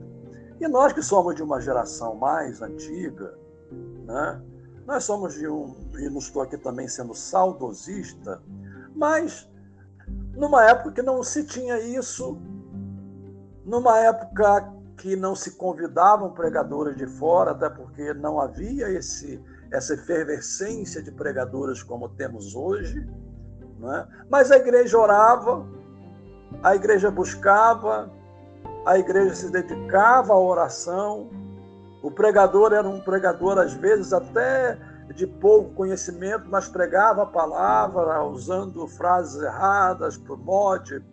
E 0.59 0.67
nós 0.67 0.93
que 0.93 1.03
somos 1.03 1.35
de 1.35 1.43
uma 1.43 1.61
geração 1.61 2.15
mais 2.15 2.59
antiga, 2.59 3.37
né? 4.07 4.41
nós 4.87 5.03
somos 5.03 5.35
de 5.35 5.47
um, 5.47 5.75
e 5.99 6.09
não 6.09 6.17
estou 6.17 6.41
aqui 6.41 6.57
também 6.57 6.87
sendo 6.87 7.13
saudosista, 7.13 8.41
mas 8.95 9.47
numa 10.35 10.65
época 10.65 10.91
que 10.91 11.01
não 11.01 11.23
se 11.23 11.45
tinha 11.45 11.79
isso, 11.79 12.37
numa 13.65 13.99
época 13.99 14.73
que 14.97 15.15
não 15.15 15.35
se 15.35 15.51
convidavam 15.51 16.31
pregadores 16.31 16.95
de 16.95 17.05
fora, 17.05 17.51
até 17.51 17.69
porque 17.69 18.13
não 18.13 18.39
havia 18.39 18.89
esse, 18.89 19.41
essa 19.71 19.93
efervescência 19.93 21.01
de 21.01 21.11
pregadores 21.11 21.83
como 21.83 22.09
temos 22.09 22.55
hoje, 22.55 23.07
né? 23.79 24.07
mas 24.29 24.51
a 24.51 24.57
igreja 24.57 24.97
orava, 24.97 25.65
a 26.63 26.75
igreja 26.75 27.11
buscava, 27.11 28.11
a 28.85 28.97
igreja 28.97 29.35
se 29.35 29.51
dedicava 29.51 30.33
à 30.33 30.39
oração. 30.39 31.29
O 32.01 32.11
pregador 32.11 32.71
era 32.71 32.87
um 32.87 33.01
pregador, 33.01 33.57
às 33.57 33.73
vezes, 33.73 34.13
até 34.13 34.77
de 35.13 35.27
pouco 35.27 35.73
conhecimento, 35.73 36.47
mas 36.49 36.67
pregava 36.67 37.23
a 37.23 37.25
palavra 37.25 38.23
usando 38.23 38.87
frases 38.87 39.41
erradas 39.41 40.17
para 40.17 40.33
o 40.33 40.37
modo, 40.37 41.03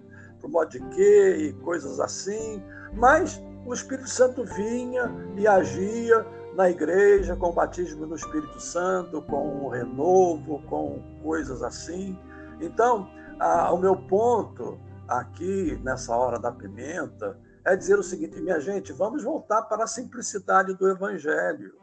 para 0.40 0.64
de 0.64 0.80
quê 0.88 1.36
e 1.36 1.52
coisas 1.62 2.00
assim. 2.00 2.62
Mas 2.94 3.42
o 3.66 3.72
Espírito 3.72 4.08
Santo 4.08 4.44
vinha 4.44 5.10
e 5.36 5.46
agia 5.46 6.26
na 6.54 6.68
igreja 6.68 7.36
com 7.36 7.48
o 7.48 7.52
batismo 7.52 8.06
no 8.06 8.14
Espírito 8.14 8.60
Santo, 8.60 9.22
com 9.22 9.64
o 9.64 9.68
renovo, 9.68 10.62
com 10.68 11.00
coisas 11.22 11.62
assim. 11.62 12.18
Então, 12.60 13.08
a, 13.38 13.72
o 13.72 13.78
meu 13.78 13.96
ponto 13.96 14.78
aqui 15.08 15.78
nessa 15.82 16.14
hora 16.16 16.38
da 16.38 16.52
pimenta 16.52 17.38
é 17.64 17.76
dizer 17.76 17.98
o 17.98 18.02
seguinte, 18.02 18.40
minha 18.40 18.60
gente, 18.60 18.92
vamos 18.92 19.22
voltar 19.22 19.62
para 19.62 19.84
a 19.84 19.86
simplicidade 19.86 20.74
do 20.74 20.88
Evangelho. 20.88 21.81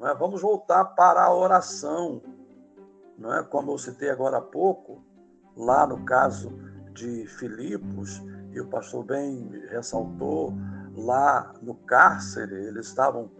Não 0.00 0.08
é? 0.08 0.14
Vamos 0.14 0.40
voltar 0.40 0.82
para 0.82 1.22
a 1.22 1.34
oração. 1.34 2.22
Não 3.18 3.34
é? 3.34 3.42
Como 3.42 3.70
eu 3.70 3.78
citei 3.78 4.08
agora 4.08 4.38
há 4.38 4.40
pouco, 4.40 5.04
lá 5.54 5.86
no 5.86 6.02
caso 6.06 6.50
de 6.94 7.26
Filipos, 7.26 8.22
e 8.50 8.60
o 8.60 8.66
pastor 8.68 9.04
bem 9.04 9.46
ressaltou, 9.68 10.54
lá 10.96 11.52
no 11.60 11.74
cárcere, 11.74 12.54
eles 12.54 12.86
estavam 12.86 13.30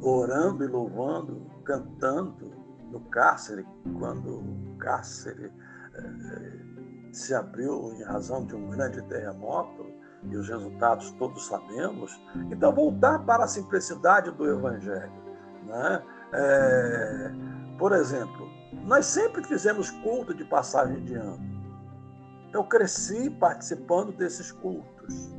orando 0.00 0.64
e 0.64 0.68
louvando, 0.68 1.50
cantando 1.64 2.52
no 2.90 3.00
cárcere, 3.00 3.66
quando 3.98 4.38
o 4.38 4.76
cárcere 4.78 5.52
eh, 5.94 7.12
se 7.12 7.34
abriu 7.34 7.92
em 7.94 8.02
razão 8.04 8.46
de 8.46 8.54
um 8.54 8.70
grande 8.70 9.02
terremoto, 9.08 9.90
e 10.24 10.36
os 10.36 10.48
resultados 10.48 11.10
todos 11.12 11.46
sabemos. 11.46 12.18
Então, 12.52 12.72
voltar 12.72 13.18
para 13.26 13.44
a 13.44 13.48
simplicidade 13.48 14.30
do 14.30 14.48
Evangelho. 14.48 15.21
Né? 15.66 16.02
É, 16.32 17.30
por 17.78 17.92
exemplo, 17.92 18.48
nós 18.84 19.06
sempre 19.06 19.44
fizemos 19.44 19.90
culto 19.90 20.34
de 20.34 20.44
passagem 20.44 21.02
de 21.04 21.14
ano. 21.14 21.40
Eu 22.52 22.64
cresci 22.64 23.30
participando 23.30 24.12
desses 24.12 24.52
cultos. 24.52 25.34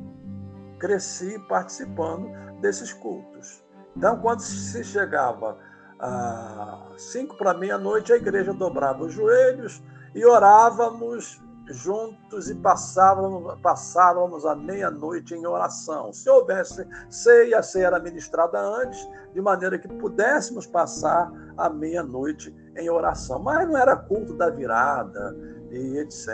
Cresci 0.78 1.38
participando 1.48 2.28
desses 2.60 2.92
cultos. 2.92 3.62
Então, 3.96 4.20
quando 4.20 4.40
se 4.40 4.82
chegava 4.82 5.58
a 6.00 6.88
cinco 6.96 7.36
para 7.36 7.54
meia-noite, 7.54 8.12
a 8.12 8.16
igreja 8.16 8.52
dobrava 8.52 9.04
os 9.04 9.12
joelhos 9.12 9.82
e 10.14 10.24
orávamos 10.24 11.40
juntos 11.66 12.50
e 12.50 12.54
passávamos, 12.54 13.60
passávamos 13.60 14.44
a 14.44 14.54
meia-noite 14.54 15.34
em 15.34 15.46
oração. 15.46 16.12
Se 16.12 16.28
houvesse 16.28 16.86
ceia, 17.08 17.58
a 17.58 17.62
ceia 17.62 17.86
era 17.86 17.98
ministrada 17.98 18.60
antes, 18.60 19.08
de 19.32 19.40
maneira 19.40 19.78
que 19.78 19.88
pudéssemos 19.88 20.66
passar 20.66 21.30
a 21.56 21.70
meia-noite 21.70 22.54
em 22.76 22.90
oração. 22.90 23.38
Mas 23.38 23.66
não 23.66 23.76
era 23.76 23.96
culto 23.96 24.34
da 24.34 24.50
virada 24.50 25.36
e 25.70 25.98
etc. 25.98 26.28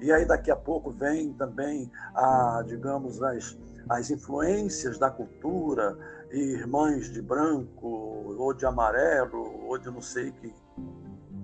E 0.00 0.10
aí 0.12 0.24
daqui 0.26 0.50
a 0.50 0.56
pouco 0.56 0.90
vem 0.92 1.32
também, 1.34 1.90
a, 2.14 2.62
digamos, 2.66 3.22
as, 3.22 3.58
as 3.88 4.10
influências 4.10 4.98
da 4.98 5.10
cultura, 5.10 5.96
irmãs 6.30 7.10
de 7.10 7.22
branco, 7.22 8.34
ou 8.38 8.52
de 8.52 8.66
amarelo, 8.66 9.66
ou 9.66 9.78
de 9.78 9.90
não 9.90 10.00
sei 10.00 10.32
que. 10.32 10.54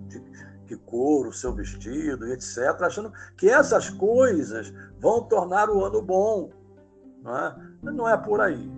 De, 0.09 0.54
que 0.75 0.85
cor, 0.85 1.27
o 1.27 1.33
seu 1.33 1.53
vestido, 1.53 2.27
etc., 2.27 2.59
achando 2.81 3.13
que 3.37 3.49
essas 3.49 3.91
coisas 3.91 4.73
vão 4.99 5.23
tornar 5.23 5.71
o 5.71 5.85
ano 5.85 6.03
bom. 6.03 6.51
Não 7.23 7.37
é, 7.37 7.57
não 7.83 8.09
é 8.09 8.17
por 8.17 8.41
aí. 8.41 8.71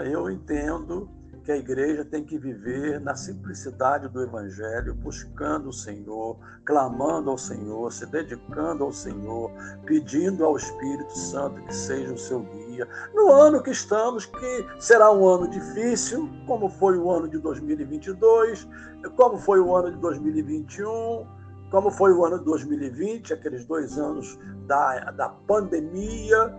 É? 0.00 0.14
Eu 0.14 0.30
entendo 0.30 1.10
que 1.42 1.50
a 1.50 1.56
igreja 1.56 2.04
tem 2.04 2.24
que 2.24 2.38
viver 2.38 3.00
na 3.00 3.14
simplicidade 3.14 4.08
do 4.08 4.22
Evangelho, 4.22 4.94
buscando 4.94 5.68
o 5.68 5.72
Senhor, 5.72 6.38
clamando 6.64 7.30
ao 7.30 7.38
Senhor, 7.38 7.92
se 7.92 8.06
dedicando 8.06 8.84
ao 8.84 8.92
Senhor, 8.92 9.50
pedindo 9.84 10.44
ao 10.44 10.56
Espírito 10.56 11.16
Santo 11.18 11.60
que 11.62 11.74
seja 11.74 12.12
o 12.12 12.18
seu 12.18 12.40
guia. 12.40 12.88
No 13.14 13.32
ano 13.32 13.62
que 13.62 13.70
estamos, 13.70 14.26
que 14.26 14.66
será 14.78 15.10
um 15.10 15.26
ano 15.26 15.48
difícil, 15.48 16.30
como 16.46 16.68
foi 16.68 16.96
o 16.96 17.10
ano 17.10 17.28
de 17.28 17.38
2022, 17.38 18.68
como 19.16 19.36
foi 19.38 19.60
o 19.60 19.74
ano 19.74 19.90
de 19.90 19.98
2021, 19.98 21.26
como 21.70 21.90
foi 21.90 22.12
o 22.12 22.24
ano 22.24 22.38
de 22.38 22.44
2020, 22.44 23.32
aqueles 23.32 23.64
dois 23.64 23.98
anos 23.98 24.38
da, 24.66 25.10
da 25.10 25.28
pandemia 25.28 26.54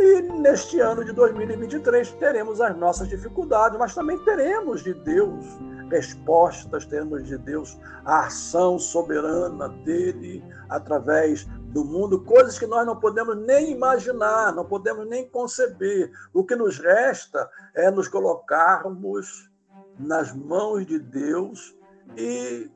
e 0.00 0.22
neste 0.22 0.80
ano 0.80 1.04
de 1.04 1.12
2023 1.12 2.12
teremos 2.12 2.60
as 2.60 2.76
nossas 2.76 3.08
dificuldades, 3.08 3.78
mas 3.78 3.94
também 3.94 4.18
teremos 4.24 4.82
de 4.82 4.94
Deus 4.94 5.44
respostas, 5.90 6.86
teremos 6.86 7.26
de 7.26 7.36
Deus 7.36 7.78
a 8.04 8.26
ação 8.26 8.78
soberana 8.78 9.68
dele 9.84 10.42
através 10.68 11.44
do 11.72 11.84
mundo, 11.84 12.24
coisas 12.24 12.58
que 12.58 12.66
nós 12.66 12.86
não 12.86 12.98
podemos 12.98 13.36
nem 13.36 13.72
imaginar, 13.72 14.54
não 14.54 14.64
podemos 14.64 15.06
nem 15.08 15.28
conceber. 15.28 16.10
O 16.32 16.44
que 16.44 16.54
nos 16.56 16.78
resta 16.78 17.48
é 17.74 17.90
nos 17.90 18.08
colocarmos 18.08 19.50
nas 19.98 20.32
mãos 20.32 20.86
de 20.86 20.98
Deus 20.98 21.76
e 22.16 22.70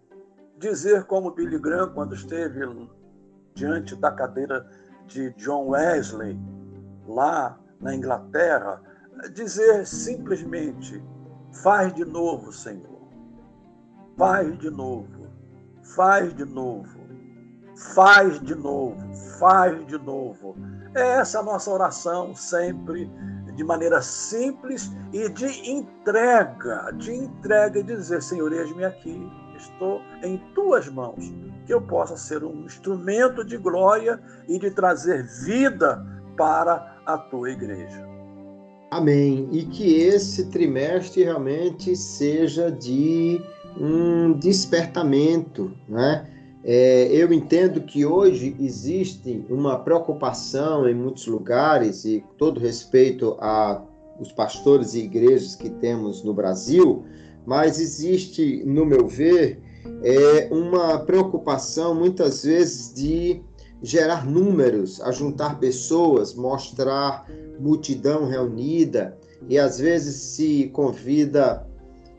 dizer 0.58 1.04
como 1.04 1.30
Billy 1.30 1.58
Graham 1.58 1.92
quando 1.94 2.14
esteve 2.14 2.60
diante 3.54 3.96
da 3.96 4.10
cadeira 4.10 4.68
de 5.06 5.30
John 5.34 5.68
Wesley, 5.68 6.38
lá 7.06 7.58
na 7.80 7.94
Inglaterra, 7.94 8.80
dizer 9.32 9.86
simplesmente: 9.86 11.02
faz 11.62 11.94
de 11.94 12.04
novo, 12.04 12.52
Senhor. 12.52 13.08
Faz 14.16 14.58
de 14.58 14.70
novo. 14.70 15.26
Faz 15.94 16.34
de 16.34 16.44
novo. 16.44 17.00
Faz 17.94 18.40
de 18.40 18.54
novo. 18.54 19.14
Faz 19.38 19.86
de 19.86 19.98
novo. 19.98 20.56
É 20.94 21.18
essa 21.18 21.40
a 21.40 21.42
nossa 21.42 21.70
oração 21.70 22.34
sempre 22.34 23.10
de 23.54 23.64
maneira 23.64 24.02
simples 24.02 24.90
e 25.12 25.28
de 25.28 25.70
entrega, 25.70 26.90
de 26.96 27.12
entrega 27.12 27.78
e 27.78 27.82
dizer, 27.82 28.22
Senhor, 28.22 28.52
eis-me 28.52 28.84
aqui, 28.84 29.30
estou 29.56 30.00
em 30.22 30.38
tuas 30.54 30.88
mãos, 30.88 31.32
que 31.64 31.72
eu 31.72 31.80
possa 31.80 32.16
ser 32.16 32.42
um 32.42 32.64
instrumento 32.64 33.44
de 33.44 33.56
glória 33.56 34.20
e 34.48 34.58
de 34.58 34.70
trazer 34.70 35.24
vida 35.24 36.04
para 36.36 36.96
a 37.06 37.18
tua 37.18 37.50
igreja. 37.50 38.06
Amém. 38.90 39.48
E 39.50 39.64
que 39.64 40.00
esse 40.00 40.46
trimestre 40.46 41.24
realmente 41.24 41.96
seja 41.96 42.70
de 42.70 43.40
um 43.78 44.32
despertamento, 44.32 45.72
né? 45.88 46.30
É, 46.62 47.08
eu 47.10 47.30
entendo 47.32 47.82
que 47.82 48.06
hoje 48.06 48.56
existe 48.58 49.44
uma 49.50 49.78
preocupação 49.78 50.88
em 50.88 50.94
muitos 50.94 51.26
lugares, 51.26 52.04
e 52.04 52.24
todo 52.38 52.58
respeito 52.58 53.36
a 53.38 53.82
os 54.18 54.32
pastores 54.32 54.94
e 54.94 55.00
igrejas 55.00 55.56
que 55.56 55.68
temos 55.68 56.22
no 56.22 56.32
Brasil, 56.32 57.04
mas 57.44 57.80
existe, 57.80 58.62
no 58.64 58.86
meu 58.86 59.06
ver, 59.06 59.60
é, 60.02 60.48
uma 60.50 60.98
preocupação 61.00 61.94
muitas 61.94 62.44
vezes 62.44 62.94
de 62.94 63.42
gerar 63.84 64.26
números, 64.26 65.00
ajuntar 65.02 65.58
pessoas, 65.58 66.34
mostrar 66.34 67.30
multidão 67.60 68.26
reunida 68.26 69.16
e 69.48 69.58
às 69.58 69.78
vezes 69.78 70.16
se 70.16 70.70
convida 70.72 71.66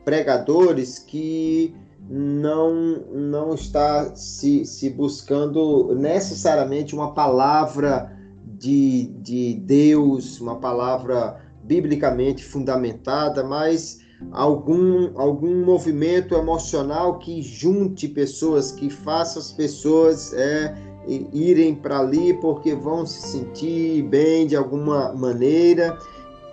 pregadores 0.04 1.00
que 1.00 1.74
não 2.08 3.04
não 3.12 3.54
está 3.54 4.14
se, 4.14 4.64
se 4.64 4.88
buscando 4.90 5.92
necessariamente 5.96 6.94
uma 6.94 7.12
palavra 7.12 8.16
de, 8.44 9.06
de 9.20 9.54
Deus, 9.54 10.40
uma 10.40 10.60
palavra 10.60 11.42
biblicamente 11.64 12.44
fundamentada, 12.44 13.42
mas 13.42 13.98
algum, 14.30 15.18
algum 15.18 15.64
movimento 15.64 16.36
emocional 16.36 17.18
que 17.18 17.42
junte 17.42 18.06
pessoas, 18.06 18.70
que 18.70 18.88
faça 18.88 19.40
as 19.40 19.50
pessoas 19.50 20.32
é, 20.32 20.74
irem 21.06 21.74
para 21.74 22.00
ali 22.00 22.34
porque 22.34 22.74
vão 22.74 23.06
se 23.06 23.20
sentir 23.28 24.02
bem 24.02 24.46
de 24.46 24.56
alguma 24.56 25.12
maneira. 25.12 25.98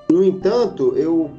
No 0.09 0.23
entanto, 0.23 0.93
eu 0.95 1.31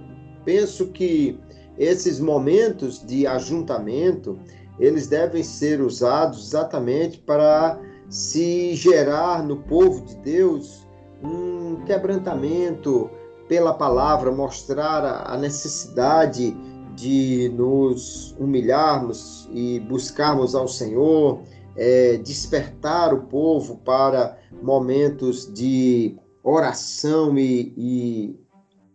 penso 0.44 0.88
que 0.88 1.38
esses 1.78 2.20
momentos 2.20 3.04
de 3.04 3.26
ajuntamento, 3.26 4.38
eles 4.78 5.06
devem 5.06 5.42
ser 5.42 5.80
usados 5.80 6.48
exatamente 6.48 7.18
para 7.18 7.78
se 8.08 8.74
gerar 8.74 9.42
no 9.42 9.56
povo 9.56 10.04
de 10.04 10.16
Deus 10.16 10.86
um 11.22 11.76
quebrantamento, 11.84 13.10
pela 13.48 13.74
palavra, 13.74 14.32
mostrar 14.32 15.24
a 15.26 15.36
necessidade 15.36 16.56
de 16.94 17.52
nos 17.54 18.34
humilharmos 18.38 19.48
e 19.52 19.80
buscarmos 19.80 20.54
ao 20.54 20.68
Senhor, 20.68 21.40
é, 21.76 22.16
despertar 22.18 23.12
o 23.12 23.22
povo 23.22 23.78
para 23.78 24.38
momentos 24.62 25.52
de 25.52 26.16
oração 26.42 27.36
e, 27.38 27.72
e 27.76 28.40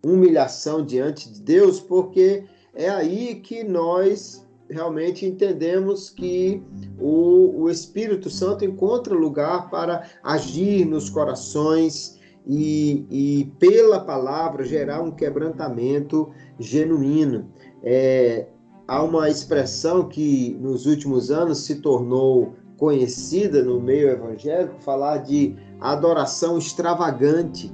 humilhação 0.04 0.86
diante 0.86 1.32
de 1.32 1.42
Deus, 1.42 1.80
porque 1.80 2.46
é 2.74 2.90
aí 2.90 3.36
que 3.36 3.64
nós 3.64 4.48
realmente 4.70 5.26
entendemos 5.26 6.10
que 6.10 6.62
o, 7.00 7.64
o 7.64 7.70
Espírito 7.70 8.30
Santo 8.30 8.64
encontra 8.64 9.16
lugar 9.16 9.70
para 9.70 10.06
agir 10.24 10.86
nos 10.86 11.10
corações 11.10 12.20
e, 12.46 13.06
e 13.10 13.52
pela 13.60 14.00
palavra 14.00 14.64
gerar 14.64 15.02
um 15.02 15.12
quebrantamento 15.12 16.32
genuíno. 16.60 17.52
É, 17.84 18.48
há 18.88 19.04
uma 19.04 19.30
expressão 19.30 20.08
que 20.08 20.58
nos 20.62 20.86
últimos 20.86 21.32
anos 21.32 21.60
se 21.60 21.76
tornou 21.76 22.54
conhecida 22.80 23.62
no 23.62 23.80
meio 23.80 24.10
evangélico, 24.10 24.80
falar 24.80 25.18
de 25.18 25.56
adoração 25.82 26.58
extravagante. 26.58 27.72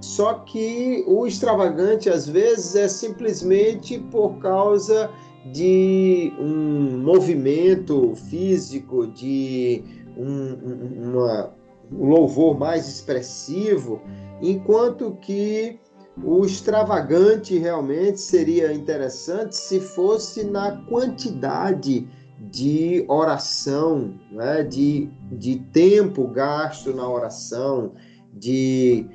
Só 0.00 0.34
que 0.34 1.04
o 1.08 1.26
extravagante 1.26 2.08
às 2.08 2.26
vezes 2.26 2.76
é 2.76 2.86
simplesmente 2.86 3.98
por 3.98 4.38
causa 4.38 5.10
de 5.52 6.32
um 6.38 6.98
movimento 7.02 8.14
físico, 8.14 9.06
de 9.08 9.82
um, 10.16 11.10
uma, 11.10 11.54
um 11.90 12.08
louvor 12.08 12.56
mais 12.58 12.88
expressivo, 12.88 14.00
enquanto 14.40 15.16
que 15.20 15.80
o 16.22 16.44
extravagante 16.44 17.58
realmente 17.58 18.20
seria 18.20 18.72
interessante 18.72 19.56
se 19.56 19.80
fosse 19.80 20.44
na 20.44 20.76
quantidade 20.82 22.06
de 22.54 23.04
oração, 23.08 24.14
né? 24.30 24.62
de, 24.62 25.10
de 25.32 25.56
tempo 25.72 26.28
gasto 26.28 26.94
na 26.94 27.08
oração, 27.08 27.94
de 28.32 29.08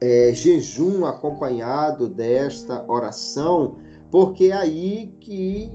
é, 0.00 0.32
jejum 0.32 1.04
acompanhado 1.04 2.08
desta 2.08 2.84
oração, 2.88 3.78
porque 4.12 4.46
é 4.46 4.52
aí 4.52 5.12
que 5.20 5.72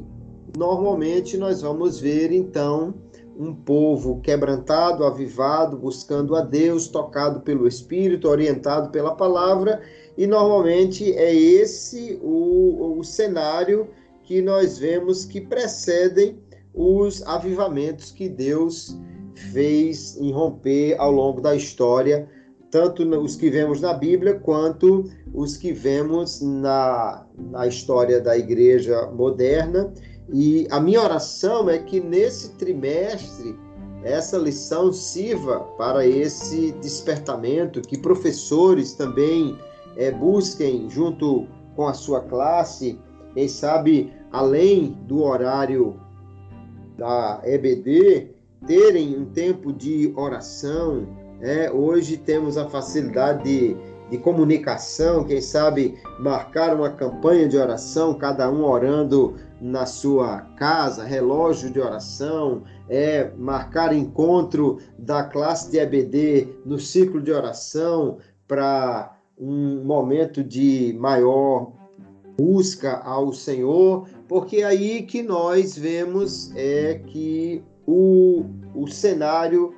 normalmente 0.57 1.37
nós 1.37 1.61
vamos 1.61 1.99
ver 1.99 2.31
então 2.31 2.93
um 3.37 3.53
povo 3.53 4.21
quebrantado, 4.21 5.03
avivado, 5.03 5.75
buscando 5.75 6.37
a 6.37 6.41
Deus, 6.41 6.87
tocado 6.87 7.41
pelo 7.41 7.67
Espírito, 7.67 8.29
orientado 8.29 8.91
pela 8.91 9.13
palavra, 9.13 9.81
e 10.17 10.25
normalmente 10.25 11.11
é 11.11 11.35
esse 11.35 12.17
o, 12.21 12.97
o 12.97 13.03
cenário 13.03 13.89
que 14.23 14.41
nós 14.41 14.77
vemos 14.77 15.25
que 15.25 15.41
precedem 15.41 16.39
os 16.74 17.21
avivamentos 17.24 18.11
que 18.11 18.28
Deus 18.28 18.97
fez 19.51 20.15
irromper 20.17 20.95
ao 20.99 21.11
longo 21.11 21.41
da 21.41 21.55
história, 21.55 22.28
tanto 22.71 23.03
os 23.19 23.36
que 23.36 23.49
vemos 23.49 23.82
na 23.82 23.93
Bíblia 23.93 24.39
quanto 24.39 25.03
os 25.34 25.55
que 25.55 25.71
vemos 25.71 26.41
na, 26.41 27.26
na 27.51 27.67
história 27.67 28.19
da 28.19 28.38
igreja 28.38 29.11
moderna. 29.11 29.93
E 30.32 30.67
a 30.71 30.80
minha 30.80 31.01
oração 31.01 31.69
é 31.69 31.78
que 31.78 31.99
nesse 31.99 32.53
trimestre 32.55 33.55
essa 34.03 34.38
lição 34.38 34.91
sirva 34.91 35.59
para 35.78 36.05
esse 36.05 36.71
despertamento, 36.74 37.82
que 37.82 37.97
professores 37.97 38.93
também 38.93 39.57
é, 39.95 40.11
busquem, 40.11 40.89
junto 40.89 41.47
com 41.76 41.88
a 41.88 41.93
sua 41.93 42.21
classe, 42.21 42.99
quem 43.34 43.47
sabe, 43.47 44.11
além 44.32 44.97
do 45.07 45.24
horário 45.24 45.99
da 46.97 47.41
EBD, 47.43 48.29
terem 48.67 49.17
um 49.17 49.25
tempo 49.25 49.71
de 49.73 50.13
oração. 50.15 51.07
É, 51.41 51.71
hoje 51.71 52.17
temos 52.17 52.57
a 52.57 52.69
facilidade 52.69 53.43
de 53.43 53.77
de 54.13 54.19
comunicação, 54.19 55.23
quem 55.23 55.41
sabe 55.41 55.99
marcar 56.19 56.75
uma 56.75 56.91
campanha 56.91 57.47
de 57.47 57.57
oração, 57.57 58.13
cada 58.13 58.47
um 58.47 58.63
orando 58.63 59.35
na 59.59 59.87
sua 59.87 60.41
casa, 60.55 61.03
relógio 61.03 61.71
de 61.71 61.79
oração, 61.79 62.61
é 62.87 63.31
marcar 63.37 63.91
encontro 63.91 64.77
da 64.99 65.23
classe 65.23 65.71
de 65.71 65.79
EBD 65.79 66.47
no 66.63 66.77
ciclo 66.77 67.19
de 67.19 67.31
oração 67.31 68.19
para 68.47 69.17
um 69.35 69.83
momento 69.83 70.43
de 70.43 70.95
maior 70.99 71.71
busca 72.37 72.97
ao 72.97 73.33
Senhor, 73.33 74.07
porque 74.28 74.63
aí 74.63 75.03
que 75.03 75.21
nós 75.21 75.78
vemos 75.78 76.51
é 76.55 77.01
que 77.07 77.63
o, 77.86 78.45
o 78.76 78.88
cenário 78.88 79.74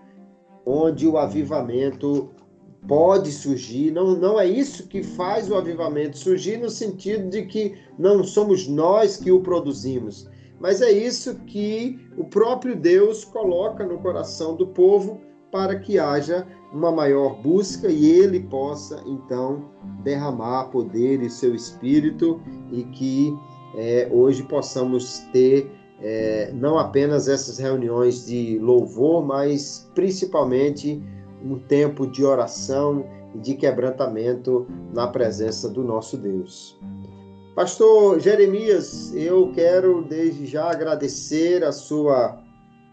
onde 0.66 1.08
o 1.08 1.18
avivamento 1.18 2.30
pode 2.88 3.32
surgir, 3.32 3.91
não, 3.91 4.16
não 4.16 4.39
é 4.39 4.46
isso 4.48 4.88
que 4.88 5.02
faz 5.02 5.50
o 5.50 5.56
avivamento 5.56 6.18
surgir, 6.18 6.58
no 6.58 6.70
sentido 6.70 7.30
de 7.30 7.43
que 7.43 7.76
não 7.98 8.24
somos 8.24 8.68
nós 8.68 9.18
que 9.18 9.32
o 9.32 9.41
produzimos, 9.41 10.30
mas 10.60 10.82
é 10.82 10.91
isso 10.91 11.36
que 11.48 12.00
o 12.18 12.26
próprio 12.26 12.76
Deus 12.76 13.26
coloca 13.26 13.86
no 13.86 13.98
coração 14.00 14.56
do 14.56 14.68
povo 14.68 15.20
para 15.52 15.80
que 15.80 15.98
haja 15.98 16.46
uma 16.72 16.91
maior 16.91 17.41
busca 17.41 17.89
e 17.89 18.06
ele 18.06 18.41
possa 18.41 19.02
então 19.06 19.70
derramar 20.04 20.66
poder 20.66 21.22
e 21.22 21.30
seu 21.30 21.56
espírito 21.56 22.41
e 22.72 22.84
que 22.84 23.34
é, 23.78 24.07
hoje 24.11 24.43
possamos 24.43 25.19
ter 25.32 25.71
é, 26.01 26.51
não 26.53 26.78
apenas 26.78 27.28
essas 27.28 27.57
reuniões 27.57 28.26
de 28.26 28.59
louvor, 28.59 29.26
mas 29.26 29.89
principalmente 29.95 31.01
um 31.43 31.57
tempo 31.57 32.05
de 32.07 32.23
oração 32.23 33.05
e 33.34 33.39
de 33.39 33.53
quebrantamento 33.55 34.67
na 34.93 35.07
presença 35.07 35.69
do 35.69 35.84
nosso 35.84 36.17
Deus. 36.17 36.78
Pastor 37.55 38.19
Jeremias, 38.19 39.15
eu 39.15 39.51
quero 39.53 40.03
desde 40.03 40.45
já 40.45 40.69
agradecer 40.69 41.63
a 41.63 41.71
sua 41.71 42.41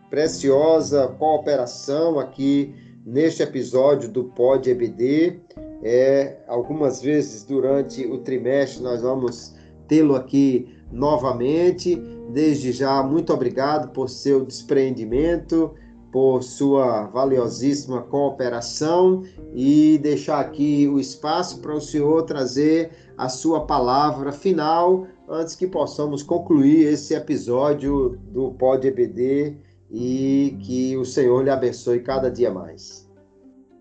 preciosa 0.09 1.09
cooperação 1.09 2.21
aqui 2.21 2.75
neste 3.05 3.43
episódio 3.43 4.09
do 4.09 4.25
Pod 4.25 4.71
EBD. 4.71 5.41
É, 5.83 6.37
algumas 6.47 7.03
vezes 7.03 7.43
durante 7.43 8.07
o 8.07 8.19
trimestre 8.19 8.85
nós 8.85 9.03
vamos 9.03 9.55
tê-lo 9.89 10.15
aqui 10.15 10.75
novamente. 10.91 11.97
Desde 12.33 12.73
já, 12.73 13.03
muito 13.03 13.33
obrigado 13.33 13.93
por 13.93 14.09
seu 14.09 14.45
despreendimento, 14.45 15.75
por 16.13 16.43
sua 16.43 17.07
valiosíssima 17.07 18.03
cooperação 18.03 19.23
e 19.55 19.99
deixar 20.03 20.41
aqui 20.41 20.87
o 20.87 21.01
espaço 21.01 21.61
para 21.61 21.75
o 21.75 21.81
senhor 21.81 22.23
trazer 22.25 22.91
a 23.17 23.29
sua 23.29 23.67
palavra 23.67 24.31
final 24.31 25.07
antes 25.29 25.55
que 25.55 25.67
possamos 25.67 26.23
concluir 26.23 26.87
esse 26.87 27.15
episódio 27.15 28.19
do 28.31 28.53
Pod 28.53 28.87
EBD 28.87 29.57
e 29.91 30.59
que 30.63 30.97
o 30.97 31.05
Senhor 31.05 31.43
lhe 31.43 31.51
abençoe 31.51 32.01
cada 32.01 32.31
dia 32.31 32.51
mais. 32.51 33.11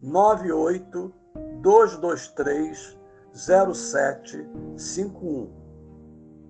98 0.03 1.15
223 1.63 2.99
0751. 3.33 5.51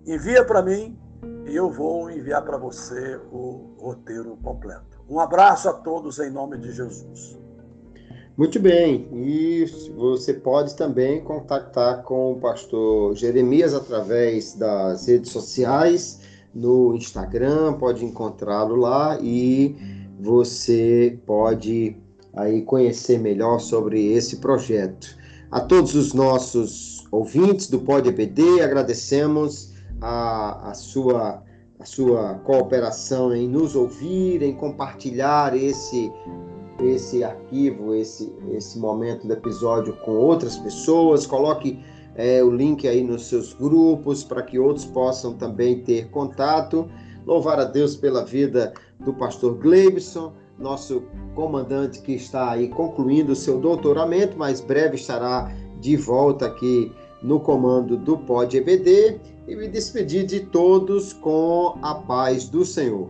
Envia 0.06 0.42
para 0.44 0.62
mim 0.62 0.98
e 1.46 1.54
eu 1.54 1.70
vou 1.70 2.10
enviar 2.10 2.42
para 2.42 2.56
você 2.56 3.20
o 3.30 3.76
roteiro 3.78 4.36
completo. 4.38 5.00
Um 5.08 5.20
abraço 5.20 5.68
a 5.68 5.72
todos 5.72 6.18
em 6.18 6.30
nome 6.30 6.58
de 6.58 6.72
Jesus. 6.72 7.38
Muito 8.40 8.58
bem, 8.58 9.06
e 9.12 9.66
você 9.94 10.32
pode 10.32 10.74
também 10.74 11.20
contactar 11.22 12.02
com 12.04 12.32
o 12.32 12.36
pastor 12.36 13.14
Jeremias 13.14 13.74
através 13.74 14.54
das 14.54 15.06
redes 15.08 15.30
sociais, 15.30 16.20
no 16.54 16.96
Instagram, 16.96 17.74
pode 17.74 18.02
encontrá-lo 18.02 18.76
lá 18.76 19.18
e 19.20 19.76
você 20.18 21.18
pode 21.26 21.94
aí 22.32 22.62
conhecer 22.62 23.18
melhor 23.18 23.58
sobre 23.58 24.10
esse 24.14 24.38
projeto. 24.38 25.18
A 25.50 25.60
todos 25.60 25.94
os 25.94 26.14
nossos 26.14 27.06
ouvintes 27.12 27.68
do 27.68 27.80
Pod 27.80 28.08
EPD, 28.08 28.62
agradecemos 28.62 29.74
a, 30.00 30.70
a, 30.70 30.72
sua, 30.72 31.42
a 31.78 31.84
sua 31.84 32.36
cooperação 32.36 33.36
em 33.36 33.46
nos 33.46 33.76
ouvir, 33.76 34.42
em 34.42 34.54
compartilhar 34.54 35.54
esse, 35.54 36.10
esse 36.82 37.22
arquivo, 37.22 37.94
esse, 37.94 38.32
esse 38.50 38.78
momento 38.78 39.26
do 39.26 39.32
episódio 39.32 39.92
com 40.04 40.12
outras 40.12 40.56
pessoas. 40.56 41.26
Coloque 41.26 41.78
é, 42.14 42.42
o 42.42 42.50
link 42.50 42.86
aí 42.86 43.02
nos 43.02 43.26
seus 43.26 43.52
grupos 43.52 44.24
para 44.24 44.42
que 44.42 44.58
outros 44.58 44.84
possam 44.84 45.34
também 45.34 45.80
ter 45.80 46.08
contato. 46.10 46.88
Louvar 47.26 47.60
a 47.60 47.64
Deus 47.64 47.96
pela 47.96 48.24
vida 48.24 48.72
do 48.98 49.12
pastor 49.12 49.54
Gleibson 49.54 50.32
nosso 50.60 51.02
comandante 51.34 52.00
que 52.02 52.12
está 52.12 52.50
aí 52.52 52.68
concluindo 52.68 53.32
o 53.32 53.36
seu 53.36 53.58
doutoramento, 53.58 54.38
mas 54.38 54.60
breve 54.60 54.96
estará 54.96 55.50
de 55.80 55.96
volta 55.96 56.46
aqui 56.46 56.92
no 57.22 57.40
comando 57.40 57.96
do 57.96 58.18
Pod 58.18 58.56
EBD 58.56 59.18
e 59.48 59.56
me 59.56 59.66
despedir 59.66 60.26
de 60.26 60.40
todos 60.40 61.12
com 61.12 61.78
a 61.82 61.94
paz 61.94 62.48
do 62.48 62.64
Senhor. 62.64 63.08